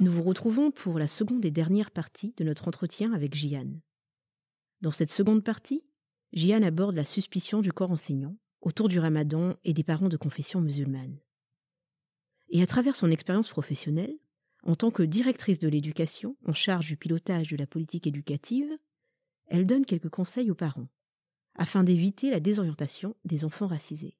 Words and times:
Nous 0.00 0.10
vous 0.10 0.22
retrouvons 0.22 0.70
pour 0.70 0.98
la 0.98 1.06
seconde 1.06 1.44
et 1.44 1.50
dernière 1.50 1.90
partie 1.90 2.32
de 2.38 2.44
notre 2.44 2.68
entretien 2.68 3.12
avec 3.12 3.34
Jian. 3.34 3.82
Dans 4.80 4.92
cette 4.92 5.10
seconde 5.10 5.44
partie, 5.44 5.84
Jian 6.32 6.62
aborde 6.62 6.96
la 6.96 7.04
suspicion 7.04 7.60
du 7.60 7.70
corps 7.70 7.90
enseignant 7.90 8.34
autour 8.62 8.88
du 8.88 8.98
ramadan 8.98 9.56
et 9.62 9.74
des 9.74 9.84
parents 9.84 10.08
de 10.08 10.16
confession 10.16 10.62
musulmane. 10.62 11.18
Et 12.48 12.62
à 12.62 12.66
travers 12.66 12.96
son 12.96 13.10
expérience 13.10 13.50
professionnelle, 13.50 14.16
en 14.62 14.74
tant 14.74 14.90
que 14.90 15.02
directrice 15.02 15.58
de 15.58 15.68
l'éducation 15.68 16.34
en 16.46 16.54
charge 16.54 16.86
du 16.86 16.96
pilotage 16.96 17.48
de 17.48 17.58
la 17.58 17.66
politique 17.66 18.06
éducative, 18.06 18.70
elle 19.48 19.66
donne 19.66 19.84
quelques 19.84 20.08
conseils 20.08 20.50
aux 20.50 20.54
parents, 20.54 20.88
afin 21.56 21.84
d'éviter 21.84 22.30
la 22.30 22.40
désorientation 22.40 23.16
des 23.26 23.44
enfants 23.44 23.66
racisés. 23.66 24.16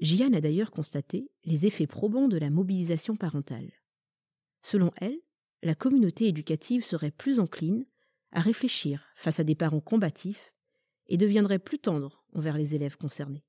Jian 0.00 0.32
a 0.32 0.40
d'ailleurs 0.40 0.72
constaté 0.72 1.30
les 1.44 1.66
effets 1.66 1.86
probants 1.86 2.26
de 2.26 2.36
la 2.36 2.50
mobilisation 2.50 3.14
parentale. 3.14 3.70
Selon 4.62 4.92
elle, 4.96 5.18
la 5.62 5.74
communauté 5.74 6.26
éducative 6.26 6.84
serait 6.84 7.10
plus 7.10 7.40
encline 7.40 7.86
à 8.32 8.40
réfléchir 8.40 9.06
face 9.16 9.40
à 9.40 9.44
des 9.44 9.54
parents 9.54 9.80
combatifs 9.80 10.52
et 11.06 11.16
deviendrait 11.16 11.58
plus 11.58 11.78
tendre 11.78 12.24
envers 12.34 12.56
les 12.56 12.74
élèves 12.74 12.96
concernés. 12.96 13.44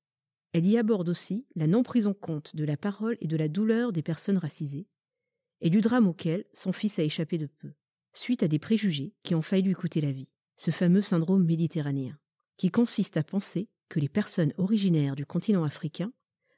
Elle 0.52 0.66
y 0.66 0.76
aborde 0.76 1.08
aussi 1.08 1.46
la 1.54 1.66
non 1.66 1.82
prise 1.82 2.06
en 2.06 2.14
compte 2.14 2.56
de 2.56 2.64
la 2.64 2.76
parole 2.76 3.16
et 3.20 3.28
de 3.28 3.36
la 3.36 3.48
douleur 3.48 3.92
des 3.92 4.02
personnes 4.02 4.38
racisées, 4.38 4.88
et 5.60 5.70
du 5.70 5.80
drame 5.80 6.08
auquel 6.08 6.44
son 6.52 6.72
fils 6.72 6.98
a 6.98 7.02
échappé 7.02 7.38
de 7.38 7.46
peu, 7.46 7.72
suite 8.12 8.42
à 8.42 8.48
des 8.48 8.58
préjugés 8.58 9.14
qui 9.22 9.34
ont 9.34 9.42
failli 9.42 9.62
lui 9.62 9.74
coûter 9.74 10.00
la 10.00 10.10
vie, 10.10 10.32
ce 10.56 10.70
fameux 10.70 11.02
syndrome 11.02 11.44
méditerranéen, 11.44 12.18
qui 12.56 12.70
consiste 12.70 13.16
à 13.16 13.22
penser 13.22 13.68
que 13.88 14.00
les 14.00 14.08
personnes 14.08 14.54
originaires 14.56 15.16
du 15.16 15.26
continent 15.26 15.64
africain 15.64 16.12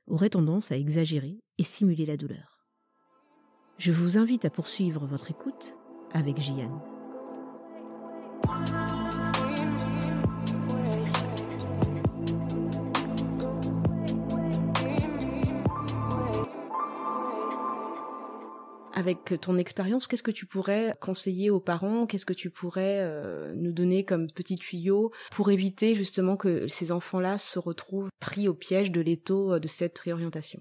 auraient 0.07 0.31
tendance 0.31 0.73
à 0.73 0.77
exagérer 0.77 1.41
et 1.59 1.65
simuler 1.65 2.07
la 2.07 2.17
douleur. 2.17 2.52
Je 3.85 3.91
vous 3.91 4.17
invite 4.17 4.45
à 4.45 4.51
poursuivre 4.51 5.07
votre 5.07 5.33
écoute 5.33 5.75
avec 6.13 6.41
Jian. 6.41 6.71
Avec 18.95 19.35
ton 19.41 19.59
expérience, 19.59 20.07
qu'est-ce 20.07 20.23
que 20.23 20.31
tu 20.31 20.47
pourrais 20.47 20.95
conseiller 21.01 21.51
aux 21.51 21.59
parents? 21.59 22.07
Qu'est-ce 22.07 22.25
que 22.25 22.33
tu 22.33 22.51
pourrais 22.51 23.01
euh, 23.01 23.53
nous 23.57 23.73
donner 23.73 24.05
comme 24.05 24.31
petit 24.31 24.55
tuyau 24.55 25.11
pour 25.33 25.51
éviter 25.51 25.97
justement 25.97 26.37
que 26.37 26.69
ces 26.69 26.93
enfants-là 26.93 27.37
se 27.37 27.59
retrouvent 27.59 28.11
pris 28.21 28.47
au 28.47 28.55
piège 28.55 28.93
de 28.93 29.01
l'étau 29.01 29.55
euh, 29.55 29.59
de 29.59 29.67
cette 29.67 29.99
réorientation? 29.99 30.61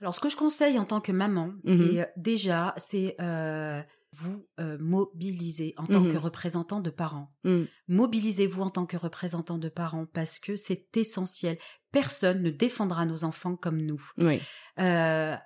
Alors, 0.00 0.14
ce 0.14 0.20
que 0.20 0.28
je 0.28 0.36
conseille 0.36 0.78
en 0.78 0.84
tant 0.84 1.00
que 1.00 1.12
maman, 1.12 1.52
Mhm. 1.64 1.82
et, 1.82 2.00
euh, 2.02 2.06
déjà, 2.16 2.74
c'est 2.76 3.16
euh, 3.20 3.82
vous 4.12 4.44
euh, 4.58 4.76
mobiliser 4.80 5.74
en 5.76 5.86
tant 5.86 6.00
Mhm. 6.00 6.12
que 6.12 6.16
représentant 6.18 6.80
de 6.80 6.90
parents. 6.90 7.28
Mm. 7.44 7.62
Mobilisez-vous 7.88 8.62
en 8.62 8.70
tant 8.70 8.84
que 8.86 8.96
représentant 8.96 9.56
de 9.58 9.68
parents 9.68 10.06
parce 10.12 10.38
que 10.40 10.56
c'est 10.56 10.96
essentiel. 10.96 11.58
Personne 11.92 12.42
ne 12.42 12.50
défendra 12.50 13.06
nos 13.06 13.22
enfants 13.24 13.54
comme 13.56 13.80
nous. 13.80 14.02
Oui. 14.18 14.40
Euh, 14.80 15.36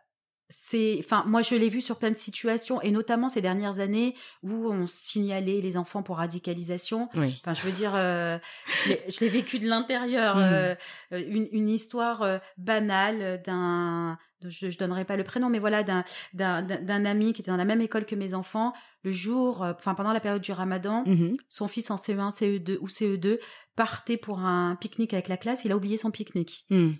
c'est, 0.50 0.97
enfin, 1.00 1.25
moi 1.26 1.42
je 1.42 1.54
l'ai 1.56 1.69
vu 1.71 1.81
sur 1.81 1.98
plein 1.98 2.10
de 2.10 2.16
situations 2.16 2.81
et 2.82 2.91
notamment 2.91 3.28
ces 3.28 3.41
dernières 3.42 3.81
années 3.81 4.15
où 4.42 4.53
on 4.71 4.86
signalait 4.86 5.60
les 5.60 5.76
enfants 5.76 6.03
pour 6.03 6.19
radicalisation. 6.19 7.09
Oui. 7.16 7.36
Enfin, 7.42 7.54
je 7.54 7.62
veux 7.66 7.72
dire, 7.72 7.92
euh, 7.94 8.38
je 8.86 9.21
l'ai- 9.21 9.28
vécu 9.28 9.59
de 9.59 9.66
l'intérieur, 9.66 10.36
euh, 10.38 10.75
euh, 11.12 11.22
une, 11.28 11.48
une 11.53 11.69
histoire 11.71 12.22
euh, 12.22 12.38
banale 12.56 13.42
d'un, 13.44 14.16
je, 14.49 14.71
je 14.71 14.78
donnerai 14.78 15.05
pas 15.05 15.16
le 15.16 15.25
prénom, 15.25 15.49
mais 15.50 15.59
voilà, 15.59 15.82
d'un, 15.82 16.05
d'un, 16.32 16.62
d'un 16.62 16.81
d'un 16.81 17.05
ami 17.05 17.32
qui 17.32 17.43
était 17.43 17.50
dans 17.50 17.56
la 17.56 17.65
même 17.65 17.81
école 17.81 18.05
que 18.06 18.15
mes 18.15 18.34
enfants. 18.34 18.72
Le 19.03 19.10
jour, 19.10 19.62
euh, 19.62 19.72
enfin 19.75 19.94
pendant 19.94 20.12
la 20.12 20.21
période 20.21 20.43
du 20.43 20.53
Ramadan, 20.53 21.05
Mhm. 21.06 21.37
son 21.49 21.69
fils 21.69 21.91
en 21.91 21.97
CE1, 21.97 22.31
CE2 22.31 22.78
ou 22.81 22.88
CE2 22.88 23.38
partait 23.77 24.16
pour 24.16 24.38
un 24.41 24.77
pique-nique 24.77 25.12
avec 25.15 25.28
la 25.28 25.37
classe. 25.37 25.65
Il 25.65 25.72
a 25.72 25.77
oublié 25.77 25.97
son 25.97 26.10
pique-nique. 26.10 26.66
Mm. 26.71 26.93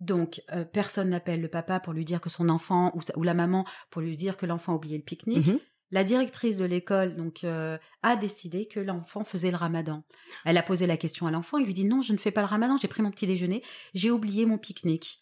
Donc, 0.00 0.40
euh, 0.52 0.64
personne 0.64 1.10
n'appelle 1.10 1.40
le 1.40 1.48
papa 1.48 1.80
pour 1.80 1.92
lui 1.92 2.04
dire 2.04 2.20
que 2.20 2.30
son 2.30 2.48
enfant 2.48 2.92
ou, 2.94 3.00
sa- 3.02 3.16
ou 3.18 3.24
la 3.24 3.34
maman 3.34 3.64
pour 3.90 4.00
lui 4.00 4.16
dire 4.16 4.36
que 4.36 4.46
l'enfant 4.46 4.72
a 4.72 4.76
oublié 4.76 4.96
le 4.96 5.02
pique-nique. 5.02 5.46
Mhm. 5.48 5.58
La 5.90 6.04
directrice 6.04 6.56
de 6.58 6.64
l'école 6.66 7.16
donc 7.16 7.44
euh, 7.44 7.78
a 8.02 8.14
décidé 8.14 8.68
que 8.68 8.78
l'enfant 8.78 9.24
faisait 9.24 9.50
le 9.50 9.56
ramadan. 9.56 10.04
Elle 10.44 10.58
a 10.58 10.62
posé 10.62 10.86
la 10.86 10.96
question 10.98 11.26
à 11.26 11.30
l'enfant, 11.30 11.56
il 11.58 11.64
lui 11.64 11.72
dit 11.74 11.86
non, 11.86 12.02
je 12.02 12.12
ne 12.12 12.18
fais 12.18 12.30
pas 12.30 12.42
le 12.42 12.46
ramadan, 12.46 12.76
j'ai 12.76 12.88
pris 12.88 13.02
mon 13.02 13.10
petit 13.10 13.26
déjeuner, 13.26 13.62
j'ai 13.94 14.10
oublié 14.10 14.44
mon 14.46 14.58
pique-nique. 14.58 15.18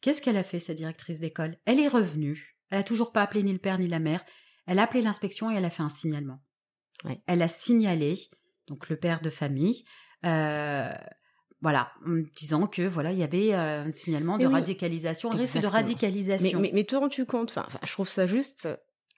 Qu'est-ce 0.00 0.22
qu'elle 0.22 0.36
a 0.36 0.44
fait 0.44 0.60
cette 0.60 0.76
directrice 0.76 1.20
d'école? 1.20 1.56
Elle 1.64 1.80
est 1.80 1.88
revenue. 1.88 2.56
Elle 2.70 2.78
a 2.78 2.82
toujours 2.82 3.12
pas 3.12 3.22
appelé 3.22 3.42
ni 3.42 3.52
le 3.52 3.58
père 3.58 3.78
ni 3.78 3.88
la 3.88 3.98
mère. 3.98 4.24
Elle 4.66 4.78
a 4.78 4.82
appelé 4.82 5.02
l'inspection 5.02 5.50
et 5.50 5.54
elle 5.54 5.64
a 5.64 5.70
fait 5.70 5.82
un 5.82 5.88
signalement. 5.88 6.40
Elle 7.26 7.42
a 7.42 7.48
signalé 7.48 8.18
donc 8.66 8.88
le 8.88 8.96
père 8.96 9.20
de 9.20 9.30
famille 9.30 9.84
euh, 10.24 10.90
voilà, 11.62 11.90
en 12.06 12.22
disant 12.36 12.66
que 12.66 12.82
voilà, 12.82 13.12
il 13.12 13.18
y 13.18 13.22
avait 13.22 13.54
euh, 13.54 13.84
un 13.84 13.90
signalement 13.90 14.38
de 14.38 14.46
oui, 14.46 14.52
radicalisation, 14.52 15.32
un 15.32 15.36
risque 15.36 15.56
de. 15.56 15.60
Mais, 15.60 15.66
radicalisation. 15.68 16.60
mais, 16.60 16.70
mais 16.74 16.84
te 16.84 16.96
rends-tu 16.96 17.24
compte 17.26 17.50
enfin, 17.50 17.64
enfin, 17.66 17.78
je 17.82 17.92
trouve 17.92 18.08
ça 18.08 18.26
juste 18.26 18.68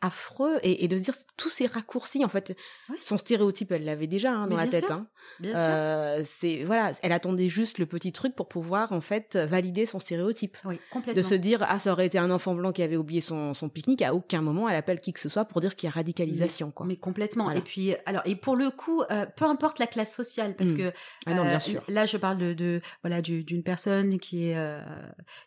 affreux 0.00 0.58
et, 0.62 0.84
et 0.84 0.88
de 0.88 0.96
se 0.96 1.02
dire 1.02 1.14
tous 1.36 1.48
ces 1.48 1.66
raccourcis 1.66 2.24
en 2.24 2.28
fait 2.28 2.56
Ouais. 2.88 2.96
son 3.00 3.16
stéréotype 3.18 3.72
elle 3.72 3.84
l'avait 3.84 4.06
déjà 4.06 4.32
hein, 4.32 4.46
dans 4.46 4.56
la 4.56 4.68
tête 4.68 4.90
hein. 4.92 5.08
Bien 5.40 5.50
sûr. 5.52 5.60
Euh, 5.60 6.20
c'est 6.24 6.64
voilà 6.64 6.92
elle 7.02 7.12
attendait 7.12 7.48
juste 7.48 7.78
le 7.78 7.86
petit 7.86 8.12
truc 8.12 8.34
pour 8.34 8.48
pouvoir 8.48 8.92
en 8.92 9.00
fait 9.00 9.36
valider 9.36 9.86
son 9.86 9.98
stéréotype 10.00 10.56
oui, 10.64 10.78
complètement. 10.90 11.20
de 11.20 11.26
se 11.26 11.34
dire 11.34 11.64
ah 11.68 11.78
ça 11.78 11.92
aurait 11.92 12.06
été 12.06 12.18
un 12.18 12.30
enfant 12.30 12.54
blanc 12.54 12.72
qui 12.72 12.82
avait 12.82 12.96
oublié 12.96 13.20
son, 13.20 13.54
son 13.54 13.68
pique-nique 13.68 14.02
à 14.02 14.14
aucun 14.14 14.40
moment 14.42 14.68
elle 14.68 14.76
appelle 14.76 15.00
qui 15.00 15.12
que 15.12 15.20
ce 15.20 15.28
soit 15.28 15.44
pour 15.44 15.60
dire 15.60 15.76
qu'il 15.76 15.86
y 15.86 15.90
a 15.90 15.94
radicalisation 15.94 16.70
quoi 16.70 16.86
Mais 16.86 16.96
complètement. 16.96 17.44
Voilà. 17.44 17.58
Et 17.60 17.62
puis, 17.62 17.94
alors, 18.06 18.22
et 18.24 18.34
pour 18.36 18.56
le 18.56 18.70
coup, 18.70 19.02
euh, 19.10 19.26
peu 19.36 19.44
importe 19.44 19.78
la 19.78 19.86
classe 19.86 20.14
sociale, 20.14 20.54
parce 20.56 20.70
Mm. 20.70 20.76
que 20.76 20.92
ah 21.26 21.34
non 21.34 21.44
euh, 21.44 21.48
bien 21.50 21.60
sûr 21.60 21.82
là, 21.88 22.04
je 22.06 22.16
parle 22.16 22.38
de, 22.38 22.52
de 22.52 22.80
voilà 23.02 23.22
du- 23.22 23.44
d'une 23.44 23.62
personne 23.62 24.18
qui 24.18 24.48
est 24.48 24.56
euh, 24.56 24.80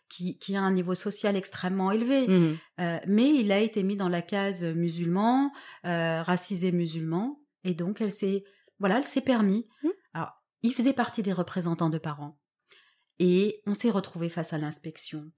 qui, 0.08 0.38
qui 0.38 0.56
a 0.56 0.60
un 0.62 0.72
niveau 0.72 0.94
social 0.94 1.36
extrêmement 1.36 1.90
élevé. 1.92 2.26
Euh, 2.80 2.98
mais 3.06 3.28
il 3.28 3.52
a 3.52 3.58
été 3.58 3.82
mis 3.82 3.96
dans 3.96 4.08
la 4.08 4.22
case 4.22 4.64
musulman, 4.64 5.50
racisé 5.84 6.72
musulman, 6.72 7.38
et 7.64 7.74
donc 7.74 8.00
elle 8.00 8.10
s'est 8.10 8.44
voilà, 8.82 8.98
elle 8.98 9.04
s'est 9.06 9.20
permis. 9.20 9.66
Mm. 9.82 9.88
Alors, 10.14 10.32
il 10.62 10.74
faisait 10.74 10.92
partie 10.92 11.22
des 11.22 11.32
représentants 11.32 11.90
de 11.90 11.98
parents, 11.98 12.38
et 13.18 13.62
on 13.66 13.74
s'est 13.74 13.90
retrouvé 13.90 14.28
face 14.28 14.52
à 14.52 14.58
l'inspection. 14.58 15.30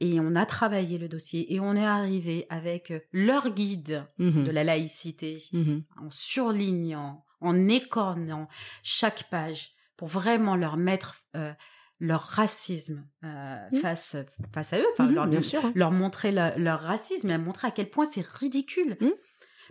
Et 0.00 0.18
on 0.18 0.34
a 0.34 0.46
travaillé 0.46 0.98
le 0.98 1.08
dossier 1.08 1.52
et 1.54 1.60
on 1.60 1.76
est 1.76 1.84
arrivé 1.84 2.46
avec 2.48 2.92
leur 3.12 3.50
guide 3.50 4.04
Mhm. 4.18 4.44
de 4.44 4.50
la 4.50 4.64
laïcité, 4.64 5.40
Mhm. 5.52 5.84
en 6.00 6.10
surlignant, 6.10 7.24
en 7.40 7.68
écornant 7.68 8.48
chaque 8.82 9.30
page 9.30 9.70
pour 9.96 10.08
vraiment 10.08 10.56
leur 10.56 10.76
mettre 10.76 11.22
euh, 11.36 11.52
leur 12.00 12.20
racisme 12.22 13.06
euh, 13.22 13.56
face 13.80 14.16
face 14.52 14.72
à 14.72 14.80
eux, 14.80 14.86
enfin 14.94 15.08
leur, 15.08 15.28
bien 15.28 15.40
sûr 15.42 15.64
hein. 15.64 15.72
leur 15.76 15.92
montrer 15.92 16.32
la- 16.32 16.56
leur 16.58 16.80
racisme 16.80 17.30
et 17.30 17.34
à 17.34 17.38
montrer 17.38 17.68
à 17.68 17.70
quel 17.70 17.88
point 17.90 18.06
c'est 18.12 18.26
ridicule. 18.26 18.96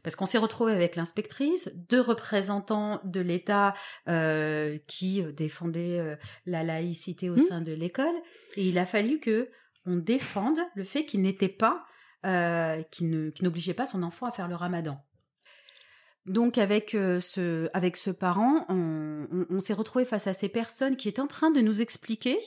Parce 0.04 0.16
qu'on 0.16 0.26
s'est 0.26 0.38
retrouvé 0.40 0.72
avec 0.72 0.96
l'inspectrice, 0.96 1.72
deux 1.90 2.02
représentants 2.02 3.02
de 3.04 3.20
l'État 3.22 3.74
euh, 4.08 4.78
qui 4.88 5.22
euh, 5.22 5.32
défendaient 5.32 6.00
euh, 6.00 6.16
la 6.46 6.64
laïcité 6.64 7.30
au 7.30 7.36
Mhm. 7.36 7.46
sein 7.48 7.62
de 7.62 7.72
l'école, 7.74 8.16
et 8.56 8.68
il 8.68 8.78
a 8.80 8.86
fallu 8.86 9.20
que 9.20 9.50
on 9.86 9.96
défende 9.98 10.60
le 10.76 10.84
fait 10.84 11.06
qu'il 11.06 11.22
n'était 11.22 11.50
pas, 11.50 11.84
euh, 12.26 12.82
qu'il 12.92 13.10
n'obligeait 13.42 13.74
pas 13.74 13.86
son 13.86 14.04
enfant 14.04 14.26
à 14.28 14.32
faire 14.32 14.48
le 14.48 14.56
ramadan. 14.56 15.00
Donc 16.28 16.60
avec 16.60 16.92
ce 16.92 17.68
avec 17.74 17.98
ce 17.98 18.12
parent, 18.12 18.66
on, 18.70 19.28
on- 19.32 19.46
on 19.50 19.60
s'est 19.60 19.74
retrouvé 19.74 20.06
face 20.06 20.28
à 20.28 20.34
ces 20.34 20.50
personnes 20.50 20.96
qui 20.96 21.10
étaient 21.10 21.22
en 21.22 21.28
train 21.28 21.50
de 21.50 21.62
nous 21.62 21.82
expliquer 21.82 22.38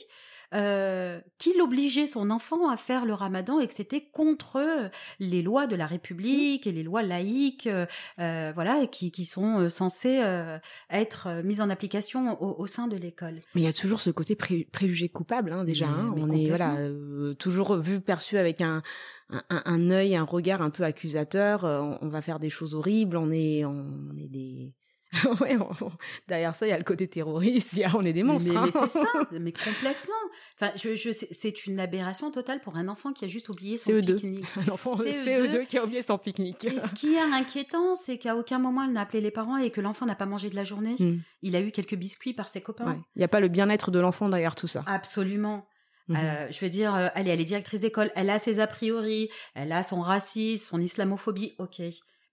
euh, 0.53 1.19
qu'il 1.37 1.61
obligeait 1.61 2.07
son 2.07 2.29
enfant 2.29 2.69
à 2.69 2.77
faire 2.77 3.05
le 3.05 3.13
ramadan 3.13 3.59
et 3.59 3.67
que 3.67 3.73
c'était 3.73 4.01
contre 4.01 4.89
les 5.19 5.41
lois 5.41 5.67
de 5.67 5.75
la 5.75 5.87
République 5.87 6.67
et 6.67 6.71
les 6.71 6.83
lois 6.83 7.03
laïques, 7.03 7.67
euh, 7.67 7.85
euh, 8.19 8.51
voilà, 8.53 8.85
qui, 8.87 9.11
qui 9.11 9.25
sont 9.25 9.59
euh, 9.61 9.69
censées 9.69 10.21
euh, 10.23 10.57
être 10.89 11.41
mises 11.43 11.61
en 11.61 11.69
application 11.69 12.41
au, 12.41 12.61
au 12.61 12.67
sein 12.67 12.87
de 12.87 12.95
l'école. 12.97 13.39
Mais 13.55 13.61
il 13.61 13.65
y 13.65 13.67
a 13.67 13.73
toujours 13.73 13.99
ce 13.99 14.09
côté 14.09 14.35
pré- 14.35 14.67
préjugé 14.71 15.09
coupable, 15.09 15.51
hein, 15.51 15.63
déjà. 15.63 15.87
Hein. 15.87 16.13
on 16.15 16.31
est 16.31 16.47
voilà 16.49 16.75
euh, 16.75 17.33
toujours 17.33 17.75
vu, 17.77 17.99
perçu 18.01 18.37
avec 18.37 18.61
un, 18.61 18.81
un, 19.29 19.41
un 19.65 19.89
œil, 19.91 20.15
un 20.15 20.23
regard 20.23 20.61
un 20.61 20.69
peu 20.69 20.83
accusateur. 20.83 21.65
euh, 21.65 21.81
on, 21.81 21.97
on 22.01 22.09
va 22.09 22.21
faire 22.21 22.39
des 22.39 22.49
choses 22.49 22.75
horribles. 22.75 23.17
On 23.17 23.31
est, 23.31 23.65
on, 23.65 23.85
est 24.17 24.27
des 24.27 24.73
ouais, 25.41 25.57
on- 25.57 25.91
derrière 26.27 26.55
ça, 26.55 26.65
il 26.67 26.69
y 26.69 26.73
a 26.73 26.77
le 26.77 26.83
côté 26.83 27.07
terroriste. 27.07 27.73
il 27.73 27.79
y 27.79 27.83
a- 27.83 27.91
on 27.95 28.03
est 28.05 28.13
des 28.13 28.23
monstres. 28.23 28.51
Mais, 28.51 28.57
hein. 28.57 28.65
mais 28.65 28.71
c'est 28.87 28.99
ça, 28.99 29.07
mais 29.31 29.51
complètement. 29.51 30.13
Enfin, 30.59 30.71
je, 30.75 30.95
je, 30.95 31.11
c'est- 31.11 31.65
une 31.67 31.79
aberration 31.79 32.31
totale 32.31 32.59
pour 32.61 32.75
un 32.75 32.87
enfant 32.87 33.13
qui 33.13 33.23
a 33.25 33.27
juste 33.27 33.49
oublié 33.49 33.77
son 33.77 33.91
CE2. 33.91 34.15
pique-nique. 34.15 34.45
Un 34.67 34.71
enfant 34.71 34.95
CE2. 34.97 35.23
CE2 35.51 35.65
qui 35.67 35.77
a 35.77 35.83
oublié 35.83 36.01
son 36.01 36.17
pique-nique. 36.17 36.65
Et 36.65 36.79
ce 36.79 36.93
qui 36.93 37.13
est 37.15 37.19
inquiétant, 37.19 37.95
c'est 37.95 38.17
qu'à 38.17 38.35
aucun 38.35 38.59
moment 38.59 38.83
elle 38.83 38.91
n'a 38.91 39.01
appelé 39.01 39.21
les 39.21 39.31
parents 39.31 39.57
et 39.57 39.69
que 39.71 39.81
l'enfant 39.81 40.05
n'a 40.05 40.15
pas 40.15 40.25
mangé 40.25 40.49
de 40.49 40.55
la 40.55 40.63
journée. 40.63 40.95
Mm. 40.99 41.19
Il 41.43 41.55
a 41.55 41.61
eu 41.61 41.71
quelques 41.71 41.95
biscuits 41.95 42.33
par 42.33 42.47
ses 42.49 42.61
copains. 42.61 42.85
Ouais. 42.91 42.97
Il 43.15 43.19
n'y 43.19 43.23
a 43.25 43.27
pas 43.29 43.39
le 43.39 43.47
bien-être 43.47 43.89
de 43.91 43.99
l'enfant 43.99 44.27
derrière 44.29 44.55
tout 44.55 44.67
ça. 44.67 44.83
Absolument. 44.87 45.65
Mhm. 46.07 46.17
Euh, 46.19 46.47
je 46.51 46.59
veux 46.59 46.69
dire, 46.69 46.93
euh, 46.93 47.07
allez, 47.15 47.31
elle 47.31 47.41
est 47.41 47.45
directrice 47.45 47.79
d'école, 47.79 48.11
elle 48.15 48.29
a 48.29 48.37
ses 48.37 48.59
a 48.59 48.67
priori, 48.67 49.29
elle 49.55 49.71
a 49.71 49.81
son 49.81 50.01
racisme, 50.01 50.69
son 50.69 50.79
islamophobie, 50.81 51.55
ok. 51.57 51.81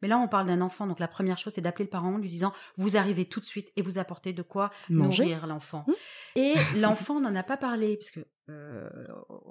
Mais 0.03 0.09
là, 0.09 0.19
on 0.19 0.29
parle 0.29 0.47
d'un 0.49 0.61
enfant, 0.61 0.87
donc 0.87 0.99
la 0.99 1.09
première 1.09 1.39
chose, 1.39 1.53
c'est 1.55 1.61
d'appeler 1.61 1.85
le 1.85 1.91
parent 1.91 2.13
en 2.15 2.19
lui 2.19 2.29
disant, 2.29 2.53
vous 2.77 2.97
arrivez 2.97 3.25
tout 3.25 3.41
de 3.41 3.45
suite 3.45 3.73
et 3.77 3.83
vous 3.83 3.99
apportez 3.99 4.33
de 4.33 4.43
quoi 4.43 4.71
Manger. 4.91 5.23
nourrir 5.25 5.47
l'enfant. 5.47 5.85
Mhm. 5.87 5.95
Et 6.37 6.55
l'enfant 6.79 7.21
n'en 7.21 7.35
a 7.35 7.43
pas 7.43 7.57
parlé, 7.57 7.97
parce 7.97 8.11
que 8.11 8.21
euh, 8.51 8.91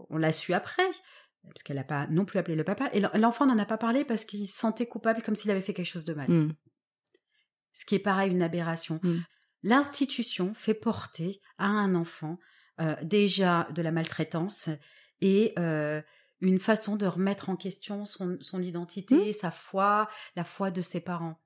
on 0.10 0.18
l'a 0.18 0.34
su 0.34 0.54
après, 0.54 0.86
parce 1.44 1.64
qu'elle 1.64 1.78
n'a 1.78 1.84
pas 1.84 2.06
non 2.08 2.26
plus 2.26 2.38
appelé 2.38 2.56
le 2.56 2.64
papa. 2.64 2.90
Et 2.94 3.00
l'en- 3.00 3.10
l'enfant 3.16 3.46
n'en 3.48 3.58
a 3.58 3.66
pas 3.66 3.78
parlé 3.78 4.06
parce 4.06 4.26
qu'il 4.26 4.48
se 4.48 4.56
sentait 4.58 4.86
coupable, 4.88 5.24
comme 5.24 5.36
s'il 5.36 5.50
avait 5.50 5.62
fait 5.62 5.74
quelque 5.74 5.88
chose 5.88 6.06
de 6.06 6.14
mal. 6.14 6.30
Mm. 6.30 6.54
Ce 7.74 7.86
qui 7.86 7.96
est 7.96 8.00
pareil, 8.00 8.32
une 8.32 8.44
aberration. 8.44 9.00
Mm. 9.02 9.20
L'institution 9.64 10.54
fait 10.56 10.74
porter 10.74 11.40
à 11.58 11.68
un 11.68 11.96
enfant 11.96 12.38
euh, 12.80 12.96
déjà 13.04 13.68
de 13.74 13.82
la 13.82 13.92
maltraitance 13.92 14.70
et 15.22 15.54
euh, 15.58 16.02
une 16.42 16.60
façon 16.60 16.96
de 16.96 17.06
remettre 17.06 17.50
en 17.50 17.56
question 17.56 18.06
son, 18.06 18.38
son 18.42 18.62
identité, 18.62 19.32
sa 19.34 19.52
foi, 19.52 20.10
la 20.36 20.44
foi 20.44 20.72
de 20.72 20.82
ses 20.82 21.00
parents. 21.00 21.40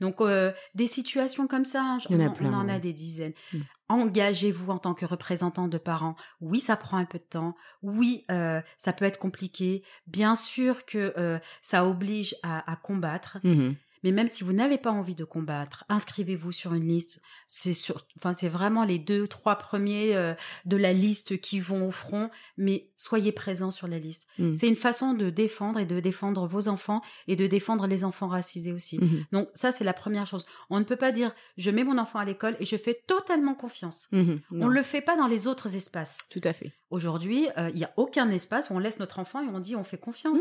Donc 0.00 0.20
euh, 0.20 0.52
des 0.74 0.86
situations 0.86 1.46
comme 1.46 1.64
ça, 1.64 1.82
hein, 1.82 1.98
en 2.10 2.14
on, 2.14 2.30
plein, 2.32 2.52
on 2.52 2.56
en 2.56 2.68
a 2.68 2.78
des 2.78 2.92
dizaines. 2.92 3.32
Mm. 3.52 3.60
Engagez-vous 3.88 4.70
en 4.70 4.78
tant 4.78 4.94
que 4.94 5.06
représentant 5.06 5.68
de 5.68 5.78
parents. 5.78 6.16
Oui, 6.40 6.60
ça 6.60 6.76
prend 6.76 6.96
un 6.98 7.04
peu 7.04 7.18
de 7.18 7.24
temps. 7.24 7.54
Oui, 7.82 8.24
euh, 8.30 8.60
ça 8.78 8.92
peut 8.92 9.04
être 9.04 9.18
compliqué. 9.18 9.82
Bien 10.06 10.34
sûr 10.34 10.84
que 10.86 11.14
euh, 11.16 11.38
ça 11.62 11.86
oblige 11.86 12.36
à, 12.42 12.70
à 12.70 12.76
combattre. 12.76 13.38
Mhm. 13.44 13.76
Mais 14.06 14.12
même 14.12 14.28
si 14.28 14.44
vous 14.44 14.52
n'avez 14.52 14.78
pas 14.78 14.92
envie 14.92 15.16
de 15.16 15.24
combattre, 15.24 15.84
inscrivez-vous 15.88 16.52
sur 16.52 16.74
une 16.74 16.86
liste. 16.86 17.20
C'est 17.48 17.74
sur, 17.74 18.06
enfin, 18.16 18.34
c'est 18.34 18.46
vraiment 18.46 18.84
les 18.84 19.00
deux, 19.00 19.26
trois 19.26 19.56
premiers 19.56 20.14
euh, 20.14 20.32
de 20.64 20.76
la 20.76 20.92
liste 20.92 21.40
qui 21.40 21.58
vont 21.58 21.88
au 21.88 21.90
front, 21.90 22.30
mais 22.56 22.92
soyez 22.96 23.32
présents 23.32 23.72
sur 23.72 23.88
la 23.88 23.98
liste. 23.98 24.28
Mm. 24.38 24.54
C'est 24.54 24.68
une 24.68 24.76
façon 24.76 25.12
de 25.12 25.28
défendre 25.28 25.80
et 25.80 25.86
de 25.86 25.98
défendre 25.98 26.46
vos 26.46 26.68
enfants 26.68 27.02
et 27.26 27.34
de 27.34 27.48
défendre 27.48 27.88
les 27.88 28.04
enfants 28.04 28.28
racisés 28.28 28.72
aussi. 28.72 28.98
Mhm. 28.98 29.24
Donc 29.32 29.48
ça, 29.54 29.72
c'est 29.72 29.82
la 29.82 29.92
première 29.92 30.28
chose. 30.28 30.46
On 30.70 30.78
ne 30.78 30.84
peut 30.84 30.94
pas 30.94 31.10
dire 31.10 31.34
je 31.56 31.72
mets 31.72 31.82
mon 31.82 31.98
enfant 31.98 32.20
à 32.20 32.24
l'école 32.24 32.54
et 32.60 32.64
je 32.64 32.76
fais 32.76 33.02
totalement 33.08 33.54
confiance. 33.54 34.06
Mhm. 34.12 34.40
On 34.52 34.68
le 34.68 34.82
fait 34.84 35.00
pas 35.00 35.16
dans 35.16 35.26
les 35.26 35.48
autres 35.48 35.74
espaces. 35.74 36.20
Tout 36.30 36.40
à 36.44 36.52
fait. 36.52 36.72
Aujourd'hui, 36.90 37.48
euh, 37.58 37.70
il 37.74 37.80
y 37.80 37.84
a 37.84 37.92
aucun 37.96 38.30
espace 38.30 38.70
où 38.70 38.74
on 38.74 38.78
laisse 38.78 39.00
notre 39.00 39.18
enfant 39.18 39.40
et 39.40 39.48
on 39.48 39.58
dit 39.58 39.74
on 39.74 39.82
fait 39.82 39.98
confiance. 39.98 40.38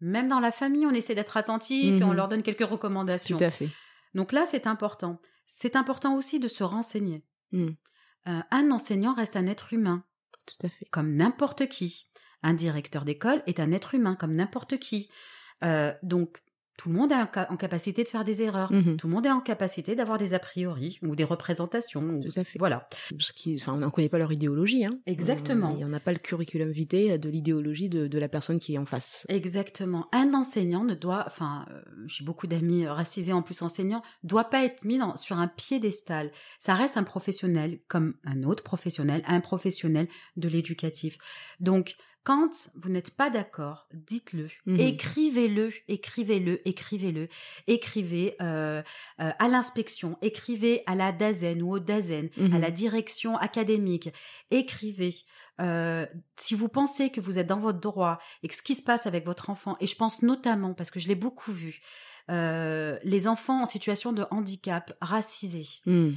Même 0.00 0.28
dans 0.28 0.40
la 0.40 0.52
famille, 0.52 0.86
on 0.86 0.90
essaie 0.92 1.14
d'être 1.14 1.36
attentif 1.36 1.94
et 2.00 2.04
on 2.04 2.08
Mhm. 2.08 2.14
leur 2.16 2.28
donne 2.28 2.42
quelques 2.42 2.68
recommandations. 2.68 3.36
Tout 3.38 3.44
à 3.44 3.50
fait. 3.50 3.68
Donc 4.14 4.32
là, 4.32 4.44
c'est 4.46 4.66
important. 4.66 5.20
C'est 5.46 5.76
important 5.76 6.16
aussi 6.16 6.38
de 6.40 6.48
se 6.48 6.64
renseigner. 6.64 7.24
Mm. 7.52 7.68
Euh, 8.28 8.40
un 8.50 8.70
enseignant 8.70 9.14
reste 9.14 9.36
un 9.36 9.46
être 9.46 9.72
humain, 9.72 10.04
Tout 10.46 10.66
à 10.66 10.70
fait. 10.70 10.86
comme 10.86 11.14
n'importe 11.14 11.68
qui. 11.68 12.08
Un 12.42 12.54
directeur 12.54 13.04
d'école 13.04 13.42
est 13.46 13.60
un 13.60 13.72
être 13.72 13.94
humain, 13.94 14.16
comme 14.16 14.34
n'importe 14.34 14.78
qui. 14.78 15.10
Euh, 15.62 15.92
donc, 16.02 16.42
tout 16.76 16.88
le 16.88 16.96
monde 16.96 17.12
est 17.12 17.16
en, 17.16 17.28
ca- 17.32 17.46
en 17.50 17.56
capacité 17.56 18.02
de 18.04 18.08
faire 18.08 18.24
des 18.24 18.42
erreurs. 18.42 18.72
Mhm. 18.72 18.96
Tout 18.96 19.06
le 19.06 19.12
monde 19.12 19.26
est 19.26 19.30
en 19.30 19.40
capacité 19.40 19.94
d'avoir 19.94 20.18
des 20.18 20.34
a 20.34 20.38
priori 20.38 20.98
ou 21.02 21.14
des 21.14 21.24
représentations. 21.24 22.02
ou- 22.02 22.22
Tout 22.22 22.38
à 22.40 22.44
fait. 22.44 22.58
Voilà. 22.58 22.88
Parce 23.16 23.32
enfin, 23.60 23.74
on 23.74 23.76
ne 23.78 23.86
connaît 23.90 24.08
pas 24.08 24.18
leur 24.18 24.32
idéologie. 24.32 24.84
Hein. 24.84 24.98
Exactement. 25.06 25.70
Euh, 25.72 25.78
Et 25.78 25.84
on 25.84 25.88
n'a 25.88 26.00
pas 26.00 26.12
le 26.12 26.18
curriculum 26.18 26.70
vitae 26.70 27.16
de 27.18 27.28
l'idéologie 27.28 27.88
de, 27.88 28.06
de 28.06 28.18
la 28.18 28.28
personne 28.28 28.58
qui 28.58 28.74
est 28.74 28.78
en 28.78 28.86
face. 28.86 29.24
Exactement. 29.28 30.08
Un 30.12 30.34
enseignant 30.34 30.84
ne 30.84 30.94
doit, 30.94 31.24
enfin, 31.26 31.64
euh, 31.70 31.80
j'ai 32.06 32.24
beaucoup 32.24 32.46
d'amis 32.46 32.84
euh, 32.86 32.92
racisés 32.92 33.32
en 33.32 33.42
plus 33.42 33.62
enseignants, 33.62 34.02
doit 34.24 34.44
pas 34.50 34.64
être 34.64 34.84
mis 34.84 34.98
dans- 34.98 35.16
sur 35.16 35.38
un 35.38 35.48
piédestal. 35.48 36.30
Ça 36.58 36.74
reste 36.74 36.96
un 36.96 37.04
professionnel 37.04 37.78
comme 37.88 38.14
un 38.24 38.42
autre 38.42 38.62
professionnel, 38.64 39.22
un 39.26 39.40
professionnel 39.40 40.08
de 40.36 40.48
l'éducatif. 40.48 41.18
Donc, 41.60 41.96
quand 42.24 42.70
vous 42.74 42.88
n'êtes 42.88 43.10
pas 43.10 43.28
d'accord, 43.30 43.86
dites-le, 43.92 44.48
Mhm. 44.66 44.80
écrivez-le, 44.80 45.72
écrivez-le, 45.88 46.66
écrivez-le, 46.66 47.28
écrivez 47.66 48.34
euh, 48.40 48.82
euh, 49.20 49.30
à 49.38 49.48
l'inspection, 49.48 50.16
écrivez 50.22 50.82
à 50.86 50.94
la 50.94 51.12
DAZEN 51.12 51.62
ou 51.62 51.72
au 51.74 51.78
DAZEN, 51.78 52.30
Mhm. 52.36 52.54
à 52.54 52.58
la 52.58 52.70
direction 52.70 53.36
académique, 53.36 54.08
écrivez. 54.50 55.14
Euh, 55.60 56.06
si 56.36 56.54
vous 56.54 56.68
pensez 56.68 57.10
que 57.10 57.20
vous 57.20 57.38
êtes 57.38 57.46
dans 57.46 57.60
votre 57.60 57.78
droit 57.80 58.18
et 58.42 58.48
que 58.48 58.54
ce 58.56 58.62
qui 58.62 58.74
se 58.74 58.82
passe 58.82 59.06
avec 59.06 59.24
votre 59.24 59.50
enfant, 59.50 59.76
et 59.80 59.86
je 59.86 59.94
pense 59.94 60.22
notamment, 60.22 60.74
parce 60.74 60.90
que 60.90 60.98
je 60.98 61.06
l'ai 61.08 61.14
beaucoup 61.14 61.52
vu, 61.52 61.80
euh, 62.30 62.98
les 63.04 63.28
enfants 63.28 63.60
en 63.62 63.66
situation 63.66 64.12
de 64.12 64.24
handicap, 64.30 64.96
racisés, 65.02 65.68
Mm. 65.86 66.12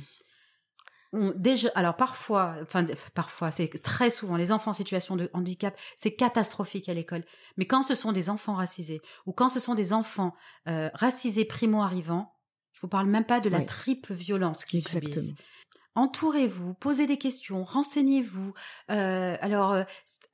Ont 1.14 1.34
déjà, 1.36 1.70
alors 1.76 1.96
parfois, 1.96 2.56
enfin 2.62 2.86
parfois, 3.14 3.52
c'est 3.52 3.70
très 3.82 4.10
souvent 4.10 4.36
les 4.36 4.52
enfants 4.52 4.72
en 4.72 4.74
situation 4.74 5.16
de 5.16 5.30
handicap, 5.34 5.78
c'est 5.96 6.16
catastrophique 6.16 6.90
à 6.90 6.94
l'école. 6.94 7.24
Mais 7.58 7.66
quand 7.66 7.84
ce 7.84 7.96
sont 7.96 8.12
des 8.12 8.30
enfants 8.30 8.56
racisés 8.56 9.02
ou 9.26 9.34
quand 9.34 9.50
ce 9.50 9.60
sont 9.60 9.74
des 9.74 9.94
enfants 9.94 10.34
euh, 10.68 10.90
racisés 10.94 11.46
primo 11.46 11.82
arrivants, 11.82 12.34
je 12.74 12.82
vous 12.82 12.88
parle 12.88 13.08
même 13.08 13.26
pas 13.26 13.40
de 13.40 13.50
la 13.50 13.62
triple 13.62 14.14
violence 14.14 14.64
qu'ils 14.64 14.88
subissent. 14.88 15.34
Entourez-vous, 15.98 16.76
posez 16.76 17.08
des 17.08 17.18
questions, 17.18 17.64
renseignez-vous. 17.64 18.54
Euh, 18.92 19.36
alors, 19.42 19.74
euh, 19.74 19.84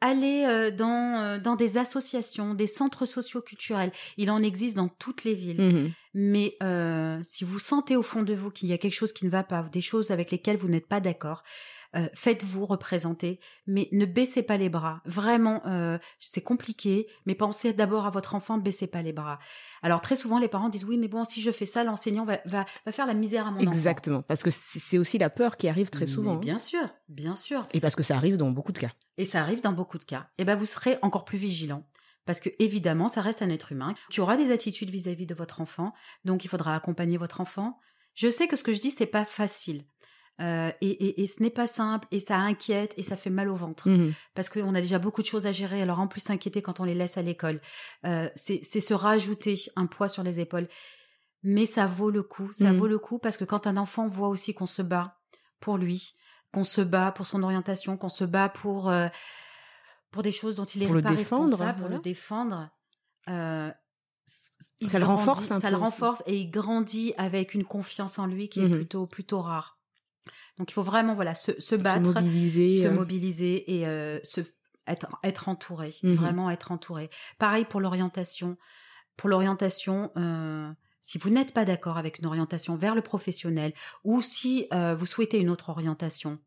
allez 0.01 0.43
euh, 0.45 0.71
dans 0.71 1.21
euh, 1.21 1.39
dans 1.39 1.55
des 1.55 1.77
associations, 1.77 2.53
des 2.53 2.67
centres 2.67 3.05
socioculturels. 3.05 3.93
Il 4.17 4.29
en 4.29 4.43
existe 4.43 4.75
dans 4.75 4.89
toutes 4.89 5.23
les 5.23 5.33
villes. 5.33 5.61
Mhm. 5.61 5.91
Mais 6.15 6.57
euh, 6.61 7.17
si 7.23 7.45
vous 7.45 7.59
sentez 7.59 7.95
au 7.95 8.03
fond 8.03 8.23
de 8.23 8.33
vous 8.33 8.51
qu'il 8.51 8.67
y 8.67 8.73
a 8.73 8.77
quelque 8.77 8.93
chose 8.93 9.13
qui 9.13 9.25
ne 9.25 9.31
va 9.31 9.43
pas, 9.43 9.63
des 9.71 9.79
choses 9.79 10.11
avec 10.11 10.31
lesquelles 10.31 10.57
vous 10.57 10.67
n'êtes 10.67 10.87
pas 10.87 10.99
d'accord, 10.99 11.43
euh, 11.95 12.07
faites-vous 12.13 12.65
représenter, 12.65 13.39
mais 13.67 13.87
ne 13.91 14.05
baissez 14.05 14.43
pas 14.43 14.57
les 14.57 14.69
bras. 14.69 15.01
Vraiment, 15.05 15.61
euh, 15.65 15.97
c'est 16.19 16.41
compliqué, 16.41 17.07
mais 17.25 17.35
pensez 17.35 17.73
d'abord 17.73 18.05
à 18.05 18.09
votre 18.09 18.35
enfant, 18.35 18.57
baissez 18.57 18.87
pas 18.87 19.01
les 19.01 19.13
bras. 19.13 19.39
Alors 19.81 20.01
très 20.01 20.15
souvent, 20.15 20.39
les 20.39 20.47
parents 20.47 20.69
disent 20.69 20.85
oui, 20.85 20.97
mais 20.97 21.07
bon, 21.07 21.23
si 21.23 21.41
je 21.41 21.51
fais 21.51 21.65
ça, 21.65 21.83
l'enseignant 21.83 22.25
va, 22.25 22.39
va, 22.45 22.65
va 22.85 22.91
faire 22.91 23.05
la 23.05 23.13
misère 23.13 23.47
à 23.47 23.51
mon 23.51 23.61
enfant. 23.61 23.71
Exactement. 23.71 24.21
Parce 24.21 24.43
que 24.43 24.49
c'est 24.51 24.97
aussi 24.97 25.17
la 25.17 25.29
peur 25.29 25.57
qui 25.57 25.67
arrive 25.67 25.89
très 25.89 26.01
Mais 26.01 26.07
souvent. 26.07 26.33
hein. 26.33 26.39
bien 26.39 26.57
sûr, 26.57 26.87
bien 27.09 27.35
sûr. 27.35 27.61
Et 27.73 27.79
parce 27.79 27.95
que 27.95 28.03
ça 28.03 28.15
arrive 28.15 28.37
dans 28.37 28.51
beaucoup 28.51 28.71
de 28.71 28.79
cas. 28.79 28.91
Et 29.17 29.25
ça 29.25 29.41
arrive 29.41 29.61
dans 29.61 29.73
beaucoup 29.73 29.97
de 29.97 30.03
cas. 30.03 30.27
Et 30.37 30.45
ben 30.45 30.55
vous 30.55 30.65
serez 30.65 30.97
encore 31.01 31.25
plus 31.25 31.37
vigilant. 31.37 31.85
Parce 32.25 32.39
que 32.39 32.49
évidemment, 32.59 33.09
ça 33.09 33.21
reste 33.21 33.41
un 33.41 33.49
être 33.49 33.71
humain 33.73 33.93
qui 34.09 34.21
aura 34.21 34.37
des 34.37 34.51
attitudes 34.51 34.89
vis-à-vis 34.89 35.25
de 35.25 35.35
votre 35.35 35.59
enfant. 35.61 35.93
Donc 36.23 36.45
il 36.45 36.47
faudra 36.47 36.73
accompagner 36.75 37.17
votre 37.17 37.41
enfant. 37.41 37.77
Je 38.13 38.29
sais 38.29 38.47
que 38.47 38.55
ce 38.55 38.63
que 38.63 38.73
je 38.73 38.79
dis, 38.79 38.91
c'est 38.91 39.05
pas 39.05 39.25
facile. 39.25 39.83
Euh, 40.41 40.71
et, 40.81 40.89
et, 40.89 41.21
et 41.23 41.27
ce 41.27 41.43
n'est 41.43 41.51
pas 41.51 41.67
simple, 41.67 42.07
et 42.11 42.19
ça 42.19 42.37
inquiète, 42.37 42.93
et 42.97 43.03
ça 43.03 43.15
fait 43.15 43.29
mal 43.29 43.49
au 43.49 43.55
ventre. 43.55 43.87
Mhm. 43.87 44.13
Parce 44.33 44.49
qu'on 44.49 44.73
a 44.73 44.81
déjà 44.81 44.97
beaucoup 44.99 45.21
de 45.21 45.27
choses 45.27 45.45
à 45.45 45.51
gérer, 45.51 45.81
alors 45.81 45.99
en 45.99 46.07
plus 46.07 46.21
s'inquiéter 46.21 46.61
quand 46.63 46.79
on 46.79 46.85
les 46.85 46.95
laisse 46.95 47.17
à 47.17 47.21
l'école, 47.21 47.61
euh, 48.05 48.29
c'est 48.35 48.63
se 48.63 48.93
rajouter 48.95 49.55
un 49.75 49.85
poids 49.85 50.09
sur 50.09 50.23
les 50.23 50.39
épaules. 50.39 50.67
Mais 51.43 51.65
ça 51.65 51.85
vaut 51.85 52.09
le 52.09 52.23
coup, 52.23 52.51
ça 52.51 52.71
Mhm. 52.71 52.77
vaut 52.79 52.87
le 52.87 52.97
coup, 52.99 53.19
parce 53.19 53.37
que 53.37 53.43
quand 53.45 53.67
un 53.67 53.77
enfant 53.77 54.07
voit 54.07 54.29
aussi 54.29 54.53
qu'on 54.53 54.65
se 54.65 54.81
bat 54.81 55.19
pour 55.59 55.77
lui, 55.77 56.15
qu'on 56.51 56.63
se 56.63 56.81
bat 56.81 57.11
pour 57.11 57.27
son 57.27 57.43
orientation, 57.43 57.95
qu'on 57.97 58.09
se 58.09 58.23
bat 58.23 58.49
pour, 58.49 58.89
euh, 58.89 59.07
pour 60.11 60.23
des 60.23 60.31
choses 60.31 60.55
dont 60.55 60.65
il 60.65 60.83
est 60.83 60.87
Pour 60.87 61.01
pas 61.01 61.15
défendre, 61.15 61.49
responsable, 61.49 61.73
pour 61.79 61.81
voilà. 61.87 61.95
le 61.97 62.01
défendre, 62.01 62.69
euh, 63.29 63.71
Ça 64.25 64.99
le 64.99 65.05
renforce 65.05 65.51
un 65.51 65.59
ça 65.59 65.67
peu 65.69 65.75
le 65.75 65.81
aussi. 65.81 65.83
renforce 65.91 66.23
et 66.27 66.35
il 66.37 66.49
grandit 66.49 67.13
avec 67.17 67.53
une 67.53 67.65
confiance 67.65 68.17
en 68.19 68.25
lui 68.25 68.49
qui 68.49 68.59
est 68.61 68.69
Mhm. 68.69 68.77
plutôt 68.77 69.05
plutôt 69.05 69.41
rare. 69.41 69.77
Donc 70.57 70.71
il 70.71 70.73
faut 70.73 70.83
vraiment 70.83 71.15
voilà 71.15 71.35
se, 71.35 71.51
se 71.53 71.61
Se 71.61 71.75
battre, 71.75 72.01
mobiliser. 72.01 72.81
se 72.81 72.87
euh, 72.87 72.91
mobiliser 72.91 73.75
et 73.79 73.87
euh, 73.87 74.19
se 74.23 74.41
être 74.87 75.07
être 75.23 75.47
entouré, 75.49 75.93
Mhm. 76.03 76.15
vraiment 76.15 76.49
être 76.49 76.71
entouré. 76.71 77.09
Pareil 77.39 77.65
pour 77.65 77.79
l'orientation. 77.81 78.57
Pour 79.15 79.29
l'orientation, 79.29 80.11
euh, 80.17 80.69
si 81.01 81.17
vous 81.19 81.29
n'êtes 81.29 81.53
pas 81.53 81.65
d'accord 81.65 81.97
avec 81.97 82.17
une 82.19 82.25
orientation 82.25 82.75
vers 82.75 82.95
le 82.95 83.01
professionnel 83.01 83.73
ou 84.03 84.21
si 84.21 84.67
euh, 84.73 84.95
vous 84.95 85.05
souhaitez 85.05 85.37
une 85.39 85.49
autre 85.49 85.69
orientation, 85.69 86.39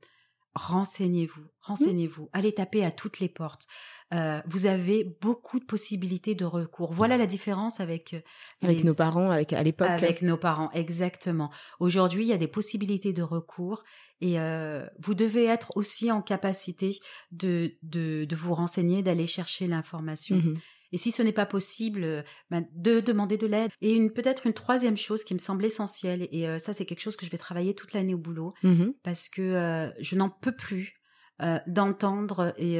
renseignez-vous, 0.56 1.42
renseignez-vous, 1.60 2.28
allez 2.32 2.52
taper 2.52 2.84
à 2.84 2.90
toutes 2.90 3.20
les 3.20 3.28
portes. 3.28 3.66
Euh, 4.14 4.40
vous 4.46 4.66
avez 4.66 5.16
beaucoup 5.20 5.58
de 5.58 5.64
possibilités 5.64 6.34
de 6.34 6.44
recours. 6.44 6.92
Voilà 6.92 7.16
la 7.16 7.26
différence 7.26 7.80
avec 7.80 8.14
euh, 8.14 8.20
Avec 8.62 8.78
les- 8.78 8.84
nos 8.84 8.94
parents, 8.94 9.30
avec 9.30 9.52
à 9.52 9.62
l'époque. 9.62 9.88
avec 9.88 10.22
nos 10.22 10.36
parents, 10.36 10.70
exactement. 10.72 11.50
Aujourd'hui, 11.80 12.24
il 12.24 12.28
y 12.28 12.32
a 12.32 12.38
des 12.38 12.46
possibilités 12.48 13.12
de 13.12 13.22
recours 13.22 13.82
et 14.20 14.38
euh, 14.40 14.86
vous 15.00 15.14
devez 15.14 15.44
être 15.44 15.72
aussi 15.76 16.10
en 16.12 16.22
capacité 16.22 16.98
de, 17.32 17.76
de, 17.82 18.24
de 18.24 18.36
vous 18.36 18.54
renseigner, 18.54 19.02
d'aller 19.02 19.26
chercher 19.26 19.66
l'information. 19.66 20.36
Mhm. 20.36 20.54
Et 20.92 20.98
si 20.98 21.10
ce 21.12 21.22
n'est 21.22 21.32
pas 21.32 21.46
possible, 21.46 22.04
euh, 22.04 22.22
ben, 22.50 22.66
de 22.72 23.00
demander 23.00 23.36
de 23.36 23.46
l'aide. 23.46 23.70
Et 23.80 23.92
une 23.92 24.12
peut-être 24.12 24.46
une 24.46 24.52
troisième 24.54 24.96
chose 24.96 25.24
qui 25.24 25.34
me 25.34 25.38
semble 25.38 25.64
essentielle, 25.64 26.28
et 26.30 26.46
euh, 26.48 26.58
ça 26.58 26.72
c'est 26.74 26.86
quelque 26.86 27.00
chose 27.00 27.16
que 27.16 27.26
je 27.26 27.30
vais 27.30 27.38
travailler 27.38 27.74
toute 27.74 27.92
l'année 27.92 28.14
au 28.14 28.18
boulot, 28.18 28.54
Mhm. 28.62 28.94
parce 29.02 29.28
que 29.28 29.42
euh, 29.42 29.90
je 30.00 30.16
n'en 30.16 30.30
peux 30.30 30.54
plus 30.54 30.94
euh, 31.42 31.58
d'entendre 31.66 32.54
et, 32.56 32.76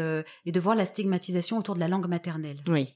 et 0.46 0.52
de 0.52 0.60
voir 0.60 0.74
la 0.76 0.86
stigmatisation 0.86 1.58
autour 1.58 1.74
de 1.74 1.80
la 1.80 1.88
langue 1.88 2.08
maternelle. 2.08 2.62
Oui. 2.66 2.94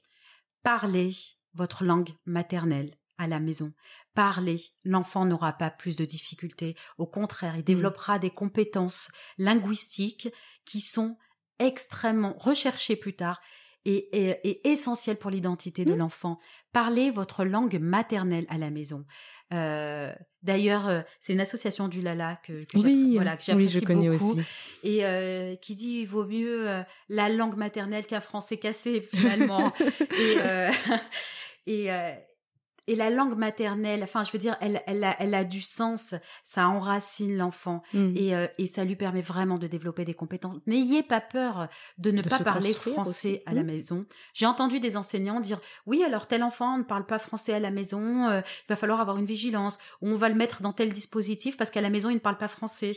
Parlez 0.62 1.12
votre 1.54 1.84
langue 1.84 2.10
maternelle 2.24 2.94
à 3.18 3.26
la 3.26 3.40
maison. 3.40 3.72
Parlez. 4.14 4.60
L'enfant 4.84 5.26
n'aura 5.26 5.52
pas 5.52 5.70
plus 5.70 5.96
de 5.96 6.06
difficultés. 6.06 6.76
Au 6.96 7.06
contraire, 7.06 7.56
il 7.56 7.64
développera 7.64 8.18
des 8.18 8.30
compétences 8.30 9.10
linguistiques 9.36 10.28
qui 10.64 10.80
sont 10.80 11.16
extrêmement 11.58 12.34
recherchées 12.38 12.96
plus 12.96 13.14
tard 13.14 13.40
et, 13.84 14.28
et, 14.28 14.48
et 14.48 14.68
essentielles 14.70 15.16
pour 15.16 15.30
l'identité 15.30 15.84
de 15.84 15.94
Mm. 15.94 15.98
l'enfant. 15.98 16.38
Parlez 16.72 17.10
votre 17.10 17.44
langue 17.44 17.78
maternelle 17.80 18.46
à 18.48 18.58
la 18.58 18.70
maison. 18.70 19.04
Euh, 19.52 20.12
D'ailleurs, 20.42 20.88
euh, 20.88 21.00
c'est 21.20 21.34
une 21.34 21.40
association 21.40 21.88
du 21.88 22.00
Lala 22.00 22.36
que, 22.42 22.64
que 22.64 22.78
Oui, 22.78 23.12
voilà, 23.16 23.36
que 23.36 23.42
oui, 23.42 23.44
j'apprécie 23.68 23.78
je 23.80 23.84
connais 23.84 24.08
beaucoup 24.08 24.38
aussi. 24.38 24.48
et 24.84 25.04
euh, 25.04 25.54
qui 25.56 25.74
dit 25.76 25.98
il 26.00 26.06
vaut 26.06 26.24
mieux 26.24 26.66
euh, 26.68 26.82
la 27.10 27.28
langue 27.28 27.56
maternelle 27.56 28.06
qu'un 28.06 28.20
français 28.22 28.56
cassé 28.56 29.02
finalement 29.12 29.70
et 30.18 30.36
euh, 30.38 30.70
et 31.66 31.92
euh, 31.92 32.12
et 32.86 32.94
la 32.96 33.10
langue 33.10 33.36
maternelle 33.36 34.02
enfin 34.02 34.24
je 34.24 34.32
veux 34.32 34.38
dire 34.38 34.56
elle 34.60 34.80
elle 34.86 35.04
a, 35.04 35.14
elle 35.20 35.34
a 35.34 35.44
du 35.44 35.60
sens 35.60 36.14
ça 36.42 36.68
enracine 36.68 37.36
l'enfant 37.36 37.82
Mhm. 37.92 38.14
et 38.16 38.34
euh, 38.34 38.46
et 38.58 38.66
ça 38.66 38.84
lui 38.84 38.96
permet 38.96 39.20
vraiment 39.22 39.58
de 39.58 39.66
développer 39.66 40.04
des 40.04 40.14
compétences 40.14 40.56
n'ayez 40.66 41.02
pas 41.02 41.20
peur 41.20 41.68
de 41.98 42.10
ne 42.10 42.22
De 42.22 42.28
pas 42.28 42.38
parler 42.40 42.72
français 42.72 43.28
aussi. 43.34 43.40
à 43.46 43.54
la 43.54 43.60
Mhm. 43.62 43.66
maison 43.66 44.06
j'ai 44.34 44.46
entendu 44.46 44.80
des 44.80 44.96
enseignants 44.96 45.40
dire 45.40 45.60
oui 45.86 46.02
alors 46.04 46.26
tel 46.26 46.42
enfant 46.42 46.78
ne 46.78 46.82
parle 46.84 47.06
pas 47.06 47.18
français 47.18 47.52
à 47.54 47.60
la 47.60 47.70
maison 47.70 48.28
euh, 48.28 48.40
il 48.40 48.68
va 48.68 48.76
falloir 48.76 49.00
avoir 49.00 49.16
une 49.18 49.26
vigilance 49.26 49.78
ou 50.00 50.08
on 50.08 50.16
va 50.16 50.28
le 50.28 50.34
mettre 50.34 50.62
dans 50.62 50.72
tel 50.72 50.92
dispositif 50.92 51.56
parce 51.56 51.70
qu'à 51.70 51.80
la 51.80 51.90
maison 51.90 52.10
il 52.10 52.14
ne 52.14 52.18
parle 52.20 52.38
pas 52.38 52.48
français 52.48 52.92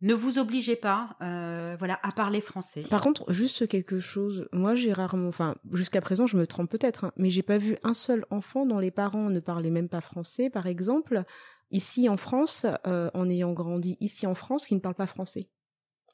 ne 0.00 0.14
vous 0.14 0.38
obligez 0.38 0.76
pas, 0.76 1.16
euh, 1.22 1.76
voilà, 1.78 1.98
à 2.02 2.10
parler 2.10 2.40
français. 2.40 2.82
Par 2.90 3.00
contre, 3.00 3.32
juste 3.32 3.66
quelque 3.68 4.00
chose. 4.00 4.48
Moi, 4.52 4.74
j'ai 4.74 4.92
rarement, 4.92 5.28
enfin, 5.28 5.54
jusqu'à 5.72 6.00
présent, 6.00 6.26
je 6.26 6.36
me 6.36 6.46
trompe 6.46 6.70
peut-être, 6.70 7.04
hein, 7.04 7.12
mais 7.16 7.30
j'ai 7.30 7.42
pas 7.42 7.58
vu 7.58 7.76
un 7.82 7.94
seul 7.94 8.26
enfant 8.30 8.66
dont 8.66 8.78
les 8.78 8.90
parents 8.90 9.30
ne 9.30 9.40
parlaient 9.40 9.70
même 9.70 9.88
pas 9.88 10.00
français, 10.00 10.50
par 10.50 10.66
exemple, 10.66 11.24
ici 11.70 12.08
en 12.08 12.16
France, 12.16 12.66
euh, 12.86 13.10
en 13.14 13.30
ayant 13.30 13.52
grandi 13.52 13.96
ici 14.00 14.26
en 14.26 14.34
France, 14.34 14.66
qui 14.66 14.74
ne 14.74 14.80
parlent 14.80 14.94
pas 14.94 15.06
français. 15.06 15.48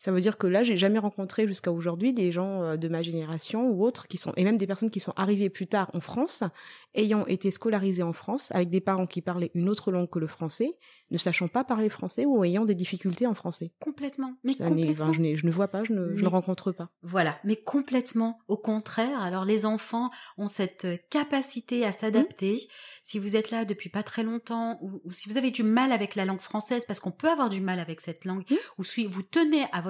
Ça 0.02 0.11
veut 0.12 0.21
dire 0.23 0.38
que 0.38 0.47
là, 0.47 0.62
j'ai 0.62 0.78
jamais 0.78 0.99
rencontré 0.99 1.47
jusqu'à 1.47 1.71
aujourd'hui 1.71 2.14
des 2.14 2.33
gens 2.33 2.62
euh, 2.62 2.76
de 2.78 2.88
ma 2.88 3.02
génération 3.02 3.69
ou 3.69 3.85
autres 3.85 4.09
qui 4.09 4.16
sont, 4.16 4.33
et 4.37 4.45
même 4.45 4.57
des 4.57 4.66
personnes 4.66 4.88
qui 4.90 4.99
sont 4.99 5.12
arrivées 5.14 5.50
plus 5.50 5.66
tard 5.66 5.90
en 5.92 6.00
France, 6.00 6.42
ayant 6.95 7.26
été 7.26 7.50
scolarisées 7.50 8.02
en 8.02 8.14
France, 8.14 8.50
avec 8.52 8.71
des 8.71 8.80
parents 8.80 9.07
qui 9.07 9.21
parlaient 9.21 9.50
une 9.54 9.69
autre 9.69 9.92
langue 9.92 10.09
que 10.09 10.19
le 10.19 10.26
français, 10.26 10.78
ne 11.11 11.19
sachant 11.19 11.49
pas 11.49 11.64
parler 11.64 11.90
français 11.90 12.25
ou 12.25 12.42
ayant 12.45 12.64
des 12.64 12.75
difficultés 12.75 13.26
en 13.26 13.35
français. 13.35 13.73
Complètement, 13.78 14.35
mais 14.42 14.54
Ça 14.54 14.69
complètement. 14.69 15.12
je, 15.12 15.21
ne 15.47 15.50
vois 15.50 15.69
pas, 15.69 15.85
je 15.85 15.92
ne, 15.92 16.09
je 16.09 16.14
ne 16.14 16.21
Mais- 16.23 16.26
rencontre 16.28 16.73
pas. 16.73 16.88
Voilà, 17.02 17.38
mais 17.45 17.57
complètement 17.57 18.38
au 18.49 18.57
contraire. 18.57 19.21
Alors 19.21 19.45
les 19.45 19.66
enfants 19.66 20.11
ont 20.38 20.47
cette 20.47 20.87
capacité 21.11 21.85
à 21.85 21.92
s'adapter. 21.92 22.59
Si 23.02 23.19
vous 23.19 23.37
êtes 23.37 23.50
là 23.50 23.64
depuis 23.66 23.90
pas 23.90 24.02
très 24.02 24.23
longtemps 24.23 24.78
ou, 24.80 25.00
ou 25.04 25.12
si 25.12 25.28
vous 25.28 25.37
avez 25.37 25.50
du 25.50 25.62
mal 25.62 25.92
avec 25.92 26.14
la 26.14 26.25
langue 26.25 26.40
française, 26.40 26.85
parce 26.87 27.00
qu'on 27.00 27.11
peut 27.11 27.28
avoir 27.28 27.49
du 27.50 27.61
mal 27.61 27.80
avec 27.80 28.00
cette 28.00 28.25
langue, 28.25 28.45
Mhm. 28.50 28.57
ou 28.78 28.85
si 28.85 29.07
vous 29.07 29.23
tenez 29.23 29.64
à 29.73 29.80
votre 29.80 29.89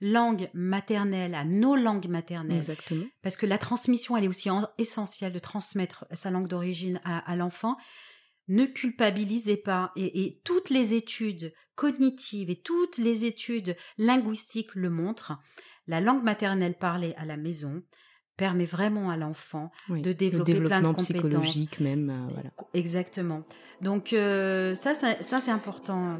langue 0.00 0.50
maternelle, 0.54 1.34
à 1.34 1.44
nos 1.44 1.76
langues 1.76 2.08
maternelles, 2.08 2.58
Exactement. 2.58 3.04
parce 3.22 3.36
que 3.36 3.46
la 3.46 3.58
transmission, 3.58 4.16
elle 4.16 4.24
est 4.24 4.28
aussi 4.28 4.50
en- 4.50 4.68
essentielle 4.78 5.32
de 5.32 5.38
transmettre 5.38 6.06
sa 6.12 6.30
langue 6.30 6.48
d'origine 6.48 7.00
à, 7.04 7.18
à 7.30 7.36
l'enfant. 7.36 7.76
Ne 8.48 8.66
culpabilisez 8.66 9.56
pas. 9.56 9.92
Et, 9.96 10.22
et 10.24 10.40
toutes 10.44 10.68
les 10.70 10.94
études 10.94 11.52
cognitives 11.74 12.50
et 12.50 12.56
toutes 12.60 12.98
les 12.98 13.24
études 13.24 13.76
linguistiques 13.98 14.74
le 14.74 14.90
montrent. 14.90 15.38
La 15.86 16.00
langue 16.00 16.22
maternelle 16.22 16.74
parlée 16.74 17.14
à 17.16 17.24
la 17.24 17.36
maison 17.36 17.82
permet 18.36 18.64
vraiment 18.64 19.10
à 19.10 19.16
l'enfant 19.16 19.70
Oui. 19.88 20.02
de 20.02 20.10
le 20.10 20.14
développer 20.14 20.54
plein 20.60 20.80
de 20.80 20.86
compétences. 20.86 21.04
psychologique 21.04 21.80
même, 21.80 22.10
euh, 22.10 22.32
voilà. 22.32 22.50
Exactement. 22.74 23.44
Donc 23.80 24.12
euh, 24.12 24.74
ça, 24.74 24.94
ça, 24.94 25.14
ça, 25.22 25.38
c'est 25.40 25.50
important. 25.50 26.18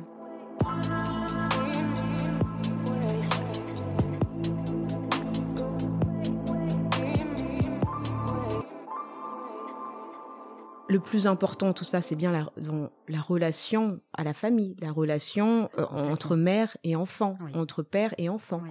Le 10.92 11.00
plus 11.00 11.26
important, 11.26 11.72
tout 11.72 11.84
ça, 11.84 12.02
c'est 12.02 12.16
bien 12.16 12.32
la, 12.32 12.50
dans 12.58 12.90
la 13.08 13.20
relation 13.20 14.00
à 14.12 14.24
la 14.24 14.34
famille, 14.34 14.76
la 14.80 14.92
relation 14.92 15.70
euh, 15.78 15.84
entre 15.86 16.36
mère 16.36 16.76
et 16.84 16.96
enfant, 16.96 17.38
Oui. 17.40 17.52
entre 17.54 17.82
père 17.82 18.14
et 18.18 18.28
enfant. 18.28 18.60
Oui. 18.62 18.70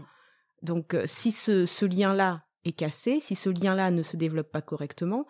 Donc, 0.61 0.93
euh, 0.93 1.05
si 1.07 1.31
ce, 1.31 1.65
ce 1.65 1.85
lien-là 1.85 2.45
est 2.63 2.73
cassé, 2.73 3.19
si 3.19 3.33
ce 3.33 3.49
lien-là 3.49 3.89
ne 3.89 4.03
se 4.03 4.17
développe 4.17 4.51
pas 4.51 4.61
correctement, 4.61 5.25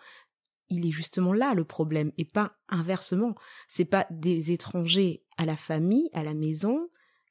il 0.68 0.86
est 0.86 0.90
justement 0.90 1.32
là 1.32 1.54
le 1.54 1.64
problème 1.64 2.12
et 2.18 2.26
pas 2.26 2.56
inversement. 2.68 3.34
C'est 3.68 3.86
pas 3.86 4.06
des 4.10 4.52
étrangers 4.52 5.24
à 5.38 5.46
la 5.46 5.56
famille, 5.56 6.10
à 6.12 6.22
la 6.22 6.34
maison, 6.34 6.88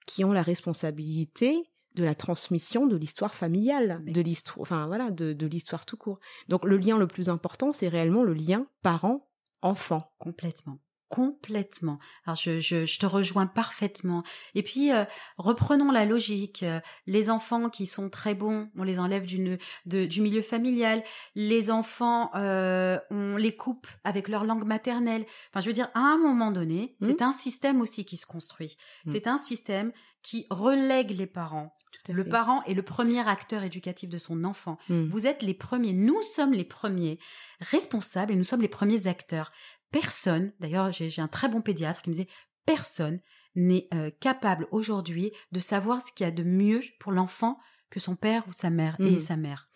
qui 0.08 0.24
ont 0.24 0.32
la 0.34 0.42
responsabilité 0.42 1.70
de 1.94 2.04
la 2.04 2.16
transmission 2.16 2.88
de 2.88 2.96
l'histoire 2.96 3.36
familiale, 3.36 4.02
de 4.06 4.22
l'histoire, 4.22 4.62
enfin 4.62 4.88
voilà, 4.88 5.12
de, 5.12 5.34
de 5.34 5.46
l'histoire 5.46 5.86
tout 5.86 5.98
court. 5.98 6.20
Donc 6.48 6.66
le 6.66 6.78
lien 6.78 6.98
le 6.98 7.06
plus 7.06 7.30
important, 7.30 7.74
c'est 7.74 7.90
réellement 7.90 8.24
le 8.24 8.34
lien 8.34 8.66
parent-enfant. 9.62 10.12
Complètement. 10.20 10.80
Complètement. 11.12 12.00
Alors 12.26 12.36
je, 12.36 12.60
je, 12.60 12.86
je 12.86 13.00
te 13.00 13.06
rejoins 13.06 13.46
parfaitement. 13.48 14.24
Et 14.56 14.64
puis 14.64 14.92
euh, 14.92 15.06
reprenons 15.38 15.92
la 15.92 16.06
logique. 16.06 16.64
Euh, 16.64 16.80
Les 17.08 17.30
enfants 17.30 17.70
qui 17.70 17.86
sont 17.86 18.10
très 18.10 18.34
bons, 18.34 18.70
on 18.78 18.84
les 18.84 18.98
enlève 19.00 19.26
d'une 19.26 19.58
de, 19.86 20.06
du 20.06 20.22
milieu 20.22 20.42
familial. 20.42 21.04
Les 21.36 21.70
enfants, 21.72 22.32
euh, 22.36 22.98
on 23.12 23.36
les 23.38 23.56
coupe 23.56 23.88
avec 24.04 24.28
leur 24.28 24.44
langue 24.46 24.66
maternelle. 24.66 25.26
Enfin, 25.50 25.62
je 25.62 25.68
veux 25.68 25.74
dire, 25.74 25.90
à 25.94 26.00
un 26.00 26.18
moment 26.18 26.52
donné, 26.52 26.96
Mhm. 27.02 27.08
c'est 27.10 27.22
un 27.22 27.32
système 27.32 27.82
aussi 27.82 28.06
qui 28.06 28.18
se 28.18 28.26
construit. 28.26 28.78
Mhm. 29.06 29.14
C'est 29.14 29.28
un 29.28 29.38
système 29.38 29.92
qui 30.24 30.46
relègue 30.52 31.12
les 31.18 31.26
parents. 31.26 31.74
Tout 31.92 32.12
à 32.12 32.16
Le 32.16 32.24
fait. 32.24 32.30
parent 32.30 32.62
est 32.64 32.76
le 32.76 32.84
premier 32.84 33.28
acteur 33.28 33.64
éducatif 33.64 34.08
de 34.10 34.20
son 34.20 34.44
enfant. 34.44 34.78
Mm. 34.88 35.06
Vous 35.10 35.26
êtes 35.26 35.42
les 35.42 35.56
premiers, 35.56 35.94
nous 35.94 36.22
sommes 36.22 36.54
les 36.54 36.64
premiers 36.64 37.18
responsables 37.60 38.32
et 38.32 38.36
nous 38.36 38.44
sommes 38.44 38.62
les 38.62 38.68
premiers 38.68 39.08
acteurs. 39.08 39.52
Personne, 39.92 40.54
d'ailleurs 40.60 40.92
j'ai 40.92 41.22
un 41.22 41.28
très 41.28 41.50
bon 41.50 41.62
pédiatre 41.62 42.02
qui 42.02 42.10
me 42.10 42.16
disait, 42.16 42.28
personne 42.66 43.20
n'est 43.56 43.88
euh, 43.94 44.10
capable 44.20 44.68
aujourd'hui 44.72 45.32
de 45.52 45.60
savoir 45.60 46.02
ce 46.02 46.12
qu'il 46.14 46.26
y 46.26 46.28
a 46.28 46.32
de 46.32 46.44
mieux 46.44 46.82
pour 47.00 47.12
l'enfant 47.12 47.58
que 47.90 48.00
son 48.00 48.16
père 48.16 48.48
ou 48.48 48.54
sa 48.54 48.70
mère 48.70 48.96
et 49.00 49.04
Mhm. 49.04 49.20
sa 49.20 49.36
mère. 49.36 49.70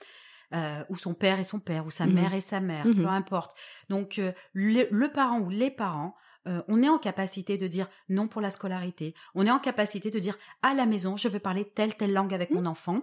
Euh, 0.54 0.84
ou 0.90 0.96
son 0.96 1.14
père 1.16 1.40
et 1.40 1.44
son 1.44 1.60
père, 1.60 1.86
ou 1.86 1.90
sa 1.90 2.06
Mhm. 2.06 2.14
mère 2.14 2.34
et 2.34 2.40
sa 2.40 2.62
mère, 2.62 2.86
Mhm. 2.86 2.96
peu 2.96 3.08
importe. 3.08 3.58
Donc 3.90 4.20
euh, 4.20 4.32
le, 4.54 4.88
le 4.92 5.12
parent 5.12 5.40
ou 5.40 5.50
les 5.50 5.72
parents, 5.72 6.16
euh, 6.48 6.62
on 6.68 6.82
est 6.84 6.88
en 6.88 7.00
capacité 7.00 7.58
de 7.58 7.68
dire 7.68 7.90
non 8.08 8.28
pour 8.28 8.40
la 8.42 8.52
scolarité. 8.52 9.16
On 9.34 9.46
est 9.46 9.52
en 9.52 9.60
capacité 9.60 10.12
de 10.12 10.20
dire 10.20 10.38
à 10.62 10.74
la 10.76 10.86
maison, 10.86 11.18
je 11.18 11.28
veux 11.28 11.40
parler 11.40 11.66
telle 11.66 11.96
telle 11.98 12.14
langue 12.14 12.34
avec 12.34 12.52
mon 12.52 12.66
enfant. 12.68 13.02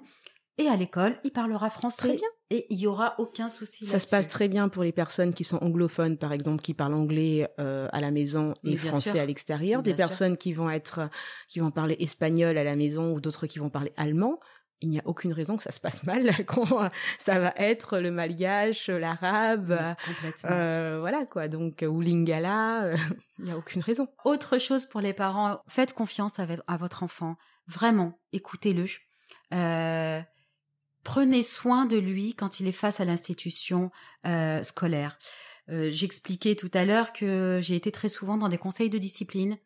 Et 0.59 0.68
à 0.68 0.76
l'école, 0.76 1.16
il 1.25 1.32
parlera 1.32 1.71
français. 1.71 2.09
Très 2.09 2.16
bien. 2.16 2.28
Et 2.50 2.66
il 2.68 2.78
y 2.78 2.87
aura 2.87 3.14
aucun 3.18 3.49
souci. 3.49 3.87
Ça 3.87 3.99
se 3.99 4.06
passe 4.09 4.28
très 4.28 4.49
bien 4.49 4.68
pour 4.68 4.82
les 4.82 4.92
personnes 4.92 5.32
qui 5.32 5.44
sont 5.44 5.56
anglophones, 5.62 6.18
par 6.18 6.32
exemple, 6.32 6.62
qui 6.62 6.75
parlent 6.75 6.94
anglais 6.94 7.49
euh, 7.59 7.88
à 7.92 8.00
la 8.02 8.11
maison 8.11 8.52
et 8.64 8.76
français 8.76 9.12
sûr. 9.12 9.21
à 9.21 9.25
l'extérieur. 9.25 9.82
Des 9.82 9.90
sûr. 9.90 9.97
personnes 9.97 10.37
qui 10.37 10.52
vont 10.52 10.68
être, 10.68 11.09
qui 11.49 11.61
vont 11.61 11.71
parler 11.71 11.97
espagnol 12.00 12.59
à 12.59 12.64
la 12.64 12.76
maison 12.76 13.14
ou 13.14 13.21
d'autres 13.21 13.47
qui 13.47 13.59
vont 13.59 13.71
parler 13.71 13.92
allemand. 13.97 14.38
Il 14.82 14.90
n'y 14.90 14.99
a 14.99 15.02
aucune 15.06 15.32
raison 15.32 15.56
que 15.56 15.62
ça 15.62 15.71
se 15.71 15.80
passe 15.80 16.02
mal 16.04 16.44
quand 16.44 16.90
ça 17.18 17.38
va 17.38 17.54
être 17.56 17.99
le 17.99 18.11
malgache, 18.11 18.88
l'arabe, 18.88 19.97
euh, 20.44 20.99
voilà 21.00 21.25
quoi. 21.25 21.49
Donc 21.49 21.82
ou 21.88 22.00
lingala, 22.02 22.85
euh, 22.85 22.97
il 23.38 23.47
n'y 23.47 23.52
a 23.52 23.56
aucune 23.56 23.80
raison. 23.80 24.09
Autre 24.25 24.59
chose 24.59 24.85
pour 24.85 25.00
les 25.00 25.14
parents, 25.14 25.61
faites 25.66 25.94
confiance 25.94 26.38
à 26.38 26.76
votre 26.76 27.02
enfant. 27.04 27.37
Vraiment, 27.68 28.18
écoutez-le. 28.32 28.87
Euh, 29.54 30.21
prenez 31.04 31.42
soin 31.42 31.87
de 31.87 31.97
lui 31.99 32.35
quand 32.35 32.61
il 32.61 32.66
est 32.68 32.73
face 32.73 33.00
à 33.00 33.04
l'institution 33.04 33.90
euh, 34.26 34.62
scolaire. 34.62 35.18
Euh, 35.71 35.90
J'expliquais 35.90 36.56
tout 36.56 36.71
à 36.75 36.85
l'heure 36.85 37.12
que 37.12 37.59
j'ai 37.62 37.76
été 37.76 37.92
très 37.92 38.09
souvent 38.09 38.37
dans 38.37 38.49
des 38.49 38.59
conseils 38.59 38.90
de 38.90 38.99
discipline 38.99 39.59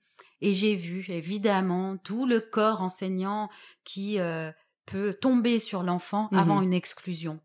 Et 0.42 0.52
j'ai 0.52 0.74
vu 0.76 1.04
évidemment 1.08 1.96
tout 1.96 2.26
le 2.26 2.40
corps 2.40 2.82
enseignant 2.82 3.48
qui 3.84 4.18
euh, 4.20 4.52
peut 4.84 5.14
tomber 5.14 5.58
sur 5.58 5.82
l'enfant 5.82 6.28
Mhm. 6.32 6.38
avant 6.38 6.60
une 6.62 6.74
exclusion. 6.74 7.40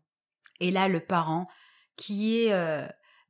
Et 0.60 0.70
là, 0.70 0.88
le 0.88 1.00
parent 1.00 1.48
qui 1.96 2.36
est 2.38 2.52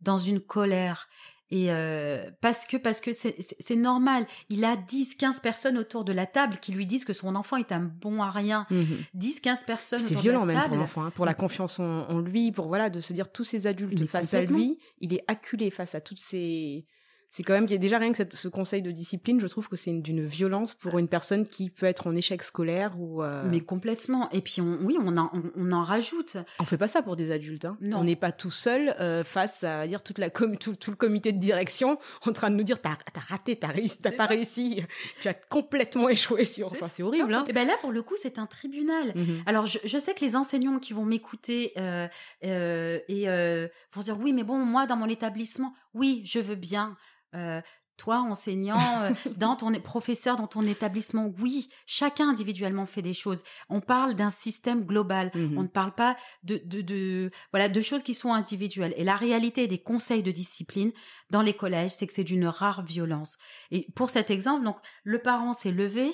dans 0.01 0.19
une 0.19 0.41
colère. 0.41 1.09
Et 1.55 1.67
euh, 1.69 2.31
parce 2.41 2.65
que 2.65 2.79
parce 2.79 3.03
que 3.03 3.11
c'est 3.13 3.77
normal, 3.77 4.25
il 4.49 4.65
a 4.65 4.75
10 4.75 5.17
15 5.17 5.41
personnes 5.41 5.77
autour 5.77 6.03
de 6.03 6.11
la 6.15 6.25
table 6.25 6.57
qui 6.63 6.73
lui 6.73 6.87
disent 6.87 7.05
que 7.05 7.13
son 7.13 7.37
enfant 7.37 7.59
est 7.59 7.73
un 7.73 7.81
bon 7.81 8.23
à 8.23 8.31
rien. 8.31 8.67
Mhm. 8.71 8.87
10 9.13 9.41
15 9.41 9.65
personnes 9.65 10.01
C'est 10.01 10.13
autour 10.13 10.23
de 10.23 10.23
violent 10.23 10.47
la 10.47 10.55
même 10.55 10.69
pour 10.69 10.77
l'enfant, 10.79 11.03
hein, 11.03 11.11
pour 11.11 11.27
la 11.27 11.35
confiance 11.35 11.79
en, 11.79 12.09
en 12.09 12.21
lui, 12.21 12.53
pour 12.53 12.69
voilà 12.69 12.89
de 12.89 13.03
se 13.03 13.13
dire 13.13 13.31
tous 13.31 13.45
ces 13.45 13.67
adultes 13.67 14.01
Mais 14.01 14.07
face 14.07 14.33
à 14.33 14.45
lui, 14.45 14.79
il 15.03 15.13
est 15.13 15.25
acculé 15.27 15.71
face 15.71 15.95
à 15.95 16.01
toutes 16.01 16.21
ces. 16.21 16.87
C'est 17.35 17.43
quand 17.45 17.55
même 17.55 17.65
qu'il 17.65 17.73
y 17.73 17.79
a 17.79 17.81
déjà 17.81 17.97
rien 17.97 18.11
que 18.11 18.19
cette- 18.19 18.37
ce 18.37 18.47
conseil 18.47 18.83
de 18.83 18.91
discipline, 18.91 19.41
je 19.41 19.47
trouve 19.47 19.67
que 19.67 19.75
c'est 19.77 19.89
une- 19.91 20.03
d'une 20.03 20.23
violence 20.27 20.75
pour 20.75 20.99
une 20.99 21.09
personne 21.09 21.49
qui 21.49 21.71
peut 21.71 21.87
être 21.87 22.07
en 22.07 22.15
échec 22.15 22.43
scolaire 22.43 22.93
ou. 23.01 23.23
euh, 23.23 23.43
Mais 23.49 23.61
complètement. 23.61 24.29
Et 24.33 24.43
puis 24.43 24.61
on, 24.61 24.79
oui, 24.83 24.99
on 25.03 25.17
en, 25.17 25.31
on, 25.33 25.43
on 25.57 25.73
en 25.73 25.81
rajoute. 25.83 26.37
On 26.61 26.65
fait 26.67 26.77
pas 26.77 26.89
ça 26.89 27.01
pour 27.01 27.17
des 27.17 27.31
adultes. 27.31 27.65
Hein. 27.65 27.79
Non. 27.81 28.01
On 28.01 28.05
n'est 28.05 28.17
pas 28.17 28.33
tout 28.33 28.51
seul 28.51 28.95
euh, 29.01 29.25
face 29.25 29.65
à 29.65 29.87
dire 29.87 30.03
toute 30.03 30.19
la 30.19 30.29
com- 30.29 30.59
tout, 30.59 30.77
tout 30.77 30.91
le 30.91 30.97
comité 30.99 31.33
de 31.33 31.39
direction 31.39 31.99
en 32.27 32.33
train 32.33 32.51
de 32.51 32.57
nous 32.57 32.65
dire 32.65 32.83
t'as 32.83 32.99
as 33.15 33.21
raté, 33.21 33.57
t'as 33.57 33.69
réussi, 33.69 33.97
t'as 34.03 34.11
pas 34.13 34.25
ça. 34.25 34.35
réussi, 34.35 34.83
tu 35.23 35.29
as 35.29 35.35
complètement 35.35 36.11
échoué 36.11 36.45
sur. 36.45 36.67
Enfin, 36.67 36.89
c'est 36.93 37.03
horrible. 37.03 37.33
Hein. 37.33 37.45
Et 37.49 37.55
ben 37.55 37.67
là, 37.67 37.75
pour 37.81 37.93
le 37.93 38.03
coup, 38.03 38.15
c'est 38.21 38.39
un 38.39 38.47
tribunal. 38.47 39.13
Mhm. 39.17 39.43
Alors, 39.47 39.65
je, 39.65 39.79
je 39.85 39.99
sais 39.99 40.13
que 40.13 40.21
les 40.23 40.37
enseignants 40.37 40.79
qui 40.79 40.93
vont 40.93 41.07
m'écouter 41.07 41.73
euh, 41.79 42.07
euh, 42.45 42.99
et 43.09 43.29
euh, 43.31 43.69
vont 43.95 44.03
se 44.03 44.07
dire 44.07 44.19
oui, 44.21 44.35
mais 44.35 44.43
bon, 44.45 44.59
moi, 44.59 44.87
dans 44.87 44.97
mon 44.97 45.09
établissement, 45.09 45.73
oui, 45.95 46.23
je 46.25 46.39
veux 46.39 46.55
bien. 46.55 46.97
Euh, 47.35 47.61
toi, 47.97 48.21
enseignant, 48.21 49.03
euh, 49.03 49.11
dans 49.37 49.55
ton 49.55 49.73
professeur, 49.75 50.37
dans 50.37 50.47
ton 50.47 50.67
établissement, 50.67 51.33
oui, 51.39 51.69
chacun 51.87 52.29
individuellement 52.29 52.87
fait 52.87 53.03
des 53.03 53.15
choses. 53.15 53.45
On 53.69 53.81
parle 53.81 54.15
d'un 54.15 54.31
système 54.31 54.85
global. 54.85 55.31
Mhm. 55.35 55.59
On 55.59 55.63
ne 55.63 55.69
parle 55.69 55.95
pas 55.95 56.17
de, 56.43 56.61
de, 56.65 56.81
de 56.81 57.31
voilà 57.53 57.69
de 57.69 57.81
choses 57.81 58.03
qui 58.03 58.15
sont 58.15 58.33
individuelles. 58.33 58.95
Et 58.97 59.05
la 59.05 59.17
réalité 59.17 59.69
des 59.69 59.79
conseils 59.79 60.23
de 60.23 60.31
discipline 60.31 60.93
dans 61.31 61.43
les 61.43 61.55
collèges, 61.55 61.93
c'est 61.93 62.07
que 62.07 62.13
c'est 62.13 62.25
d'une 62.25 62.47
rare 62.47 62.83
violence. 62.83 63.39
Et 63.71 63.87
pour 63.95 64.11
cet 64.11 64.31
exemple, 64.31 64.65
donc 64.65 64.79
le 65.05 65.21
parent 65.21 65.53
s'est 65.53 65.71
levé 65.71 66.11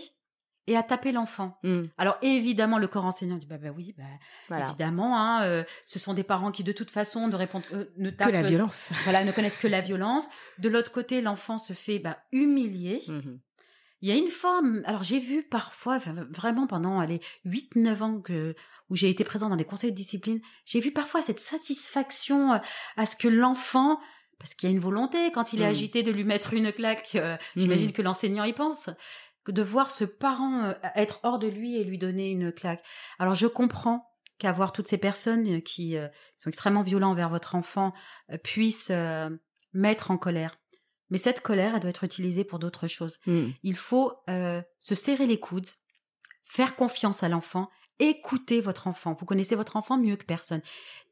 et 0.70 0.76
a 0.76 0.82
tapé 0.82 1.10
l'enfant. 1.12 1.58
Mhm. 1.64 1.88
Alors 1.98 2.16
évidemment, 2.22 2.78
le 2.78 2.86
corps 2.88 3.04
enseignant 3.04 3.36
dit 3.36 3.46
bah 3.46 3.58
bah 3.58 3.70
oui, 3.76 3.94
bah, 3.98 4.04
Voilà. 4.48 4.66
évidemment, 4.68 5.18
hein, 5.18 5.42
euh, 5.44 5.64
ce 5.86 5.98
sont 5.98 6.14
des 6.14 6.22
parents 6.24 6.50
qui 6.52 6.62
de 6.64 6.72
toute 6.72 6.90
façon 6.90 7.26
ne 7.28 7.34
répondent, 7.36 7.64
euh, 7.72 7.86
ne 7.96 8.10
Que 8.10 8.16
tapent, 8.16 8.32
la 8.32 8.42
violence. 8.42 8.90
voilà, 9.04 9.24
ne 9.24 9.32
connaissent 9.32 9.56
que 9.56 9.66
la 9.68 9.80
violence. 9.80 10.28
De 10.58 10.68
l'autre 10.68 10.92
côté, 10.92 11.20
l'enfant 11.22 11.58
se 11.58 11.72
fait 11.72 11.98
bah, 11.98 12.18
humilier. 12.32 13.02
Mhm. 13.08 13.40
Il 14.00 14.08
y 14.08 14.12
a 14.12 14.14
une 14.14 14.28
forme, 14.28 14.82
alors 14.84 15.02
j'ai 15.02 15.18
vu 15.18 15.42
parfois, 15.42 15.96
enfin, 15.96 16.14
vraiment 16.30 16.68
pendant 16.68 17.00
les 17.02 17.18
8-9 17.44 18.00
ans 18.02 18.20
que, 18.20 18.54
où 18.90 18.94
j'ai 18.94 19.08
été 19.10 19.24
présent 19.24 19.48
dans 19.48 19.56
des 19.56 19.64
conseils 19.64 19.90
de 19.90 19.96
discipline, 19.96 20.40
j'ai 20.64 20.78
vu 20.78 20.92
parfois 20.92 21.20
cette 21.20 21.40
satisfaction 21.40 22.52
euh, 22.52 22.58
à 22.96 23.06
ce 23.06 23.16
que 23.16 23.26
l'enfant, 23.28 23.98
parce 24.38 24.54
qu'il 24.54 24.68
y 24.68 24.72
a 24.72 24.74
une 24.74 24.80
volonté 24.80 25.32
quand 25.32 25.52
il 25.52 25.60
est 25.62 25.64
Mhm. 25.64 25.70
agité 25.70 26.02
de 26.04 26.12
lui 26.12 26.22
mettre 26.22 26.54
une 26.54 26.70
claque, 26.72 27.10
euh, 27.16 27.36
j'imagine 27.56 27.90
que 27.90 28.02
l'enseignant 28.02 28.44
y 28.44 28.52
pense, 28.52 28.84
que 28.86 28.92
de 29.48 29.62
voir 29.62 29.90
ce 29.90 30.04
parent 30.04 30.64
euh, 30.64 30.72
être 30.94 31.20
hors 31.22 31.38
de 31.38 31.48
lui 31.48 31.76
et 31.76 31.84
lui 31.84 31.98
donner 31.98 32.30
une 32.30 32.52
claque. 32.52 32.84
Alors 33.18 33.34
je 33.34 33.46
comprends 33.46 34.08
qu'avoir 34.38 34.72
toutes 34.72 34.88
ces 34.88 34.98
personnes 34.98 35.62
qui 35.62 35.96
euh, 35.96 36.08
sont 36.36 36.48
extrêmement 36.48 36.82
violentes 36.82 37.12
envers 37.12 37.28
votre 37.28 37.54
enfant 37.54 37.92
euh, 38.30 38.38
puissent 38.38 38.90
euh, 38.90 39.28
mettre 39.72 40.10
en 40.10 40.18
colère. 40.18 40.58
Mais 41.10 41.18
cette 41.18 41.40
colère, 41.40 41.74
elle 41.74 41.80
doit 41.80 41.90
être 41.90 42.04
utilisée 42.04 42.44
pour 42.44 42.58
d'autres 42.58 42.86
choses. 42.86 43.18
Mhm. 43.26 43.52
Il 43.62 43.76
faut 43.76 44.12
euh, 44.28 44.62
se 44.80 44.94
serrer 44.94 45.26
les 45.26 45.40
coudes, 45.40 45.68
faire 46.44 46.76
confiance 46.76 47.22
à 47.22 47.28
l'enfant, 47.28 47.70
écouter 47.98 48.60
votre 48.60 48.86
enfant. 48.86 49.16
Vous 49.18 49.26
connaissez 49.26 49.56
votre 49.56 49.76
enfant 49.76 49.98
mieux 49.98 50.16
que 50.16 50.24
personne. 50.24 50.62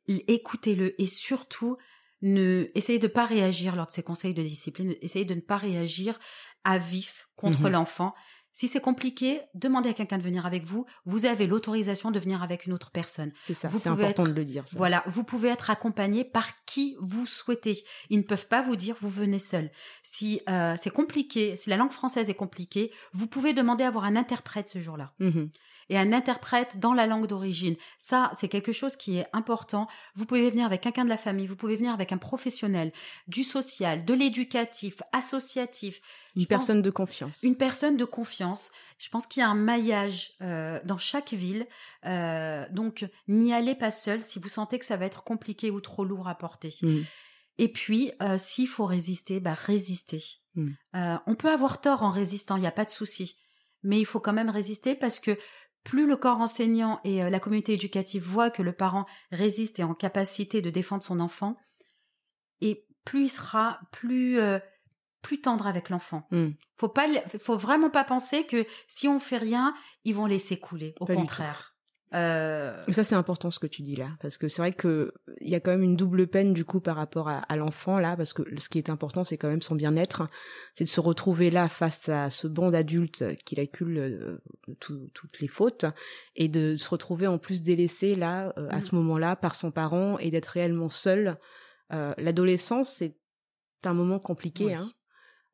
Écoutez-le 0.06 1.00
et 1.00 1.08
surtout, 1.08 1.76
ne 2.22 2.70
essayez 2.74 2.98
de 2.98 3.06
ne 3.06 3.12
pas 3.12 3.24
réagir 3.24 3.76
lors 3.76 3.86
de 3.86 3.90
ces 3.92 4.02
conseils 4.02 4.34
de 4.34 4.42
discipline. 4.42 4.94
Essayez 5.02 5.24
de 5.24 5.34
ne 5.34 5.40
pas 5.40 5.56
réagir 5.56 6.18
à 6.64 6.78
vif 6.78 7.28
contre 7.36 7.62
Mhm. 7.62 7.68
l'enfant. 7.72 8.14
Si 8.52 8.68
c'est 8.68 8.80
compliqué, 8.80 9.42
demandez 9.52 9.90
à 9.90 9.92
quelqu'un 9.92 10.16
de 10.16 10.22
venir 10.22 10.46
avec 10.46 10.64
vous. 10.64 10.86
Vous 11.04 11.26
avez 11.26 11.46
l'autorisation 11.46 12.10
de 12.10 12.18
venir 12.18 12.42
avec 12.42 12.64
une 12.64 12.72
autre 12.72 12.90
personne. 12.90 13.30
C'est 13.44 13.52
ça. 13.52 13.68
Vous 13.68 13.78
C'est 13.78 13.90
important 13.90 14.22
être- 14.24 14.30
de 14.32 14.34
le 14.34 14.46
dire. 14.46 14.66
ça. 14.66 14.78
Voilà, 14.78 15.04
vous 15.06 15.24
pouvez 15.24 15.50
être 15.50 15.68
accompagné 15.68 16.24
par 16.24 16.64
qui 16.64 16.96
vous 16.98 17.26
souhaitez. 17.26 17.82
Ils 18.08 18.16
ne 18.16 18.22
peuvent 18.22 18.48
pas 18.48 18.62
vous 18.62 18.74
dire 18.74 18.96
vous 18.98 19.10
venez 19.10 19.38
seul. 19.38 19.70
Si 20.02 20.40
euh, 20.48 20.74
c'est 20.80 20.88
compliqué, 20.88 21.54
si 21.56 21.68
la 21.68 21.76
langue 21.76 21.92
française 21.92 22.30
est 22.30 22.34
compliquée, 22.34 22.90
vous 23.12 23.26
pouvez 23.26 23.52
demander 23.52 23.84
à 23.84 23.88
avoir 23.88 24.04
un 24.04 24.16
interprète 24.16 24.70
ce 24.70 24.78
jour-là. 24.78 25.12
Mhm. 25.18 25.50
Et 25.88 25.96
un 25.96 26.12
interprète 26.12 26.80
dans 26.80 26.94
la 26.94 27.06
langue 27.06 27.26
d'origine. 27.28 27.76
Ça, 27.98 28.30
c'est 28.34 28.48
quelque 28.48 28.72
chose 28.72 28.96
qui 28.96 29.18
est 29.18 29.26
important. 29.32 29.86
Vous 30.16 30.26
pouvez 30.26 30.50
venir 30.50 30.66
avec 30.66 30.80
quelqu'un 30.80 31.04
de 31.04 31.08
la 31.08 31.16
famille, 31.16 31.46
vous 31.46 31.54
pouvez 31.56 31.76
venir 31.76 31.92
avec 31.94 32.10
un 32.12 32.18
professionnel, 32.18 32.92
du 33.28 33.44
social, 33.44 34.04
de 34.04 34.12
l'éducatif, 34.14 35.00
associatif. 35.12 36.00
Une 36.34 36.42
Je 36.42 36.46
pense- 36.46 36.48
personne 36.48 36.82
de 36.82 36.90
confiance. 36.90 37.38
une 37.42 37.56
personne 37.56 37.96
de 37.96 38.04
confiance. 38.04 38.70
Je 38.98 39.08
pense 39.10 39.26
qu'il 39.26 39.40
y 39.40 39.44
a 39.44 39.48
un 39.48 39.54
maillage 39.54 40.32
euh, 40.42 40.80
dans 40.84 40.98
chaque 40.98 41.32
ville. 41.32 41.66
Euh, 42.04 42.64
donc, 42.70 43.06
n'y 43.28 43.52
allez 43.52 43.74
pas 43.74 43.90
seul 43.90 44.22
si 44.22 44.38
vous 44.38 44.48
sentez 44.48 44.78
que 44.78 44.84
ça 44.86 44.96
va 44.96 45.06
être 45.06 45.22
compliqué 45.24 45.70
ou 45.70 45.80
trop 45.80 46.04
lourd 46.04 46.28
à 46.28 46.34
porter. 46.34 46.74
Mhm. 46.82 47.04
Et 47.58 47.68
puis, 47.72 48.12
euh, 48.22 48.36
s'il 48.38 48.68
faut 48.68 48.84
résister, 48.84 49.40
bah 49.40 49.54
résister. 49.54 50.22
Mm. 50.56 50.68
On 51.26 51.34
peut 51.34 51.50
avoir 51.50 51.80
tort 51.80 52.02
en 52.02 52.10
résistant, 52.10 52.56
il 52.56 52.60
n'y 52.60 52.66
a 52.66 52.70
pas 52.72 52.84
de 52.84 52.90
souci. 52.90 53.36
Mais 53.82 53.98
il 54.00 54.04
faut 54.06 54.20
quand 54.20 54.32
même 54.32 54.50
résister 54.50 54.94
parce 54.94 55.18
que 55.20 55.38
plus 55.86 56.06
le 56.06 56.16
corps 56.16 56.40
enseignant 56.40 57.00
et 57.04 57.22
euh, 57.22 57.30
la 57.30 57.38
communauté 57.38 57.74
éducative 57.74 58.24
voient 58.24 58.50
que 58.50 58.62
le 58.62 58.72
parent 58.72 59.06
résiste 59.30 59.78
et 59.78 59.82
est 59.82 59.84
en 59.84 59.94
capacité 59.94 60.60
de 60.60 60.68
défendre 60.68 61.04
son 61.04 61.20
enfant, 61.20 61.54
et 62.60 62.84
plus 63.04 63.26
il 63.26 63.28
sera 63.28 63.78
plus 63.92 64.40
euh, 64.40 64.58
plus 65.22 65.40
tendre 65.40 65.66
avec 65.68 65.88
l'enfant. 65.88 66.26
Mm. 66.32 66.50
Faut 66.76 66.88
pas, 66.88 67.06
faut 67.38 67.56
vraiment 67.56 67.88
pas 67.88 68.02
penser 68.02 68.46
que 68.46 68.66
si 68.88 69.06
on 69.06 69.20
fait 69.20 69.38
rien, 69.38 69.74
ils 70.04 70.14
vont 70.14 70.26
laisser 70.26 70.58
couler. 70.58 70.94
Au 70.98 71.06
Pas 71.06 71.14
contraire. 71.14 71.75
Euh, 72.14 72.80
ça, 72.92 73.02
c'est 73.02 73.16
important 73.16 73.50
ce 73.50 73.58
que 73.58 73.66
tu 73.66 73.82
dis 73.82 73.96
là, 73.96 74.10
parce 74.22 74.38
que 74.38 74.46
c'est 74.48 74.62
vrai 74.62 74.72
que 74.72 75.12
il 75.40 75.48
y 75.48 75.56
a 75.56 75.60
quand 75.60 75.72
même 75.72 75.82
une 75.82 75.96
double 75.96 76.28
peine 76.28 76.52
du 76.52 76.64
coup 76.64 76.80
par 76.80 76.94
rapport 76.96 77.28
à, 77.28 77.38
à 77.38 77.56
l'enfant 77.56 77.98
là, 77.98 78.16
parce 78.16 78.32
que 78.32 78.42
ce 78.58 78.68
qui 78.68 78.78
est 78.78 78.90
important, 78.90 79.24
c'est 79.24 79.36
quand 79.36 79.48
même 79.48 79.60
son 79.60 79.74
bien-être, 79.74 80.28
c'est 80.76 80.84
de 80.84 80.88
se 80.88 81.00
retrouver 81.00 81.50
là 81.50 81.68
face 81.68 82.08
à 82.08 82.30
ce 82.30 82.46
banc 82.46 82.70
d'adultes 82.70 83.24
qui 83.44 83.56
l'accule 83.56 83.98
euh, 83.98 84.38
tout- 84.78 85.10
toutes 85.14 85.40
les 85.40 85.48
fautes, 85.48 85.84
et 86.36 86.46
de 86.48 86.76
se 86.76 86.88
retrouver 86.88 87.26
en 87.26 87.38
plus 87.38 87.62
délaissé 87.62 88.14
là 88.14 88.52
euh, 88.56 88.68
à 88.70 88.78
Mm. 88.78 88.82
ce 88.82 88.94
moment-là 88.94 89.34
par 89.36 89.56
son 89.56 89.72
parent 89.72 90.16
et 90.18 90.30
d'être 90.30 90.46
réellement 90.46 90.88
seul. 90.88 91.36
Euh, 91.92 92.14
L'adolescence, 92.18 92.90
c'est 92.92 93.16
un 93.84 93.94
moment 93.94 94.20
compliqué. 94.20 94.66
Oui. 94.66 94.74
Hein. 94.74 94.88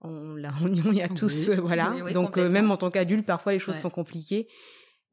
On, 0.03 0.35
l'a- 0.35 0.53
on, 0.63 0.93
y- 0.93 1.01
a 1.03 1.09
tous, 1.09 1.49
Oui. 1.49 1.55
euh, 1.57 1.61
voilà. 1.63 1.93
Oui, 1.95 2.03
oui, 2.03 2.13
Donc 2.13 2.37
euh, 2.37 2.51
même 2.51 2.71
en 2.71 2.77
tant 2.77 2.91
qu'adulte, 2.91 3.25
parfois 3.25 3.53
les 3.53 3.59
choses 3.59 3.77
Ouais. 3.77 3.81
sont 3.81 3.91
compliquées. 3.91 4.49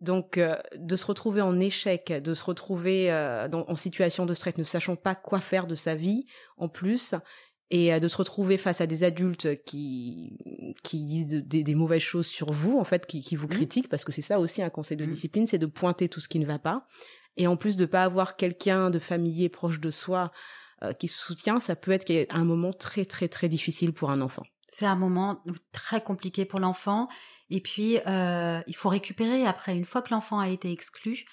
Donc, 0.02 0.38
euh, 0.38 0.56
de 0.76 0.96
se 0.96 1.06
retrouver 1.06 1.42
en 1.42 1.60
échec, 1.60 2.12
de 2.12 2.34
se 2.34 2.44
retrouver 2.44 3.12
euh, 3.12 3.48
dans- 3.50 3.66
en 3.68 3.76
situation 3.76 4.26
de 4.26 4.34
stress, 4.34 4.58
ne 4.58 4.64
sachant 4.64 4.96
pas 4.96 5.16
quoi 5.16 5.40
faire 5.40 5.68
de 5.68 5.76
sa 5.76 5.94
vie, 5.96 6.26
en 6.58 6.70
plus, 6.70 7.16
et 7.70 7.94
euh, 7.94 8.00
de 8.00 8.08
se 8.08 8.16
retrouver 8.18 8.58
face 8.58 8.80
à 8.82 8.88
des 8.88 9.04
adultes 9.04 9.64
qui 9.66 10.38
qui 10.84 11.04
disent 11.04 11.28
de- 11.28 11.40
des, 11.42 11.64
des 11.64 11.76
mauvaises 11.76 12.02
choses 12.02 12.28
sur 12.28 12.52
vous, 12.52 12.80
en 12.80 12.84
fait, 12.86 13.06
qui, 13.06 13.22
qui 13.22 13.36
vous 13.36 13.48
Mhm. 13.48 13.54
critiquent, 13.54 13.90
parce 13.90 14.06
que 14.06 14.12
c'est 14.14 14.22
ça 14.22 14.40
aussi 14.40 14.62
un 14.64 14.70
conseil 14.70 14.96
de 14.98 15.04
Mhm. 15.06 15.12
discipline, 15.14 15.48
c'est 15.48 15.58
de 15.58 15.66
pointer 15.66 16.08
tout 16.10 16.22
ce 16.22 16.30
qui 16.30 16.40
ne 16.40 16.46
va 16.46 16.60
pas, 16.60 16.88
et 17.38 17.46
en 17.48 17.58
plus 17.58 17.76
de 17.76 17.86
pas 17.86 18.04
avoir 18.04 18.38
quelqu'un 18.38 18.90
de 18.90 19.00
familier 19.00 19.50
proche 19.50 19.80
de 19.80 19.92
soi 19.92 20.32
euh, 20.82 20.94
qui 20.94 21.10
soutient, 21.10 21.60
ça 21.60 21.76
peut 21.76 21.92
être 21.92 22.10
un 22.30 22.46
moment 22.46 22.72
très 22.72 23.04
très 23.04 23.28
très 23.28 23.50
difficile 23.50 23.92
pour 23.92 24.12
un 24.12 24.22
enfant. 24.22 24.44
c'est 24.70 24.86
un 24.86 24.96
moment 24.96 25.44
très 25.74 26.02
compliqué 26.02 26.46
pour 26.46 26.60
l'enfant. 26.62 27.08
Et 27.50 27.62
puis, 27.62 27.98
euh, 28.08 28.62
il 28.68 28.76
faut 28.76 28.90
récupérer 28.90 29.46
après. 29.46 29.76
Une 29.76 29.86
fois 29.86 30.02
que 30.02 30.10
l'enfant 30.14 30.40
a 30.40 30.50
été 30.50 30.72
exclu, 30.72 31.26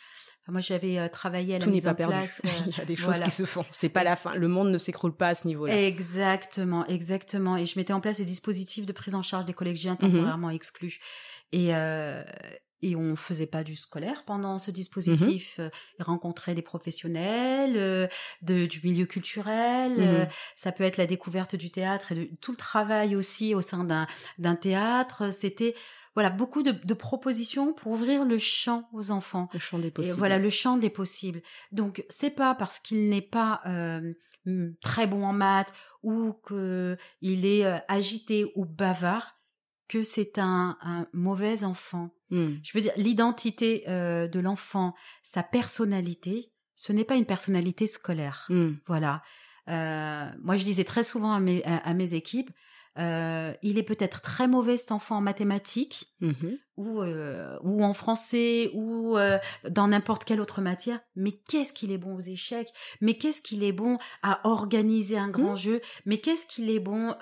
enfin, 0.42 0.52
moi 0.52 0.60
j'avais 0.60 0.98
euh, 0.98 1.08
travaillé 1.08 1.54
à 1.54 1.58
la 1.58 1.64
Tout 1.64 1.70
n'est 1.70 1.76
mise 1.76 1.84
pas 1.84 1.90
en 1.92 1.94
perdu. 1.94 2.14
place. 2.14 2.40
euh, 2.44 2.48
Il 2.68 2.76
y 2.76 2.80
a 2.80 2.84
des 2.84 2.96
choses 2.96 3.06
voilà. 3.06 3.24
qui 3.24 3.30
se 3.30 3.44
font. 3.44 3.64
C'est 3.70 3.88
pas 3.90 4.04
la 4.04 4.16
fin. 4.16 4.34
Le 4.34 4.48
monde 4.48 4.70
ne 4.70 4.78
s'écroule 4.78 5.14
pas 5.16 5.28
à 5.28 5.34
ce 5.34 5.46
niveau-là. 5.46 5.76
Exactement, 5.86 6.86
exactement. 6.86 7.56
Et 7.56 7.66
je 7.66 7.78
mettais 7.78 7.92
en 7.92 8.00
place 8.00 8.16
des 8.18 8.24
dispositifs 8.24 8.86
de 8.86 8.92
prise 8.92 9.14
en 9.14 9.22
charge 9.22 9.44
des 9.44 9.52
Mhm. 9.52 9.56
collégiens 9.56 9.96
temporairement 9.96 10.50
exclus. 10.50 11.00
Et 11.52 11.74
euh, 11.74 12.22
et 12.82 12.94
on 12.94 13.16
faisait 13.16 13.46
pas 13.46 13.64
du 13.64 13.74
scolaire 13.74 14.24
pendant 14.26 14.58
ce 14.58 14.70
dispositif. 14.70 15.56
Mhm. 15.58 15.64
Euh, 15.64 15.70
Ils 15.98 16.02
rencontraient 16.04 16.54
des 16.54 16.60
professionnels 16.62 17.72
euh, 17.76 18.06
de, 18.42 18.66
du 18.66 18.80
milieu 18.84 19.06
culturel. 19.06 19.92
Mhm. 19.92 19.98
euh, 20.00 20.26
ça 20.56 20.72
peut 20.72 20.84
être 20.84 20.96
la 20.98 21.06
découverte 21.06 21.56
du 21.56 21.70
théâtre 21.70 22.12
et 22.12 22.14
de, 22.14 22.24
tout 22.40 22.52
le 22.52 22.56
travail 22.58 23.16
aussi 23.16 23.54
au 23.54 23.62
sein 23.62 23.84
d'un 23.84 24.06
d'un 24.38 24.56
théâtre. 24.56 25.32
C'était 25.32 25.74
voilà 26.16 26.30
beaucoup 26.30 26.62
de, 26.62 26.72
de 26.72 26.94
propositions 26.94 27.74
pour 27.74 27.92
ouvrir 27.92 28.24
le 28.24 28.38
champ 28.38 28.88
aux 28.92 29.10
enfants. 29.12 29.48
Le 29.52 29.58
champ 29.60 29.78
des 29.78 29.88
Et 29.88 29.90
possibles. 29.92 30.16
voilà 30.18 30.38
le 30.38 30.50
champ 30.50 30.78
des 30.78 30.90
possibles. 30.90 31.42
Donc 31.70 32.04
c'est 32.08 32.30
pas 32.30 32.54
parce 32.54 32.78
qu'il 32.78 33.08
n'est 33.10 33.20
pas 33.20 33.60
euh, 33.66 34.14
hum, 34.46 34.74
très 34.80 35.06
bon 35.06 35.24
en 35.24 35.34
maths 35.34 35.72
ou 36.02 36.32
que 36.32 36.96
il 37.20 37.44
est 37.44 37.66
euh, 37.66 37.76
agité 37.86 38.50
ou 38.56 38.64
bavard 38.64 39.34
que 39.88 40.02
c'est 40.02 40.38
un, 40.38 40.76
un 40.80 41.06
mauvais 41.12 41.62
enfant. 41.62 42.10
Mm. 42.30 42.54
Je 42.62 42.72
veux 42.74 42.80
dire, 42.80 42.92
l'identité 42.96 43.84
euh, 43.86 44.26
de 44.26 44.40
l'enfant, 44.40 44.94
sa 45.22 45.42
personnalité, 45.44 46.50
ce 46.74 46.92
n'est 46.94 47.04
pas 47.04 47.16
une 47.16 47.26
personnalité 47.26 47.86
scolaire. 47.86 48.46
Mm. 48.48 48.70
Voilà. 48.86 49.22
Moi, 49.68 50.56
je 50.56 50.64
disais 50.64 50.84
très 50.84 51.04
souvent 51.04 51.32
à 51.32 51.40
mes, 51.40 51.62
à, 51.64 51.76
à 51.78 51.92
mes 51.94 52.14
équipes, 52.14 52.50
euh, 52.98 53.52
il 53.62 53.78
est 53.78 53.82
peut-être 53.82 54.20
très 54.22 54.48
mauvais 54.48 54.76
cet 54.76 54.92
enfant 54.92 55.16
en 55.16 55.20
mathématiques 55.20 56.14
Mhm. 56.20 56.58
ou 56.76 57.02
euh, 57.02 57.58
ou 57.62 57.84
en 57.84 57.92
français 57.92 58.70
ou 58.72 59.16
euh, 59.18 59.38
dans 59.68 59.88
n'importe 59.88 60.24
quelle 60.24 60.40
autre 60.40 60.60
matière, 60.62 61.00
mais 61.14 61.32
qu'est-ce 61.48 61.72
qu'il 61.72 61.92
est 61.92 61.98
bon 61.98 62.16
aux 62.16 62.20
échecs, 62.20 62.70
mais 63.00 63.18
qu'est-ce 63.18 63.42
qu'il 63.42 63.62
est 63.62 63.72
bon 63.72 63.98
à 64.22 64.46
organiser 64.48 65.18
un 65.18 65.28
grand 65.28 65.56
jeu, 65.56 65.80
mais 66.06 66.18
qu'est-ce 66.18 66.46
qu'il 66.46 66.70
est 66.70 66.80
bon 66.80 67.14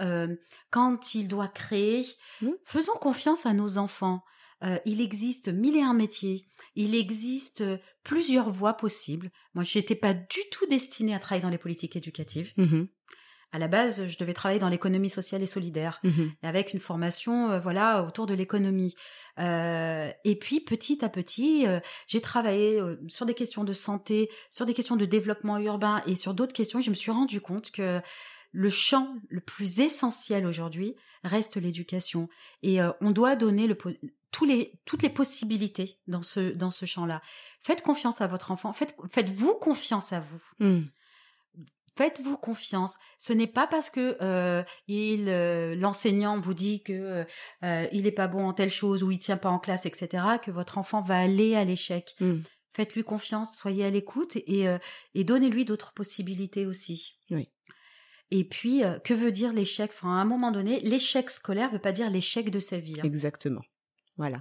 quand 0.70 1.14
il 1.14 1.28
doit 1.28 1.48
créer? 1.48 2.04
Mm. 2.40 2.50
Faisons 2.64 2.92
confiance 3.00 3.46
à 3.46 3.52
nos 3.52 3.78
enfants. 3.78 4.22
Euh, 4.62 4.78
il 4.86 5.00
existe 5.00 5.48
mille 5.48 5.76
et 5.76 5.82
un 5.82 5.94
métiers. 5.94 6.46
Il 6.74 6.94
existe 6.94 7.60
euh, 7.60 7.76
plusieurs 8.02 8.50
voies 8.50 8.74
possibles. 8.74 9.30
Moi, 9.54 9.62
je 9.64 9.78
n'étais 9.78 9.96
pas 9.96 10.14
du 10.14 10.38
tout 10.50 10.66
destinée 10.66 11.14
à 11.14 11.18
travailler 11.18 11.42
dans 11.42 11.50
les 11.50 11.58
politiques 11.58 11.96
éducatives. 11.96 12.52
Mhm. 12.56 12.88
À 13.54 13.58
la 13.58 13.68
base, 13.68 14.06
je 14.08 14.18
devais 14.18 14.34
travailler 14.34 14.58
dans 14.60 14.68
l'économie 14.68 15.08
sociale 15.08 15.42
et 15.42 15.46
solidaire 15.46 16.00
Mhm. 16.02 16.32
avec 16.42 16.72
une 16.74 16.80
formation 16.80 17.50
euh, 17.52 17.60
voilà 17.60 18.02
autour 18.04 18.26
de 18.26 18.34
l'économie. 18.34 18.94
Euh, 19.38 20.10
et 20.24 20.36
puis 20.36 20.60
petit 20.60 21.04
à 21.04 21.08
petit, 21.08 21.66
euh, 21.66 21.80
j'ai 22.06 22.20
travaillé 22.20 22.80
sur 23.08 23.26
des 23.26 23.34
questions 23.34 23.64
de 23.64 23.72
santé, 23.72 24.28
sur 24.50 24.66
des 24.66 24.74
questions 24.74 24.96
de 24.96 25.04
développement 25.04 25.58
urbain 25.58 26.02
et 26.06 26.16
sur 26.16 26.34
d'autres 26.34 26.52
questions. 26.52 26.80
Je 26.80 26.90
me 26.90 26.94
suis 26.94 27.10
rendu 27.12 27.40
compte 27.40 27.70
que 27.70 28.00
le 28.52 28.70
champ 28.70 29.14
le 29.28 29.40
plus 29.40 29.80
essentiel 29.80 30.46
aujourd'hui 30.46 30.94
reste 31.24 31.56
l'éducation 31.56 32.28
et 32.62 32.78
on 33.00 33.10
doit 33.10 33.34
donner 33.36 33.66
le 33.66 33.74
po- 33.74 33.90
tous 34.30 34.44
les 34.44 34.72
toutes 34.84 35.02
les 35.02 35.08
possibilités 35.10 35.98
dans 36.06 36.22
ce 36.22 36.52
dans 36.52 36.70
ce 36.70 36.86
champ-là. 36.86 37.20
Faites 37.60 37.82
confiance 37.82 38.20
à 38.20 38.26
votre 38.26 38.50
enfant, 38.50 38.72
faites 38.72 38.96
faites-vous 39.12 39.54
confiance 39.54 40.12
à 40.12 40.20
vous. 40.20 40.42
Mm. 40.60 40.82
Faites-vous 41.96 42.36
confiance. 42.36 42.96
Ce 43.18 43.32
n'est 43.32 43.46
pas 43.46 43.66
parce 43.66 43.88
que 43.88 44.16
euh, 44.20 44.62
il 44.88 45.28
euh, 45.28 45.74
l'enseignant 45.76 46.40
vous 46.40 46.54
dit 46.54 46.82
que 46.82 47.24
euh, 47.62 47.86
il 47.92 48.06
est 48.06 48.12
pas 48.12 48.26
bon 48.26 48.46
en 48.48 48.52
telle 48.52 48.70
chose 48.70 49.02
ou 49.04 49.10
il 49.12 49.18
tient 49.18 49.36
pas 49.36 49.50
en 49.50 49.58
classe, 49.60 49.86
etc. 49.86 50.24
que 50.42 50.50
votre 50.50 50.78
enfant 50.78 51.02
va 51.02 51.18
aller 51.18 51.54
à 51.54 51.64
l'échec. 51.64 52.14
Mm. 52.20 52.40
Faites-lui 52.72 53.04
confiance, 53.04 53.56
soyez 53.56 53.84
à 53.84 53.90
l'écoute 53.90 54.36
et 54.36 54.66
euh, 54.68 54.78
et 55.14 55.22
donnez-lui 55.22 55.64
d'autres 55.64 55.92
possibilités 55.92 56.66
aussi. 56.66 57.18
Oui. 57.30 57.48
Et 58.32 58.42
puis, 58.42 58.82
euh, 58.82 58.98
que 58.98 59.14
veut 59.14 59.30
dire 59.30 59.52
l'échec? 59.52 59.92
Enfin, 59.92 60.08
à 60.08 60.20
un 60.20 60.24
moment 60.24 60.50
donné, 60.50 60.80
l'échec 60.80 61.30
scolaire 61.30 61.70
veut 61.70 61.78
pas 61.78 61.92
dire 61.92 62.10
l'échec 62.10 62.50
de 62.50 62.58
sa 62.58 62.78
vie. 62.78 62.96
hein. 62.98 63.04
Exactement. 63.04 63.62
Voilà. 64.16 64.38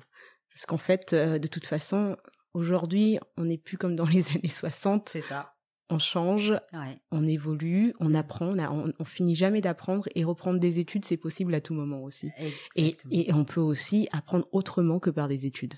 Parce 0.51 0.65
qu'en 0.65 0.79
fait, 0.79 1.13
euh, 1.13 1.37
de 1.37 1.47
toute 1.47 1.67
façon, 1.67 2.17
aujourd'hui, 2.55 3.19
on 3.37 3.45
n'est 3.45 3.57
plus 3.59 3.77
comme 3.77 3.95
dans 3.95 4.05
les 4.05 4.27
années 4.35 4.49
60. 4.49 5.09
C'est 5.09 5.21
ça. 5.21 5.52
On 5.89 5.99
change, 5.99 6.51
Ouais. 6.73 6.97
on 7.11 7.27
évolue, 7.27 7.93
on 7.99 8.15
apprend, 8.15 8.47
on, 8.47 8.57
a- 8.59 8.69
on, 8.71 8.91
on 8.97 9.05
finit 9.05 9.35
jamais 9.35 9.61
d'apprendre 9.61 10.07
et 10.15 10.23
reprendre 10.23 10.59
des 10.59 10.79
études, 10.79 11.05
c'est 11.05 11.17
possible 11.17 11.53
à 11.53 11.61
tout 11.61 11.73
moment 11.73 12.01
aussi. 12.03 12.31
Et, 12.75 12.95
on 13.33 13.43
peut 13.45 13.61
aussi 13.61 14.07
apprendre 14.11 14.47
autrement 14.51 14.99
que 14.99 15.09
par 15.09 15.27
des 15.27 15.45
études. 15.45 15.75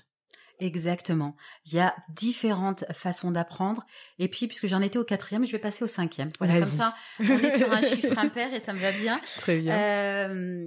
Exactement. 0.58 1.36
Il 1.66 1.74
y 1.74 1.80
a 1.80 1.94
différentes 2.14 2.84
façons 2.92 3.30
d'apprendre. 3.30 3.84
Et 4.18 4.28
puis, 4.28 4.46
puisque 4.46 4.66
j'en 4.66 4.80
étais 4.80 4.98
au 4.98 5.04
quatrième, 5.04 5.44
je 5.44 5.52
vais 5.52 5.58
passer 5.58 5.84
au 5.84 5.88
cinquième. 5.88 6.30
Voilà, 6.38 6.60
comme 6.60 6.68
ça, 6.68 6.94
on 7.20 7.24
est 7.38 7.58
sur 7.58 7.70
un 7.70 7.82
chiffre 7.86 8.16
impair 8.18 8.54
et 8.54 8.60
ça 8.60 8.72
me 8.72 8.78
va 8.78 8.92
bien. 8.92 9.20
Très 9.38 9.62
Euh, 9.68 10.66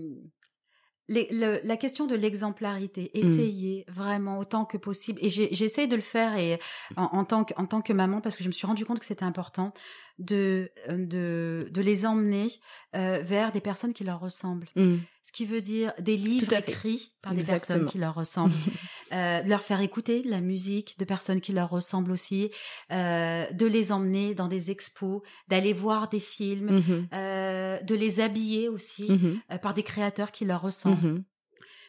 les- 1.10 1.28
le- 1.32 1.60
la 1.64 1.76
question 1.76 2.06
de 2.08 2.16
l'exemplarité, 2.16 3.12
essayez 3.18 3.84
vraiment 3.90 4.40
autant 4.40 4.64
que 4.64 4.78
possible. 4.78 5.20
Et 5.22 5.30
j'essaie 5.30 5.88
de 5.88 5.96
le 5.96 6.02
faire 6.02 6.38
et 6.38 6.60
en, 6.96 7.04
en 7.12 7.26
tant 7.26 7.44
que 7.44 7.54
en 7.58 7.66
tant 7.66 7.82
que 7.82 7.92
maman 7.92 8.22
parce 8.22 8.36
que 8.38 8.44
je 8.44 8.48
me 8.48 8.54
suis 8.54 8.66
rendu 8.68 8.86
compte 8.86 9.00
que 9.00 9.06
c'était 9.06 9.26
important 9.26 9.74
de 10.20 10.70
de 10.88 11.68
de 11.72 11.82
les 11.82 12.06
emmener 12.06 12.48
euh, 12.96 13.22
vers 13.24 13.52
des 13.52 13.62
personnes 13.62 13.94
qui 13.94 14.04
leur 14.04 14.20
ressemblent. 14.20 14.68
Mm. 14.76 14.98
Ce 15.24 15.32
qui 15.32 15.46
veut 15.46 15.62
dire 15.62 15.94
des 16.00 16.18
livres 16.18 16.48
écrits 16.70 17.14
par 17.22 17.34
des 17.34 17.44
personnes 17.60 17.86
qui 17.92 17.98
leur 18.00 18.16
ressemblent, 18.16 18.54
euh, 19.14 19.42
de 19.42 19.50
leur 19.50 19.62
faire 19.62 19.82
écouter 19.82 20.22
de 20.22 20.30
la 20.30 20.42
musique 20.42 20.98
de 21.00 21.06
personnes 21.06 21.42
qui 21.42 21.52
leur 21.52 21.70
ressemblent 21.70 22.12
aussi, 22.12 22.52
euh, 22.92 23.50
de 23.52 23.66
les 23.66 23.92
emmener 23.92 24.36
dans 24.36 24.48
des 24.48 24.72
expos, 24.72 25.22
d'aller 25.48 25.74
voir 25.74 26.10
des 26.10 26.20
films, 26.20 26.72
Mhm. 26.72 27.08
euh, 27.14 27.82
de 27.82 27.96
les 27.96 28.20
habiller 28.20 28.70
aussi 28.70 29.12
Mhm. 29.12 29.40
euh, 29.52 29.58
par 29.58 29.74
des 29.74 29.84
créateurs 29.84 30.32
qui 30.32 30.46
leur 30.46 30.62
ressemblent. 30.62 31.02
Mhm. 31.08 31.24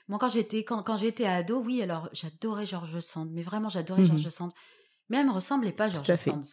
Moi, 0.09 0.19
quand 0.19 0.29
j'étais 0.29 0.65
quand, 0.65 0.83
quand 0.83 0.97
j'étais 0.97 1.27
ado, 1.27 1.63
oui, 1.65 1.83
alors 1.83 2.09
j'adorais 2.13 2.67
George 2.67 2.99
Sand, 3.01 3.31
mais 3.33 3.43
vraiment 3.43 3.69
j'adorais. 3.69 4.05
George 4.05 4.29
Sand. 4.29 4.51
Mais 5.09 5.19
elle 5.19 5.27
me 5.27 5.33
ressemblait 5.33 5.73
pas, 5.73 5.89
George. 5.89 6.15
Sand. 6.17 6.45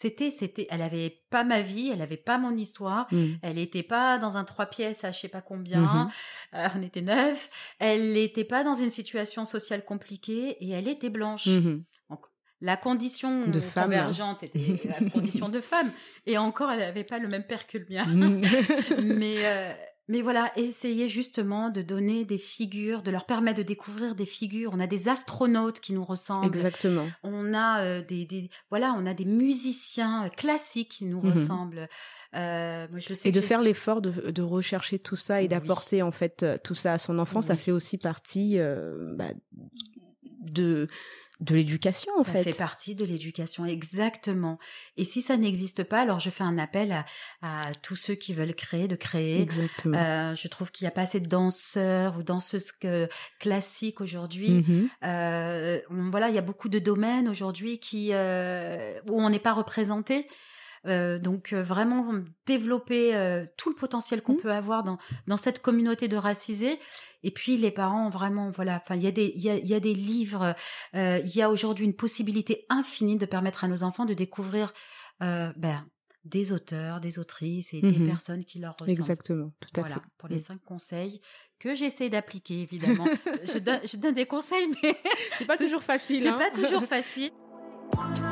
C'était, 0.00 0.30
c'était, 0.30 0.68
elle 0.70 0.82
avait 0.82 1.24
pas 1.28 1.42
ma 1.42 1.60
vie, 1.60 1.90
elle 1.92 2.02
avait 2.02 2.16
pas 2.16 2.38
mon 2.38 2.56
histoire. 2.56 3.08
Mm. 3.10 3.32
Elle 3.42 3.58
était 3.58 3.82
pas 3.82 4.18
dans 4.18 4.36
un 4.36 4.44
trois 4.44 4.66
pièces 4.66 5.02
à 5.02 5.10
je 5.10 5.18
sais 5.18 5.26
pas 5.26 5.40
combien. 5.40 5.80
Mhm. 5.80 6.08
Euh, 6.54 6.68
on 6.76 6.82
était 6.82 7.00
neuf. 7.00 7.50
Elle 7.80 8.12
n'était 8.12 8.44
pas 8.44 8.62
dans 8.62 8.74
une 8.74 8.90
situation 8.90 9.44
sociale 9.44 9.84
compliquée 9.84 10.50
et 10.60 10.70
elle 10.70 10.86
était 10.86 11.10
blanche. 11.10 11.46
Mhm. 11.46 11.82
La 12.60 12.76
condition 12.76 13.48
De 13.48 13.58
femme. 13.58 13.86
convergente, 13.86 14.38
c'était 14.38 14.80
la 14.84 15.10
condition 15.10 15.48
de 15.48 15.60
femme. 15.60 15.90
Et 16.26 16.38
encore, 16.38 16.70
elle 16.70 16.78
n'avait 16.78 17.02
pas 17.02 17.18
le 17.18 17.26
même 17.26 17.44
père 17.44 17.66
que 17.66 17.78
le 17.78 17.86
mien. 17.90 18.06
Mm. 18.06 18.40
mais 19.02 19.46
euh, 19.46 19.72
mais 20.08 20.22
voilà, 20.22 20.50
essayez 20.56 21.08
justement 21.08 21.70
de 21.70 21.82
donner 21.82 22.24
des 22.24 22.38
figures, 22.38 23.02
de 23.02 23.10
leur 23.10 23.26
permettre 23.26 23.58
de 23.58 23.62
découvrir 23.62 24.14
des 24.14 24.26
figures. 24.26 24.70
On 24.74 24.80
a 24.80 24.86
des 24.86 25.08
astronautes 25.08 25.80
qui 25.80 25.92
nous 25.92 26.04
ressemblent. 26.04 26.46
Exactement. 26.46 27.06
On 27.22 27.52
a 27.54 27.82
euh, 27.82 28.02
des, 28.02 28.24
des 28.24 28.48
voilà, 28.70 28.94
on 28.96 29.04
a 29.06 29.14
des 29.14 29.24
musiciens 29.26 30.26
euh, 30.26 30.28
classiques 30.30 30.88
qui 30.90 31.04
nous 31.04 31.20
Mhm. 31.22 31.32
ressemblent. 31.32 31.88
Euh, 32.34 32.86
moi, 32.90 32.98
je 33.00 33.14
sais 33.14 33.28
Et 33.28 33.32
de 33.32 33.40
faire 33.40 33.62
l'effort 33.62 34.00
de, 34.02 34.30
de 34.30 34.42
rechercher 34.42 34.98
tout 34.98 35.16
ça 35.16 35.40
et 35.40 35.44
Oui. 35.44 35.48
d'apporter 35.48 36.02
en 36.02 36.10
fait 36.12 36.44
tout 36.64 36.74
ça 36.74 36.94
à 36.94 36.98
son 36.98 37.18
enfant, 37.18 37.40
ça 37.42 37.56
fait 37.56 37.72
aussi 37.72 37.96
partie 37.98 38.58
euh, 38.58 39.14
bah, 39.16 39.30
de 40.40 40.88
de 41.40 41.54
l'éducation 41.54 42.12
en 42.18 42.24
ça 42.24 42.32
fait. 42.32 42.42
fait 42.44 42.58
partie 42.58 42.94
de 42.96 43.04
l'éducation, 43.04 43.64
exactement. 43.64 44.58
Et 44.96 45.04
si 45.04 45.22
ça 45.22 45.36
n'existe 45.36 45.84
pas, 45.84 46.00
alors 46.00 46.18
je 46.18 46.30
fais 46.30 46.42
un 46.44 46.58
appel 46.58 46.92
à, 46.92 47.04
à 47.42 47.62
tous 47.82 47.94
ceux 47.96 48.14
qui 48.14 48.34
veulent 48.34 48.54
créer, 48.54 48.88
de 48.88 48.96
créer. 48.96 49.40
Exactement. 49.40 49.96
Euh, 49.98 50.34
je 50.34 50.48
trouve 50.48 50.72
qu'il 50.72 50.84
n'y 50.84 50.88
a 50.88 50.92
pas 50.92 51.02
assez 51.02 51.20
de 51.20 51.26
danseurs 51.28 52.16
ou 52.18 52.22
danseuses 52.22 52.72
que- 52.72 53.08
classiques 53.38 54.00
aujourd'hui. 54.00 54.50
Mhm. 54.50 54.88
Euh, 55.04 55.80
voilà, 56.10 56.28
il 56.28 56.34
y 56.34 56.38
a 56.38 56.42
beaucoup 56.42 56.68
de 56.68 56.78
domaines 56.80 57.28
aujourd'hui 57.28 57.78
qui 57.78 58.10
euh, 58.12 58.98
où 59.06 59.20
on 59.22 59.30
n'est 59.30 59.38
pas 59.38 59.52
représenté. 59.52 60.26
Euh, 60.88 61.18
donc 61.18 61.52
euh, 61.52 61.62
vraiment 61.62 62.12
développer 62.46 63.14
euh, 63.14 63.44
tout 63.56 63.68
le 63.68 63.74
potentiel 63.76 64.22
qu'on 64.22 64.32
Mhm. 64.34 64.40
peut 64.40 64.52
avoir 64.52 64.82
dans 64.84 64.98
dans 65.26 65.36
cette 65.36 65.60
communauté 65.60 66.08
de 66.08 66.16
racisés. 66.16 66.78
Et 67.22 67.30
puis 67.30 67.56
les 67.56 67.70
parents 67.70 68.08
vraiment 68.10 68.50
voilà. 68.50 68.80
Enfin 68.82 68.94
il 68.96 69.02
y 69.02 69.06
a 69.06 69.10
des 69.10 69.32
il 69.36 69.42
y 69.42 69.50
a, 69.50 69.56
y 69.56 69.74
a 69.74 69.80
des 69.80 69.94
livres. 69.94 70.54
il 70.94 71.30
y 71.36 71.42
a 71.42 71.50
aujourd'hui 71.50 71.84
une 71.84 71.94
possibilité 71.96 72.64
infinie 72.70 73.16
de 73.18 73.26
permettre 73.26 73.64
à 73.64 73.68
nos 73.68 73.82
enfants 73.82 74.04
de 74.06 74.14
découvrir 74.14 74.72
ben, 75.20 75.84
des 76.24 76.52
auteurs, 76.52 77.00
des 77.00 77.18
autrices 77.18 77.72
et 77.74 77.80
des 77.80 77.98
Mhm. 77.98 78.06
personnes 78.06 78.44
qui 78.44 78.58
leur 78.58 78.72
ressemblent. 78.74 78.90
Exactement, 78.92 79.52
tout 79.60 79.70
à 79.76 79.80
Voilà, 79.80 79.94
fait. 79.96 80.00
pour 80.18 80.28
les 80.28 80.36
Mm. 80.36 80.38
cinq 80.40 80.60
conseils 80.64 81.20
que 81.58 81.74
j'essaie 81.74 82.08
d'appliquer, 82.10 82.60
évidemment. 82.62 83.04
je, 83.54 83.58
donne, 83.58 83.80
je 83.84 83.96
donne 83.96 84.14
des 84.14 84.26
conseils, 84.26 84.68
mais 84.82 84.94
C'est 85.38 85.46
pas 85.46 85.56
toujours 85.56 85.82
facile. 85.82 86.22
c'est 86.22 86.28
hein. 86.28 86.38
pas 86.38 86.50
toujours 86.50 86.84
facile. 86.84 87.30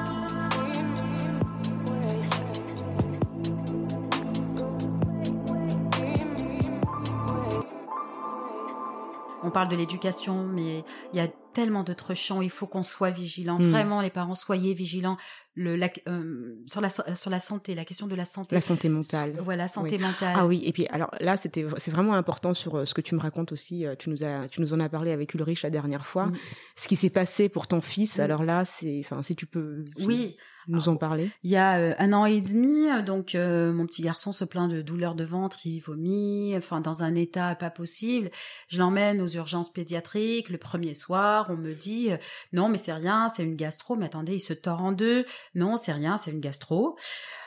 On 9.46 9.50
parle 9.50 9.68
de 9.68 9.76
l'éducation, 9.76 10.44
mais 10.44 10.84
il 11.12 11.18
y 11.18 11.20
a 11.20 11.28
tellement 11.56 11.82
d'autres 11.82 12.12
champs. 12.14 12.42
Il 12.42 12.50
faut 12.50 12.66
qu'on 12.66 12.82
soit 12.82 13.10
vigilant. 13.10 13.58
Mm. 13.58 13.70
Vraiment, 13.70 14.00
les 14.02 14.10
parents, 14.10 14.34
soyez 14.34 14.74
vigilants. 14.74 15.16
Le, 15.58 15.74
la- 15.74 15.88
euh, 16.06 16.54
sur 16.66 16.82
la 16.82 16.90
sur 16.90 17.30
la 17.30 17.40
santé, 17.40 17.74
la 17.74 17.86
question 17.86 18.06
de 18.06 18.14
la 18.14 18.26
santé. 18.26 18.54
La 18.54 18.60
santé 18.60 18.90
mentale. 18.90 19.32
Voilà, 19.42 19.68
santé 19.68 19.96
Oui. 19.96 20.02
mentale. 20.02 20.34
Ah 20.36 20.46
oui, 20.46 20.60
et 20.66 20.72
puis 20.72 20.86
alors 20.88 21.10
là, 21.18 21.38
c'était 21.38 21.64
c'est 21.78 21.90
vraiment 21.90 22.12
important 22.12 22.52
sur 22.52 22.76
euh, 22.76 22.84
ce 22.84 22.92
que 22.92 23.00
tu 23.00 23.14
me 23.14 23.20
racontes 23.20 23.52
aussi. 23.52 23.86
euh, 23.86 23.94
Tu 23.98 24.10
nous 24.10 24.22
as 24.22 24.48
tu 24.48 24.60
nous 24.60 24.74
en 24.74 24.80
as 24.80 24.90
parlé 24.90 25.12
avec 25.12 25.32
Ulrich 25.32 25.62
la 25.62 25.70
dernière 25.70 26.04
fois. 26.04 26.26
Mm. 26.26 26.36
Ce 26.76 26.88
qui 26.88 26.96
s'est 26.96 27.08
passé 27.08 27.48
pour 27.48 27.68
ton 27.68 27.80
fils. 27.80 28.18
Mm. 28.18 28.20
Alors 28.20 28.44
là, 28.44 28.66
c'est 28.66 29.00
enfin 29.02 29.22
si 29.22 29.34
tu 29.34 29.46
peux 29.46 29.86
Oui, 30.04 30.36
nous 30.68 30.90
en 30.90 30.96
parler. 30.96 31.30
Il 31.42 31.50
y 31.50 31.56
a 31.56 31.94
un 31.98 32.12
an 32.12 32.26
et 32.26 32.42
demi, 32.42 32.88
donc 33.04 33.32
mon 33.34 33.86
petit 33.86 34.02
garçon 34.02 34.32
se 34.32 34.44
plaint 34.44 34.70
de 34.70 34.82
douleurs 34.82 35.14
de 35.14 35.24
ventre, 35.24 35.58
il 35.64 35.80
vomit, 35.80 36.54
enfin 36.56 36.82
dans 36.82 37.02
un 37.02 37.14
état 37.14 37.54
pas 37.54 37.70
possible. 37.70 38.28
Je 38.68 38.78
l'emmène 38.78 39.22
aux 39.22 39.28
urgences 39.28 39.72
pédiatriques. 39.72 40.50
Le 40.50 40.58
premier 40.58 40.92
soir, 40.92 41.45
on 41.50 41.56
me 41.56 41.74
dit 41.74 42.12
euh, 42.12 42.16
non 42.52 42.68
mais 42.68 42.78
c'est 42.78 42.92
rien, 42.92 43.28
c'est 43.28 43.42
une 43.44 43.56
gastro. 43.56 43.96
Mais 43.96 44.06
attendez, 44.06 44.34
il 44.36 44.40
se 44.40 44.52
tord 44.52 44.80
en 44.82 44.92
deux. 44.92 45.24
Non, 45.54 45.76
c'est 45.76 45.92
rien, 45.92 46.16
c'est 46.16 46.30
une 46.30 46.40
gastro. 46.40 46.96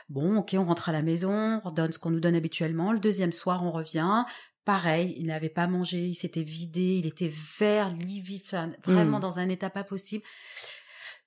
Bon, 0.10 0.38
ok, 0.38 0.56
on 0.58 0.66
rentre 0.66 0.90
à 0.90 0.92
la 0.92 1.02
maison, 1.04 1.62
on 1.64 1.72
donne 1.72 1.92
ce 1.92 2.00
qu'on 2.00 2.10
nous 2.10 2.20
donne 2.20 2.36
habituellement. 2.36 2.92
Le 2.92 3.00
deuxième 3.00 3.32
soir, 3.32 3.64
on 3.64 3.72
revient. 3.72 4.24
pareil, 4.66 5.16
il 5.18 5.26
n'avait 5.28 5.50
pas 5.50 5.66
mangé, 5.66 5.98
il 5.98 6.14
s'était 6.16 6.44
vidé, 6.44 6.98
il 7.00 7.08
était 7.08 7.32
vert, 7.60 7.90
livide, 7.90 8.44
enfin, 8.46 8.70
vraiment 8.86 9.18
Mm. 9.18 9.22
dans 9.22 9.40
un 9.40 9.50
état 9.50 9.72
pas 9.72 9.84
possible. 9.84 10.24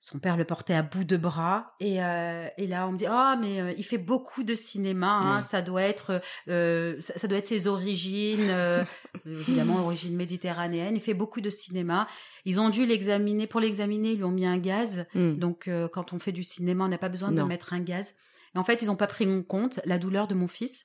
Son 0.05 0.19
père 0.19 0.35
le 0.35 0.43
portait 0.43 0.73
à 0.73 0.81
bout 0.81 1.05
de 1.05 1.15
bras 1.15 1.75
et, 1.79 2.03
euh, 2.03 2.49
et 2.57 2.67
là 2.67 2.89
on 2.89 2.91
me 2.91 2.97
dit 2.97 3.05
ah 3.07 3.37
mais 3.39 3.61
euh, 3.61 3.71
il 3.77 3.85
fait 3.85 3.97
beaucoup 3.97 4.43
de 4.43 4.53
cinéma 4.53 5.07
hein, 5.07 5.39
ça 5.39 5.61
doit 5.61 5.83
être 5.83 6.19
euh, 6.49 6.97
ça, 6.99 7.17
ça 7.17 7.29
doit 7.29 7.37
être 7.37 7.47
ses 7.47 7.67
origines 7.67 8.51
évidemment 9.25 9.77
origine 9.77 10.13
méditerranéenne 10.17 10.95
il 10.95 10.99
fait 10.99 11.13
beaucoup 11.13 11.39
de 11.39 11.49
cinéma. 11.49 12.09
Ils 12.43 12.59
ont 12.59 12.69
dû 12.69 12.85
l'examiner 12.85 13.47
pour 13.47 13.61
l'examiner 13.61 14.09
ils 14.11 14.17
lui 14.17 14.25
ont 14.25 14.31
mis 14.31 14.45
un 14.45 14.57
gaz. 14.57 15.05
Mm. 15.15 15.35
donc 15.35 15.69
quand 15.93 16.11
on 16.11 16.19
fait 16.19 16.33
du 16.33 16.43
cinéma 16.43 16.83
on 16.83 16.89
n'a 16.89 16.97
pas 16.97 17.07
besoin 17.07 17.31
de 17.31 17.39
Non. 17.39 17.45
mettre 17.45 17.71
un 17.71 17.79
gaz. 17.79 18.15
Et 18.55 18.59
en 18.59 18.65
fait 18.65 18.81
ils 18.81 18.87
n'ont 18.87 18.97
pas 18.97 19.07
pris 19.07 19.25
en 19.25 19.41
compte 19.41 19.79
la 19.85 19.97
douleur 19.97 20.27
de 20.27 20.33
mon 20.33 20.49
fils. 20.49 20.83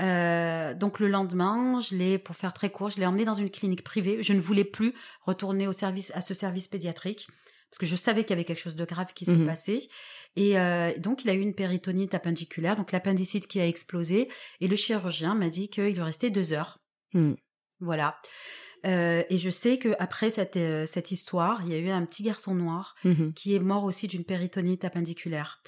Euh, 0.00 0.74
donc 0.74 0.98
le 1.00 1.08
lendemain, 1.08 1.80
je 1.80 1.94
l'ai, 1.94 2.18
pour 2.18 2.36
faire 2.36 2.52
très 2.52 2.68
court, 2.70 2.90
je 2.90 2.98
l'ai 2.98 3.06
emmené 3.06 3.24
dans 3.24 3.34
une 3.34 3.48
clinique 3.48 3.82
privée. 3.82 4.22
Je 4.22 4.32
ne 4.32 4.40
voulais 4.40 4.64
plus 4.64 4.92
retourner 5.22 5.66
au 5.66 5.72
service, 5.72 6.10
à 6.14 6.20
ce 6.20 6.34
service 6.34 6.68
pédiatrique 6.68 7.28
parce 7.70 7.78
que 7.78 7.86
je 7.86 7.96
savais 7.96 8.22
qu'il 8.24 8.30
y 8.30 8.32
avait 8.34 8.44
quelque 8.44 8.60
chose 8.60 8.76
de 8.76 8.84
grave 8.84 9.12
qui 9.14 9.24
se 9.24 9.32
Mhm. 9.32 9.46
passait. 9.46 9.88
Et 10.36 10.58
euh, 10.58 10.92
donc 10.98 11.24
il 11.24 11.30
a 11.30 11.34
eu 11.34 11.40
une 11.40 11.54
péritonite 11.54 12.14
appendiculaire, 12.14 12.76
donc 12.76 12.92
l'appendicite 12.92 13.46
qui 13.48 13.60
a 13.60 13.66
explosé. 13.66 14.28
Et 14.60 14.68
le 14.68 14.76
chirurgien 14.76 15.34
m'a 15.34 15.48
dit 15.48 15.68
qu'il 15.68 15.84
lui 15.94 16.00
restait 16.02 16.30
deux 16.30 16.52
heures. 16.52 16.78
Mm. 17.14 17.34
Voilà. 17.80 18.18
Euh, 18.86 19.22
et 19.30 19.38
je 19.38 19.50
sais 19.50 19.78
que 19.78 19.94
après 19.98 20.30
cette 20.30 20.56
euh, 20.56 20.86
cette 20.86 21.10
histoire, 21.10 21.62
il 21.64 21.72
y 21.72 21.74
a 21.74 21.78
eu 21.78 21.88
un 21.90 22.04
petit 22.06 22.22
garçon 22.22 22.54
noir 22.54 22.94
Mhm. 23.04 23.32
qui 23.34 23.54
est 23.54 23.58
mort 23.58 23.84
aussi 23.84 24.06
d'une 24.06 24.24
péritonite 24.24 24.84
appendiculaire. 24.84 25.62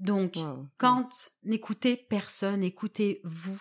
Donc 0.00 0.34
Wow. 0.36 0.66
quand 0.78 1.08
n'écoutez 1.42 1.96
personne, 1.96 2.62
écoutez-vous. 2.64 3.60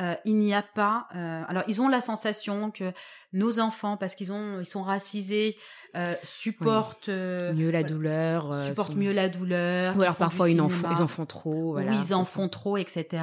Euh, 0.00 0.14
il 0.24 0.36
n'y 0.38 0.54
a 0.54 0.62
pas. 0.62 1.06
euh, 1.14 1.42
alors, 1.48 1.64
ils 1.68 1.82
ont 1.82 1.88
la 1.88 2.00
sensation 2.00 2.70
que 2.70 2.92
nos 3.34 3.60
enfants, 3.60 3.98
parce 3.98 4.14
qu'ils 4.14 4.32
ont, 4.32 4.58
ils 4.60 4.64
sont 4.66 4.82
racisés, 4.82 5.54
euh, 5.96 6.02
supportent 6.22 7.08
mieux 7.08 7.70
la 7.70 7.80
voilà, 7.80 7.82
douleur. 7.82 8.64
supportent 8.66 8.92
sont- 8.92 8.98
mieux 8.98 9.12
la 9.12 9.28
douleur. 9.28 9.94
Ou 9.96 10.00
alors 10.02 10.16
parfois 10.16 10.48
ils 10.48 10.58
en, 10.62 10.70
font, 10.70 10.76
cinéma. 10.76 10.94
ils 10.98 11.02
en 11.02 11.08
font 11.08 11.26
trop. 11.26 11.72
Voilà, 11.72 11.90
oui, 11.92 11.98
ils 12.06 12.14
en 12.14 12.24
ça. 12.24 12.30
font 12.32 12.48
trop, 12.48 12.78
etc. 12.78 13.22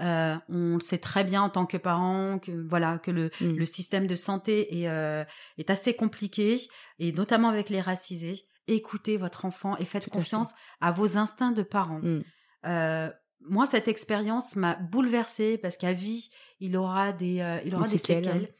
On 0.00 0.40
le 0.48 0.80
sait 0.80 0.98
très 0.98 1.22
bien 1.24 1.42
en 1.42 1.50
tant 1.50 1.66
que 1.66 1.76
parents 1.76 2.38
que 2.38 2.50
voilà 2.68 2.98
que 2.98 3.10
le, 3.10 3.30
Mm. 3.40 3.56
le 3.56 3.66
système 3.66 4.06
de 4.06 4.14
santé 4.16 4.82
est 4.82 5.26
est 5.58 5.70
assez 5.70 5.94
compliqué 5.94 6.60
et 6.98 7.12
notamment 7.12 7.48
avec 7.48 7.70
les 7.70 7.80
racisés. 7.80 8.42
Écoutez 8.68 9.16
votre 9.16 9.44
enfant 9.44 9.76
et 9.78 9.84
faites 9.84 10.04
Tout 10.04 10.10
à 10.10 10.12
fait. 10.14 10.18
confiance 10.18 10.54
à, 10.80 10.90
vos 10.92 11.16
instincts 11.16 11.52
de 11.52 11.62
parents. 11.62 12.00
Mm. 12.02 12.22
Euh, 12.66 13.10
moi, 13.48 13.66
cette 13.66 13.88
expérience 13.88 14.56
m'a 14.56 14.76
bouleversée 14.76 15.58
parce 15.58 15.76
qu'à 15.76 15.92
vie, 15.92 16.30
il 16.60 16.76
aura 16.76 17.12
des, 17.12 17.40
euh, 17.40 17.60
il 17.64 17.74
aura 17.74 17.84
Des 17.84 17.92
des 17.92 17.98
séquelles. 17.98 18.24
séquelles. 18.24 18.54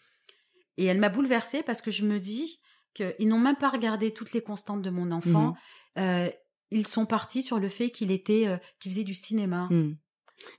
Et 0.77 0.87
elle 0.87 0.99
m'a 0.99 1.09
bouleversée 1.09 1.62
parce 1.62 1.81
que 1.81 1.90
je 1.90 2.05
me 2.05 2.18
dis 2.18 2.61
qu'ils 2.95 3.29
n'ont 3.29 3.38
même 3.38 3.57
pas 3.57 3.68
regardé 3.68 4.12
toutes 4.12 4.33
les 4.33 4.42
constantes 4.42 4.83
de 4.83 4.90
mon 4.90 5.12
enfant. 5.12 5.55
Mhm. 5.97 6.03
Euh, 6.03 6.31
ils 6.71 6.87
sont 6.87 7.07
partis 7.07 7.42
sur 7.42 7.59
le 7.59 7.68
fait 7.68 7.90
qu'il 7.90 8.11
était, 8.11 8.47
euh, 8.47 8.57
qu'il 8.81 8.90
faisait 8.92 9.05
du 9.05 9.14
cinéma. 9.14 9.68
Mm. 9.71 9.97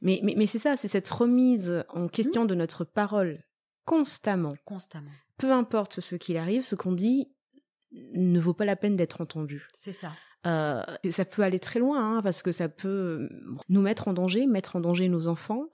Mais, 0.02 0.20
mais, 0.24 0.36
mais 0.38 0.48
c'est 0.48 0.60
ça, 0.60 0.78
c'est 0.78 0.88
cette 0.88 1.10
remise 1.10 1.84
en 1.90 2.08
question 2.08 2.46
de 2.46 2.56
notre 2.56 2.86
parole 2.86 3.44
constamment. 3.86 4.54
Constamment. 4.64 5.12
Peu 5.38 5.52
importe 5.52 6.00
ce 6.00 6.16
qu'il 6.16 6.38
arrive, 6.38 6.62
ce 6.62 6.76
qu'on 6.76 6.94
dit 6.94 7.34
ne 7.92 8.40
vaut 8.40 8.54
pas 8.54 8.66
la 8.66 8.76
peine 8.76 8.96
d'être 8.96 9.22
entendu. 9.22 9.68
C'est 9.74 9.94
ça. 9.94 10.14
Euh, 10.46 10.84
et 11.04 11.12
ça 11.12 11.26
peut 11.26 11.42
aller 11.42 11.60
très 11.60 11.80
loin, 11.80 12.18
hein, 12.18 12.22
parce 12.22 12.44
que 12.44 12.52
ça 12.52 12.68
peut 12.70 13.30
nous 13.70 13.82
mettre 13.82 14.08
en 14.08 14.14
danger, 14.14 14.46
mettre 14.46 14.76
en 14.76 14.82
danger 14.82 15.08
nos 15.10 15.28
enfants. 15.28 15.66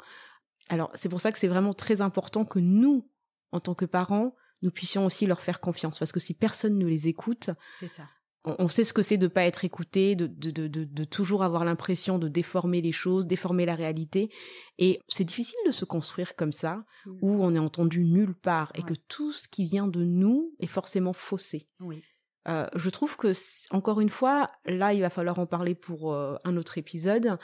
Alors 0.69 0.91
c'est 0.93 1.09
pour 1.09 1.21
ça 1.21 1.31
que 1.31 1.39
c'est 1.39 1.47
vraiment 1.47 1.73
très 1.73 2.01
important 2.01 2.45
que 2.45 2.59
nous, 2.59 3.09
en 3.51 3.59
tant 3.59 3.73
que 3.73 3.85
parents, 3.85 4.35
nous 4.61 4.71
puissions 4.71 5.05
aussi 5.05 5.25
leur 5.25 5.41
faire 5.41 5.59
confiance, 5.59 5.97
parce 5.97 6.11
que 6.11 6.19
si 6.19 6.33
personne 6.33 6.77
ne 6.77 6.85
les 6.85 7.07
écoute, 7.07 7.49
C'est 7.73 7.87
ça. 7.87 8.03
on, 8.45 8.55
on 8.59 8.67
sait 8.67 8.83
ce 8.83 8.93
que 8.93 9.01
c'est 9.01 9.17
de 9.17 9.27
pas 9.27 9.45
être 9.45 9.65
écouté, 9.65 10.15
de, 10.15 10.27
de, 10.27 10.51
de, 10.51 10.67
de, 10.67 10.83
de 10.83 11.03
toujours 11.05 11.43
avoir 11.43 11.65
l'impression 11.65 12.19
de 12.19 12.27
déformer 12.27 12.81
les 12.81 12.91
choses, 12.91 13.25
déformer 13.25 13.65
la 13.65 13.73
réalité. 13.75 14.29
Et 14.77 14.99
c'est 15.07 15.23
difficile 15.23 15.57
de 15.65 15.71
se 15.71 15.85
construire 15.85 16.35
comme 16.35 16.51
ça, 16.51 16.85
où 17.21 17.43
on 17.43 17.55
est 17.55 17.59
entendu 17.59 18.05
nulle 18.05 18.35
part, 18.35 18.71
et 18.75 18.83
que 18.83 18.93
tout 19.07 19.31
ce 19.33 19.47
qui 19.47 19.63
vient 19.65 19.87
de 19.87 20.03
nous 20.03 20.53
est 20.59 20.67
forcément 20.67 21.13
faussé. 21.13 21.67
Oui. 21.79 22.03
Euh, 22.49 22.65
je 22.75 22.89
trouve 22.89 23.15
que, 23.15 23.31
encore 23.71 24.01
une 24.01 24.09
fois, 24.09 24.49
là, 24.65 24.93
il 24.93 25.01
va 25.01 25.09
falloir 25.09 25.39
en 25.39 25.45
parler 25.45 25.75
pour 25.75 26.13
euh, 26.13 26.35
un 26.43 26.57
autre 26.57 26.77
épisode, 26.77 27.37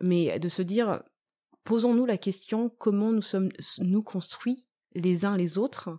mais 0.00 0.38
de 0.38 0.48
se 0.48 0.62
dire, 0.62 1.02
posons-nous 1.64 2.06
la 2.06 2.16
question 2.18 2.68
comment 2.68 3.12
nous 3.12 3.22
sommes, 3.22 3.50
nous 3.78 4.02
construits 4.02 4.64
les 4.94 5.24
uns 5.24 5.36
les 5.36 5.58
autres, 5.58 5.90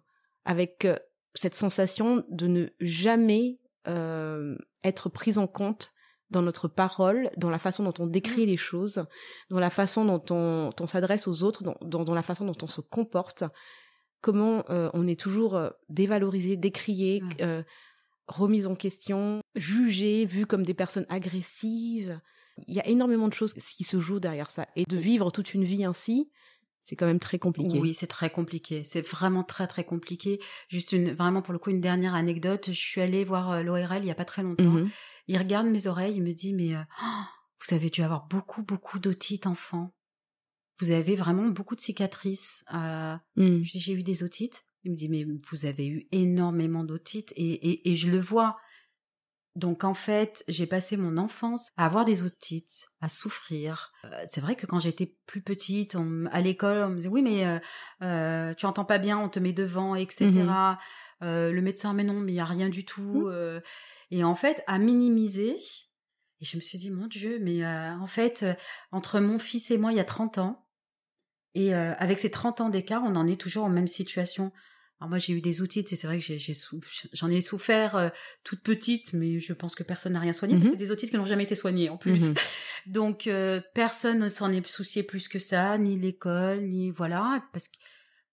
avec 0.46 0.86
euh, 0.86 0.96
cette 1.36 1.56
sensation 1.56 2.24
de 2.30 2.48
ne 2.48 2.68
jamais 2.80 3.60
être 4.86 5.10
pris 5.10 5.38
en 5.38 5.46
compte 5.46 5.92
dans 6.30 6.42
notre 6.42 6.70
parole, 6.70 7.30
dans 7.36 7.50
la 7.50 7.60
façon 7.60 7.84
dont 7.84 7.94
on 8.00 8.08
décrit 8.08 8.46
les 8.46 8.56
choses, 8.56 9.04
dans 9.50 9.60
la 9.60 9.70
façon 9.70 10.06
dont 10.06 10.24
on, 10.30 10.70
on 10.80 10.88
s'adresse 10.88 11.28
aux 11.28 11.44
autres, 11.44 11.64
dans, 11.64 11.76
dans, 11.82 12.06
dans 12.06 12.14
la 12.14 12.24
façon 12.24 12.46
dont 12.46 12.56
on 12.62 12.68
se 12.68 12.80
comporte, 12.80 13.44
comment 14.22 14.64
euh, 14.70 14.90
on 14.94 15.06
est 15.06 15.20
toujours 15.20 15.60
dévalorisé, 15.90 16.56
décrié, 16.56 17.22
Ouais. 17.24 17.44
euh, 17.44 17.64
remise 18.34 18.68
en 18.68 18.76
question, 18.76 19.42
jugé, 19.56 20.26
vu 20.26 20.46
comme 20.46 20.64
des 20.64 20.74
personnes 20.74 21.06
agressives. 21.10 22.20
Il 22.68 22.74
y 22.74 22.80
a 22.80 22.88
énormément 22.88 23.28
de 23.28 23.34
choses 23.34 23.54
qui 23.54 23.84
se 23.84 24.00
jouent 24.00 24.20
derrière 24.20 24.50
ça. 24.50 24.68
Et 24.76 24.86
de 24.86 24.98
vivre 24.98 25.32
toute 25.32 25.54
une 25.54 25.64
vie 25.64 25.86
ainsi, 25.86 26.30
c'est 26.84 26.98
quand 26.98 27.06
même 27.06 27.20
très 27.20 27.40
compliqué. 27.40 27.80
Oui, 27.80 27.94
c'est 27.94 28.08
très 28.08 28.30
compliqué. 28.30 28.84
C'est 28.84 29.02
vraiment 29.02 29.44
très 29.44 29.68
très 29.68 29.86
compliqué. 29.86 30.40
Juste 30.68 30.92
une, 30.92 31.14
vraiment 31.14 31.42
pour 31.42 31.54
le 31.54 31.60
coup, 31.60 31.70
une 31.70 31.80
dernière 31.80 32.14
anecdote. 32.14 32.66
Je 32.68 32.80
suis 32.80 33.02
allée 33.02 33.24
voir 33.24 33.52
euh, 33.52 33.64
l'ORL 33.64 34.00
il 34.00 34.06
y 34.06 34.12
a 34.12 34.16
pas 34.16 34.26
très 34.26 34.44
longtemps. 34.44 34.64
Mhm. 34.64 34.90
Il 35.28 35.38
regarde 35.38 35.68
mes 35.68 35.88
oreilles, 35.88 36.16
il 36.18 36.24
me 36.24 36.34
dit 36.34 36.54
mais 36.54 36.76
euh, 36.76 36.82
oh, 37.02 37.22
vous 37.66 37.74
avez 37.74 37.90
dû 37.90 38.02
avoir 38.04 38.28
beaucoup 38.28 38.64
beaucoup 38.64 39.00
d'otites 39.00 39.48
enfant. 39.48 39.94
Vous 40.80 40.92
avez 40.92 41.16
vraiment 41.16 41.46
beaucoup 41.46 41.76
de 41.76 41.82
cicatrices. 41.82 42.66
Euh, 42.74 43.16
dis, 43.38 43.64
j'ai 43.64 43.94
eu 43.94 44.04
des 44.04 44.24
otites. 44.24 44.66
Il 44.84 44.92
me 44.92 44.96
dit 44.98 45.10
mais 45.10 45.26
vous 45.50 45.66
avez 45.66 45.88
eu 45.88 46.06
énormément 46.12 46.84
d'otites 46.84 47.32
et, 47.36 47.54
et, 47.70 47.92
et 47.92 47.96
je 47.96 48.10
le 48.10 48.20
vois. 48.20 48.58
Donc 49.56 49.84
en 49.84 49.94
fait, 49.94 50.44
j'ai 50.48 50.66
passé 50.66 50.98
mon 50.98 51.18
enfance 51.18 51.68
à 51.78 51.86
avoir 51.86 52.06
des 52.06 52.24
otites, 52.24 52.88
à 53.02 53.08
souffrir. 53.08 53.92
Euh, 54.04 54.10
c'est 54.26 54.42
vrai 54.42 54.56
que 54.56 54.66
quand 54.66 54.80
j'étais 54.80 55.16
plus 55.28 55.42
petite, 55.44 55.96
on- 55.96 56.26
à 56.32 56.42
l'école, 56.42 56.80
on 56.80 56.90
me 56.90 56.96
disait 56.96 57.08
oui 57.10 57.22
mais 57.22 57.46
euh, 57.46 57.60
euh, 58.02 58.54
tu 58.56 58.66
entends 58.66 58.84
pas 58.86 58.98
bien, 58.98 59.18
on 59.20 59.30
te 59.30 59.40
met 59.40 59.54
devant, 59.54 59.94
etc. 59.96 60.26
Mhm. 60.32 60.78
Euh, 61.22 61.52
le 61.52 61.62
médecin 61.62 61.94
mais 61.94 62.04
non, 62.04 62.20
mais 62.20 62.32
il 62.34 62.36
y 62.36 62.40
a 62.40 62.46
rien 62.46 62.68
du 62.70 62.84
tout. 62.84 63.02
Mhm. 63.28 63.32
euh. 63.32 63.62
et 64.12 64.24
en 64.24 64.36
fait, 64.36 64.64
à 64.68 64.80
minimiser. 64.80 65.56
Et 66.42 66.46
je 66.46 66.58
me 66.58 66.62
suis 66.62 66.78
dit 66.80 66.90
mon 66.92 67.08
Dieu, 67.08 67.40
mais 67.40 67.66
en 67.66 68.08
fait, 68.08 68.46
entre 68.92 69.22
mon 69.22 69.40
fils 69.40 69.72
et 69.72 69.78
moi, 69.78 69.94
il 69.94 69.96
y 69.98 70.02
a 70.02 70.04
30 70.04 70.40
ans. 70.40 70.68
Et 71.54 71.74
euh, 71.74 71.94
avec 72.00 72.20
ces 72.20 72.32
30 72.32 72.60
ans 72.60 72.70
d'écart, 72.70 73.04
on 73.06 73.16
en 73.16 73.28
est 73.28 73.40
toujours 73.40 73.64
en 73.66 73.70
même 73.70 73.88
situation. 73.88 74.52
Alors 75.04 75.10
moi, 75.10 75.18
j'ai 75.20 75.34
eu 75.34 75.42
des 75.42 75.60
outils, 75.62 75.84
c'est 75.86 76.08
vrai 76.08 76.20
que 76.20 76.34
j'en 77.12 77.30
ai 77.30 77.42
souffert 77.42 77.98
euh, 77.98 78.08
toute 78.46 78.62
petite, 78.64 79.12
mais 79.12 79.42
je 79.42 79.52
pense 79.52 79.76
que 79.76 79.84
personne 79.84 80.14
n'a 80.14 80.22
rien 80.22 80.32
soigné, 80.32 80.54
parce 80.56 80.64
que 80.64 80.68
Mhm. 80.70 80.80
c'est 80.80 80.86
des 80.86 80.92
otites 80.92 81.10
qui 81.10 81.18
n'ont 81.18 81.26
jamais 81.26 81.44
été 81.44 81.56
soignés 81.56 81.90
en 81.90 81.98
plus. 81.98 82.30
Mhm. 82.30 82.34
Donc 82.86 83.28
euh, 83.28 83.60
personne 83.74 84.20
ne 84.20 84.30
s'en 84.30 84.50
est 84.50 84.66
soucié 84.66 85.04
plus 85.04 85.28
que 85.28 85.40
ça, 85.40 85.78
ni 85.78 86.00
l'école, 86.00 86.62
ni 86.62 86.90
voilà, 86.90 87.44
parce 87.52 87.68
que 87.68 87.74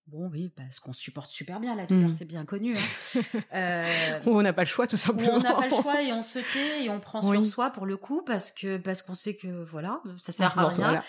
bon 0.07 0.29
oui, 0.33 0.53
parce 0.57 0.79
qu'on 0.79 0.93
supporte 0.93 1.31
super 1.31 1.59
bien 1.59 1.75
la 1.75 1.87
douleur, 1.87 2.07
Mhm. 2.11 2.13
c'est 2.13 2.25
bien 2.25 2.45
connu. 2.45 2.77
hein. 2.77 3.21
Euh, 3.53 4.21
Ou 4.27 4.39
on 4.39 4.43
n'a 4.43 4.53
pas 4.53 4.63
le 4.63 4.69
choix, 4.69 4.87
tout 4.87 4.97
simplement. 4.97 5.35
on 5.35 5.41
n'a 5.41 5.55
pas 5.55 5.67
le 5.69 5.75
choix 5.75 6.01
et 6.05 6.13
on 6.13 6.23
se 6.23 6.39
tait 6.39 6.85
et 6.85 6.89
on 6.91 7.01
prend 7.01 7.29
Oui. 7.29 7.39
sur 7.39 7.47
soi 7.55 7.71
pour 7.71 7.85
le 7.85 7.97
coup 7.97 8.23
parce 8.25 8.53
que 8.53 8.77
parce 8.79 9.03
qu'on 9.03 9.17
sait 9.17 9.35
que 9.35 9.65
voilà, 9.65 10.01
ça 10.19 10.31
sert 10.31 10.57
à 10.57 10.69
rien. 10.69 10.77
voilà. 10.85 11.05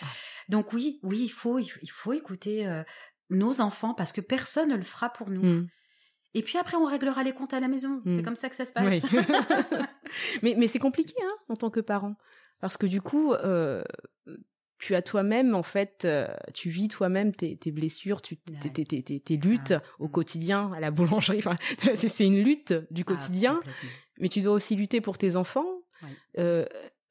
Donc 0.49 0.73
oui, 0.73 0.99
oui, 1.03 1.19
il 1.25 1.29
faut 1.29 1.59
il 1.59 1.67
faut- 1.67 1.79
il 1.83 1.91
faut 1.91 2.13
écouter 2.13 2.65
euh, 2.67 2.81
nos 3.31 3.59
enfants 3.61 3.93
parce 3.93 4.11
que 4.11 4.21
personne 4.21 4.69
ne 4.69 4.75
le 4.75 4.83
fera 4.83 5.09
pour 5.11 5.29
nous. 5.29 5.41
Mhm. 5.41 5.67
Et 6.33 6.41
puis 6.43 6.57
après 6.57 6.77
on 6.77 6.85
réglera 6.85 7.23
les 7.23 7.33
comptes 7.33 7.53
à 7.53 7.59
la 7.59 7.67
maison. 7.67 8.01
C'est 8.05 8.21
Mm. 8.21 8.23
comme 8.23 8.35
ça 8.35 8.49
que 8.49 8.55
ça 8.55 8.65
se 8.65 8.71
passe. 8.73 8.85
Oui. 8.85 9.01
mais 10.43 10.55
mais 10.57 10.67
c'est 10.67 10.79
compliqué 10.79 11.13
hein, 11.23 11.35
en 11.49 11.55
tant 11.55 11.69
que 11.69 11.79
parent 11.79 12.15
parce 12.59 12.77
que 12.77 12.85
du 12.85 13.01
coup 13.01 13.33
euh, 13.33 13.83
tu 14.79 14.95
as 14.95 15.01
toi-même 15.01 15.53
en 15.55 15.63
fait 15.63 16.03
euh, 16.05 16.27
tu 16.53 16.69
vis 16.69 16.87
toi-même 16.87 17.33
tes, 17.35 17.57
tes 17.57 17.71
blessures 17.71 18.21
tu 18.21 18.37
tes, 18.37 18.69
tes, 18.71 18.85
tes, 18.85 19.03
tes- 19.03 19.19
tes 19.19 19.37
luttes 19.37 19.71
Ouais. 19.71 19.79
au 19.99 20.07
Mm. 20.07 20.11
quotidien 20.11 20.71
à 20.73 20.79
la 20.79 20.91
boulangerie 20.91 21.39
enfin, 21.39 21.57
c'est 21.95 22.07
c'est 22.07 22.25
une 22.25 22.41
lutte 22.41 22.73
du 22.91 23.01
Ah, 23.01 23.11
quotidien 23.11 23.59
mais 24.19 24.29
tu 24.29 24.41
dois 24.41 24.53
aussi 24.53 24.75
lutter 24.75 25.01
pour 25.01 25.17
tes 25.17 25.35
enfants 25.35 25.67
euh, 26.39 26.65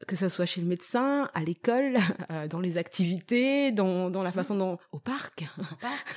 que 0.07 0.17
ça 0.17 0.29
soit 0.29 0.47
chez 0.47 0.61
le 0.61 0.67
médecin 0.67 1.31
à 1.35 1.43
l'école 1.43 1.97
euh, 2.31 2.49
dans 2.49 2.61
les 2.61 2.79
activités 2.79 3.71
dans, 3.73 4.11
dans 4.11 4.23
la 4.23 4.33
façon 4.33 4.57
dont 4.57 4.79
au 4.93 4.99
parc 4.99 5.45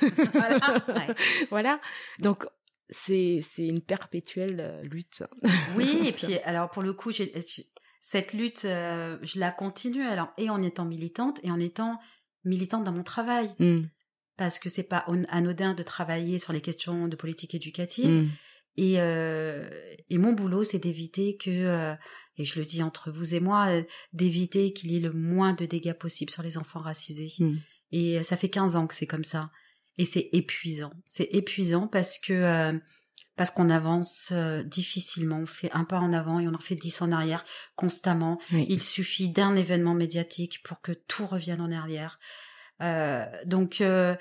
voilà. 0.32 0.58
Ouais. 0.88 1.14
voilà 1.50 1.80
donc 2.18 2.46
c'est 2.90 3.40
c'est 3.42 3.66
une 3.66 3.80
perpétuelle 3.80 4.60
euh, 4.60 4.82
lutte 4.82 5.22
Oui, 5.76 6.00
et 6.06 6.12
puis 6.12 6.38
alors 6.44 6.70
pour 6.70 6.82
le 6.82 6.92
coup, 6.92 7.12
cette 8.00 8.32
lutte, 8.32 8.64
euh, 8.64 9.18
je 9.22 9.38
la 9.38 9.50
continue 9.50 10.02
alors 10.02 10.32
et 10.36 10.50
en 10.50 10.62
étant 10.62 10.84
militante 10.84 11.40
et 11.42 11.50
en 11.50 11.58
étant 11.58 11.98
militante 12.44 12.84
dans 12.84 12.92
mon 12.92 13.02
travail. 13.02 13.54
Mm. 13.58 13.82
parce 14.36 14.58
que 14.58 14.68
c'est 14.68 14.88
pas 14.88 15.06
anodin 15.28 15.74
de 15.74 15.82
travailler 15.82 16.38
sur 16.38 16.52
les 16.52 16.60
questions 16.60 17.08
de 17.08 17.16
politique 17.16 17.54
éducative. 17.54 18.10
Mm. 18.10 18.30
Et, 18.76 18.94
euh, 18.98 19.70
et 20.10 20.18
mon 20.18 20.32
boulot, 20.32 20.64
c'est 20.64 20.80
d'éviter 20.80 21.36
que, 21.36 21.94
et 22.36 22.44
je 22.44 22.58
le 22.58 22.64
dis 22.64 22.82
entre 22.82 23.10
vous 23.10 23.34
et 23.34 23.40
moi, 23.40 23.68
euh, 23.68 23.82
d'éviter 24.12 24.72
qu'il 24.72 24.92
y 24.92 24.96
ait 24.96 25.00
le 25.00 25.12
moins 25.12 25.52
de 25.52 25.66
dégâts 25.66 25.92
possible 25.92 26.30
sur 26.30 26.42
les 26.42 26.58
enfants 26.58 26.80
racisés. 26.80 27.32
Mm. 27.38 27.56
Et 27.92 28.18
euh, 28.18 28.22
ça 28.22 28.36
fait 28.36 28.48
15 28.48 28.76
ans 28.76 28.86
que 28.86 28.94
c'est 28.94 29.06
comme 29.06 29.24
ça. 29.24 29.50
Et 29.96 30.04
c'est 30.04 30.28
épuisant. 30.32 30.92
C'est 31.06 31.28
épuisant 31.32 31.86
parce 31.86 32.18
que 32.18 32.32
euh, 32.32 32.78
parce 33.36 33.50
qu'on 33.50 33.70
avance 33.70 34.30
euh, 34.32 34.62
difficilement. 34.62 35.40
On 35.40 35.46
fait 35.46 35.70
un 35.72 35.84
pas 35.84 35.98
en 35.98 36.12
avant 36.12 36.38
et 36.38 36.48
on 36.48 36.54
en 36.54 36.60
fait 36.60 36.76
dix 36.76 37.02
en 37.02 37.12
arrière 37.12 37.44
constamment. 37.76 38.38
Oui. 38.52 38.66
Il 38.68 38.80
suffit 38.80 39.28
d'un 39.28 39.56
événement 39.56 39.94
médiatique 39.94 40.62
pour 40.62 40.80
que 40.80 40.92
tout 40.92 41.26
revienne 41.26 41.60
en 41.60 41.72
arrière. 41.72 42.18
Euh, 42.80 43.24
donc 43.46 43.80
euh, 43.80 44.16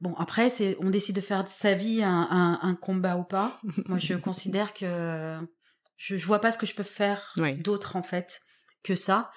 bon 0.00 0.14
après 0.16 0.50
c'est 0.50 0.76
on 0.80 0.90
décide 0.90 1.16
de 1.16 1.22
faire 1.22 1.42
de 1.42 1.48
sa 1.48 1.72
vie 1.72 2.02
un, 2.02 2.28
un, 2.30 2.58
un 2.62 2.74
combat 2.74 3.16
ou 3.16 3.24
pas. 3.24 3.60
Moi 3.86 3.98
je 3.98 4.14
considère 4.14 4.72
que 4.74 5.38
je, 6.04 6.16
je 6.16 6.26
vois 6.26 6.40
pas 6.40 6.50
ce 6.50 6.58
que 6.58 6.66
je 6.66 6.74
peux 6.74 6.82
faire 6.82 7.32
d'autre 7.58 7.94
en 7.96 8.02
fait 8.02 8.40
que 8.82 8.94
ça. 8.96 9.30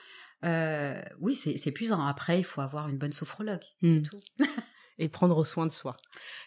Euh, 0.44 1.00
oui 1.20 1.36
c'est 1.36 1.56
épuisant. 1.68 2.06
Après 2.06 2.40
il 2.40 2.44
faut 2.44 2.62
avoir 2.62 2.90
une 2.90 2.98
bonne 2.98 3.12
sophrologue. 3.12 3.64
C'est 3.82 3.88
Mm. 3.88 4.02
tout. 4.04 4.22
Et 4.98 5.10
prendre 5.10 5.44
soin 5.46 5.66
de 5.66 5.72
soi. 5.74 5.98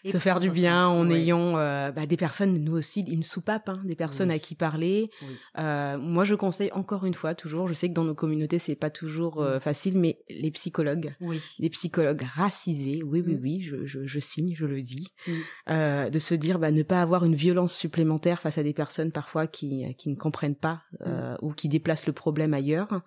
Et 0.03 0.11
se 0.11 0.17
faire 0.17 0.39
du 0.39 0.49
bien 0.49 0.85
soin. 0.85 1.01
en 1.01 1.09
Ouais. 1.09 1.19
ayant 1.21 1.57
euh, 1.57 1.91
bah, 1.91 2.05
des 2.07 2.17
personnes, 2.17 2.57
nous 2.57 2.73
aussi, 2.75 3.01
une 3.01 3.21
soupape, 3.21 3.69
hein, 3.69 3.79
des 3.85 3.95
personnes 3.95 4.29
Oui. 4.29 4.35
à 4.35 4.39
qui 4.39 4.55
parler. 4.55 5.11
Oui. 5.21 5.35
Euh, 5.59 5.97
moi, 5.99 6.23
je 6.25 6.33
conseille 6.33 6.71
encore 6.71 7.05
une 7.05 7.13
fois, 7.13 7.35
toujours, 7.35 7.67
je 7.67 7.75
sais 7.75 7.87
que 7.89 7.93
dans 7.93 8.03
nos 8.03 8.15
communautés, 8.15 8.57
c'est 8.57 8.75
pas 8.75 8.89
toujours 8.89 9.41
euh, 9.43 9.59
facile, 9.59 9.97
mais 9.99 10.17
les 10.29 10.49
psychologues, 10.49 11.13
Oui. 11.21 11.39
les 11.59 11.69
psychologues 11.69 12.23
racisés, 12.23 13.03
oui, 13.03 13.21
oui, 13.25 13.35
Mm. 13.35 13.39
oui, 13.43 13.61
je, 13.61 13.85
je, 13.85 14.05
je 14.07 14.19
signe, 14.19 14.55
je 14.57 14.65
le 14.65 14.81
dis, 14.81 15.07
Mm. 15.27 15.31
euh, 15.69 16.09
de 16.09 16.17
se 16.19 16.33
dire, 16.33 16.57
bah, 16.57 16.71
ne 16.71 16.81
pas 16.83 17.01
avoir 17.03 17.25
une 17.25 17.35
violence 17.35 17.75
supplémentaire 17.75 18.41
face 18.41 18.57
à 18.57 18.63
des 18.63 18.73
personnes 18.73 19.11
parfois 19.11 19.45
qui, 19.45 19.95
qui 19.97 20.09
ne 20.09 20.15
comprennent 20.15 20.55
pas 20.55 20.81
euh, 21.05 21.35
ou 21.43 21.53
qui 21.53 21.69
déplacent 21.69 22.07
le 22.07 22.13
problème 22.13 22.55
ailleurs. 22.55 23.01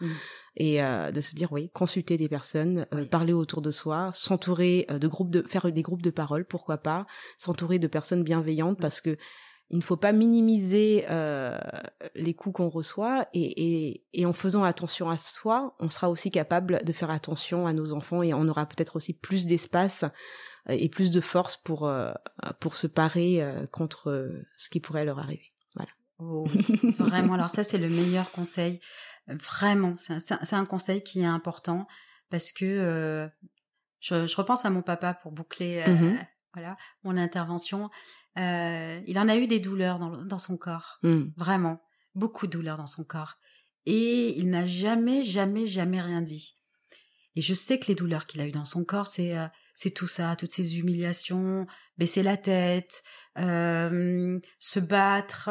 Et 0.56 0.82
euh, 0.82 1.10
de 1.10 1.20
se 1.20 1.34
dire, 1.34 1.52
oui, 1.52 1.70
consulter 1.72 2.18
des 2.18 2.28
personnes, 2.28 2.86
euh, 2.92 3.00
Oui. 3.00 3.06
parler 3.06 3.32
autour 3.32 3.62
de 3.62 3.70
soi, 3.70 4.10
s'entourer 4.12 4.86
euh, 4.90 4.98
de 4.98 5.08
groupes 5.08 5.30
de, 5.30 5.42
faire 5.42 5.70
des 5.72 5.82
groupes 5.82 6.02
de 6.02 6.10
parole, 6.10 6.44
pourquoi 6.44 6.76
pas, 6.76 7.06
s'entourer 7.38 7.78
de 7.78 7.86
personnes 7.86 8.22
bienveillantes 8.22 8.78
parce 8.78 9.00
que 9.00 9.16
il 9.70 9.78
ne 9.78 9.82
faut 9.82 9.96
pas 9.96 10.12
minimiser 10.12 11.06
euh, 11.08 11.58
les 12.14 12.34
coups 12.34 12.56
qu'on 12.56 12.68
reçoit 12.68 13.26
et, 13.32 13.88
et, 13.90 14.04
et 14.12 14.26
en 14.26 14.34
faisant 14.34 14.64
attention 14.64 15.08
à 15.08 15.16
soi, 15.16 15.74
on 15.80 15.88
sera 15.88 16.10
aussi 16.10 16.30
capable 16.30 16.84
de 16.84 16.92
faire 16.92 17.10
attention 17.10 17.66
à 17.66 17.72
nos 17.72 17.94
enfants 17.94 18.22
et 18.22 18.34
on 18.34 18.46
aura 18.48 18.66
peut-être 18.66 18.96
aussi 18.96 19.14
plus 19.14 19.46
d'espace 19.46 20.04
euh, 20.68 20.76
et 20.78 20.88
plus 20.88 21.10
de 21.10 21.20
force 21.20 21.56
pour 21.56 21.88
euh, 21.88 22.12
pour 22.60 22.76
se 22.76 22.86
parer 22.86 23.42
euh, 23.42 23.66
contre 23.66 24.30
ce 24.56 24.68
qui 24.68 24.78
pourrait 24.78 25.06
leur 25.06 25.18
arriver. 25.18 25.52
Oh 26.24 26.46
oui, 26.54 26.92
vraiment. 26.98 27.34
Alors 27.34 27.48
ça, 27.48 27.64
c'est 27.64 27.78
le 27.78 27.88
meilleur 27.88 28.30
conseil. 28.30 28.78
Vraiment, 29.28 29.94
c'est 29.96 30.52
un, 30.52 30.64
conseil 30.64 31.02
qui 31.02 31.20
est 31.20 31.26
important 31.26 31.86
parce 32.28 32.50
que 32.50 32.64
euh, 32.64 33.28
je, 34.00 34.26
je 34.26 34.36
repense 34.36 34.64
à 34.64 34.70
mon 34.70 34.82
papa 34.82 35.14
pour 35.14 35.32
boucler 35.32 35.84
euh, 35.86 35.94
Mhm. 35.94 36.18
voilà 36.54 36.76
mon 37.04 37.16
intervention. 37.16 37.90
Euh, 38.38 39.00
il 39.06 39.18
en 39.18 39.28
a 39.28 39.36
eu 39.36 39.46
des 39.46 39.60
douleurs 39.60 39.98
dans, 39.98 40.38
son 40.38 40.56
corps, 40.56 40.98
Mm. 41.02 41.24
vraiment 41.36 41.82
beaucoup 42.14 42.46
de 42.46 42.52
douleurs 42.52 42.78
dans 42.78 42.86
son 42.86 43.04
corps, 43.04 43.36
et 43.86 44.36
il 44.38 44.48
n'a 44.48 44.66
jamais, 44.66 45.22
jamais, 45.22 45.66
jamais 45.66 46.00
rien 46.00 46.22
dit. 46.22 46.56
Et 47.36 47.42
je 47.42 47.54
sais 47.54 47.78
que 47.78 47.86
les 47.88 47.94
douleurs 47.94 48.26
qu'il 48.26 48.40
a 48.40 48.46
eues 48.46 48.52
dans 48.52 48.64
son 48.64 48.84
corps, 48.84 49.06
c'est 49.06 49.34
c'est 49.74 49.90
tout 49.90 50.06
ça, 50.08 50.36
toutes 50.36 50.52
ces 50.52 50.78
humiliations, 50.78 51.66
baisser 51.96 52.22
la 52.22 52.36
tête, 52.36 53.02
se 53.36 54.80
battre. 54.80 55.50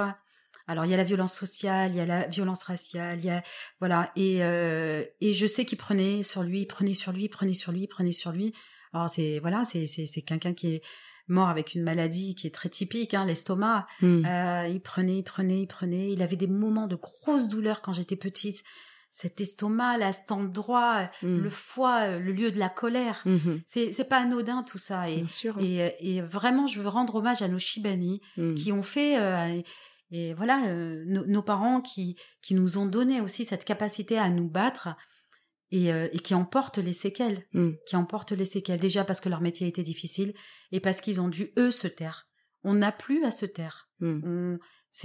Alors 0.67 0.85
il 0.85 0.91
y 0.91 0.93
a 0.93 0.97
la 0.97 1.03
violence 1.03 1.33
sociale, 1.33 1.91
il 1.91 1.97
y 1.97 2.01
a 2.01 2.05
la 2.05 2.27
violence 2.27 2.63
raciale, 2.63 3.19
il 3.19 3.25
y 3.25 3.29
a 3.29 3.43
voilà 3.79 4.11
et 4.15 4.37
euh, 4.43 5.03
et 5.21 5.33
je 5.33 5.47
sais 5.47 5.65
qu'il 5.65 5.77
prenait 5.77 6.23
sur 6.23 6.43
lui, 6.43 6.65
prenait 6.65 6.93
sur 6.93 7.11
lui, 7.11 7.27
prenait 7.29 7.53
sur 7.53 7.71
lui, 7.71 7.87
prenait 7.87 8.11
sur 8.11 8.31
lui. 8.31 8.53
Alors 8.93 9.09
c'est 9.09 9.39
voilà, 9.39 9.63
c'est 9.65 9.87
c'est 9.87 10.05
c'est 10.05 10.21
quelqu'un 10.21 10.53
qui 10.53 10.75
est 10.75 10.81
mort 11.27 11.47
avec 11.49 11.75
une 11.75 11.83
maladie 11.83 12.35
qui 12.35 12.47
est 12.47 12.51
très 12.51 12.69
typique, 12.69 13.13
hein, 13.13 13.25
l'estomac. 13.25 13.87
Mm. 14.01 14.25
Euh, 14.25 14.67
il 14.69 14.81
prenait, 14.81 15.17
il 15.19 15.23
prenait, 15.23 15.61
il 15.61 15.67
prenait. 15.67 16.11
Il 16.11 16.21
avait 16.21 16.35
des 16.35 16.47
moments 16.47 16.87
de 16.87 16.95
grosse 16.95 17.47
douleur 17.47 17.81
quand 17.81 17.93
j'étais 17.93 18.17
petite. 18.17 18.63
Cet 19.13 19.39
estomac, 19.41 19.97
là, 19.97 20.11
cet 20.13 20.31
endroit, 20.31 21.09
Mm. 21.21 21.37
le 21.37 21.49
foie, 21.49 22.17
le 22.17 22.31
lieu 22.31 22.49
de 22.51 22.59
la 22.59 22.69
colère. 22.69 23.21
Mhm. 23.25 23.61
C'est 23.65 23.91
c'est 23.93 24.05
pas 24.05 24.19
anodin 24.21 24.63
tout 24.63 24.77
ça. 24.77 25.09
Et, 25.09 25.17
Bien 25.17 25.27
sûr. 25.27 25.57
et, 25.59 25.81
euh, 25.83 25.89
et 25.99 26.21
vraiment, 26.21 26.65
je 26.67 26.81
veux 26.81 26.87
rendre 26.87 27.15
hommage 27.15 27.41
à 27.41 27.47
nos 27.47 27.59
Shibani 27.59 28.21
qui 28.55 28.71
ont 28.71 28.83
fait 28.83 29.17
euh, 29.19 29.61
et 30.11 30.33
voilà 30.33 30.67
euh, 30.67 31.03
nos, 31.05 31.25
nos 31.25 31.41
parents 31.41 31.81
qui 31.81 32.15
qui 32.41 32.53
nous 32.53 32.77
ont 32.77 32.85
donné 32.85 33.21
aussi 33.21 33.45
cette 33.45 33.65
capacité 33.65 34.17
à 34.17 34.29
nous 34.29 34.49
battre 34.49 34.89
et, 35.71 35.91
euh, 35.93 36.07
et 36.11 36.19
qui 36.19 36.33
emportent 36.35 36.79
les 36.79 36.93
séquelles 36.93 37.45
Mm. 37.53 37.71
qui 37.87 37.95
emportent 37.95 38.33
les 38.33 38.45
séquelles 38.45 38.79
déjà 38.79 39.03
parce 39.05 39.21
que 39.21 39.29
leur 39.29 39.41
métier 39.41 39.67
était 39.67 39.83
difficile 39.83 40.33
et 40.71 40.79
parce 40.79 40.99
qu'ils 41.01 41.21
ont 41.21 41.29
dû 41.29 41.51
eux 41.57 41.71
se 41.71 41.87
taire 41.87 42.27
on 42.63 42.75
n'a 42.75 42.91
plus 42.91 43.23
à 43.25 43.31
se 43.31 43.45
taire 43.45 43.89
Mm. 43.99 44.57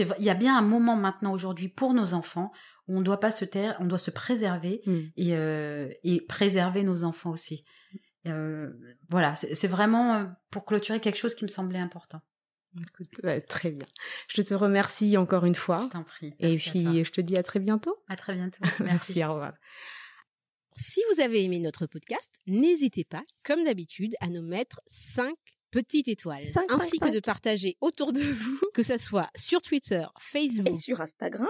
vrai- 0.05 0.17
il 0.19 0.25
y 0.25 0.31
a 0.31 0.35
bien 0.35 0.59
un 0.59 0.63
moment 0.63 0.97
maintenant 0.97 1.33
aujourd'hui 1.33 1.69
pour 1.69 1.95
nos 1.95 2.13
enfants 2.15 2.51
où 2.89 2.97
on 2.99 3.01
doit 3.03 3.21
pas 3.21 3.31
se 3.31 3.45
taire 3.45 3.77
on 3.81 3.85
doit 3.87 3.99
se 3.99 4.11
préserver 4.11 4.83
Mm. 4.87 4.99
et 5.17 5.37
euh, 5.37 5.89
et 6.03 6.21
préserver 6.23 6.83
nos 6.83 7.05
enfants 7.05 7.31
aussi 7.31 7.65
Euh, 8.27 8.73
voilà 9.09 9.37
c'est 9.37 9.69
vraiment 9.69 10.27
pour 10.51 10.65
clôturer 10.65 10.99
quelque 10.99 11.17
chose 11.19 11.37
qui 11.37 11.45
me 11.45 11.49
semblait 11.59 11.79
important 11.79 12.21
Écoute, 12.81 13.09
ouais, 13.25 13.41
très 13.41 13.71
bien. 13.71 13.87
Je 14.29 14.43
te 14.43 14.55
remercie 14.55 15.17
encore 15.17 15.45
une 15.45 15.55
fois. 15.55 15.83
je 15.85 15.89
t'en 15.93 16.03
prie 16.05 16.35
Et 16.41 16.57
puis, 16.57 17.05
je 17.05 17.11
te 17.11 17.21
dis 17.21 17.37
à 17.37 17.43
très 17.43 17.59
bientôt. 17.61 17.97
À 18.09 18.17
très 18.17 18.35
bientôt. 18.35 18.59
Merci, 18.81 18.83
Merci. 18.83 19.25
au 19.25 19.33
revoir. 19.35 19.55
Si 20.77 21.01
vous 21.15 21.21
avez 21.23 21.43
aimé 21.43 21.59
notre 21.59 21.87
podcast, 21.87 22.31
n'hésitez 22.47 23.05
pas, 23.05 23.23
comme 23.45 23.65
d'habitude, 23.65 24.15
à 24.21 24.29
nous 24.29 24.43
mettre 24.43 24.81
5 24.87 25.35
petites 25.71 26.09
étoiles, 26.09 26.47
Cinq, 26.47 26.71
ainsi 26.71 26.91
cinq, 26.91 27.01
que 27.01 27.07
cinq. 27.07 27.15
de 27.15 27.21
partager 27.21 27.77
autour 27.81 28.13
de 28.13 28.21
vous, 28.23 28.61
que 28.75 28.83
ça 28.83 28.99
soit 28.99 29.31
sur 29.37 29.61
Twitter, 29.63 30.05
Facebook. 30.19 30.69
Et 30.73 30.77
sur 30.77 31.01
Instagram, 31.01 31.49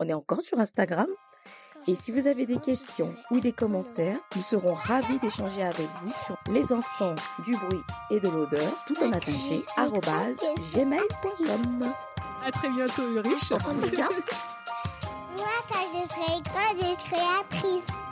on 0.00 0.08
est 0.08 0.12
encore 0.14 0.40
sur 0.42 0.58
Instagram. 0.58 1.06
Et 1.88 1.96
si 1.96 2.12
vous 2.12 2.28
avez 2.28 2.46
des 2.46 2.58
questions 2.58 3.12
ou 3.32 3.40
des 3.40 3.52
commentaires, 3.52 4.18
nous 4.36 4.42
serons 4.42 4.72
ravis 4.72 5.18
d'échanger 5.18 5.62
avec 5.62 5.88
vous 6.00 6.12
sur 6.26 6.38
les 6.48 6.72
enfants 6.72 7.16
du 7.44 7.56
bruit 7.56 7.80
et 8.10 8.20
de 8.20 8.28
l'odeur, 8.28 8.72
tout 8.86 8.96
en 9.02 9.12
attaché, 9.12 9.64
arrobase 9.76 10.38
gmail.com. 10.74 11.92
À 12.46 12.50
très 12.52 12.68
bientôt, 12.68 13.02
Ulrich. 13.02 13.50
En 13.50 13.56
tout 13.56 13.90
cas, 13.96 14.08
Moi, 15.36 15.46
quand 15.70 15.86
je 15.92 16.08
serai 16.08 16.40
grande, 16.42 16.78
je 16.78 17.08
serai 17.08 17.22
actrice. 17.40 18.11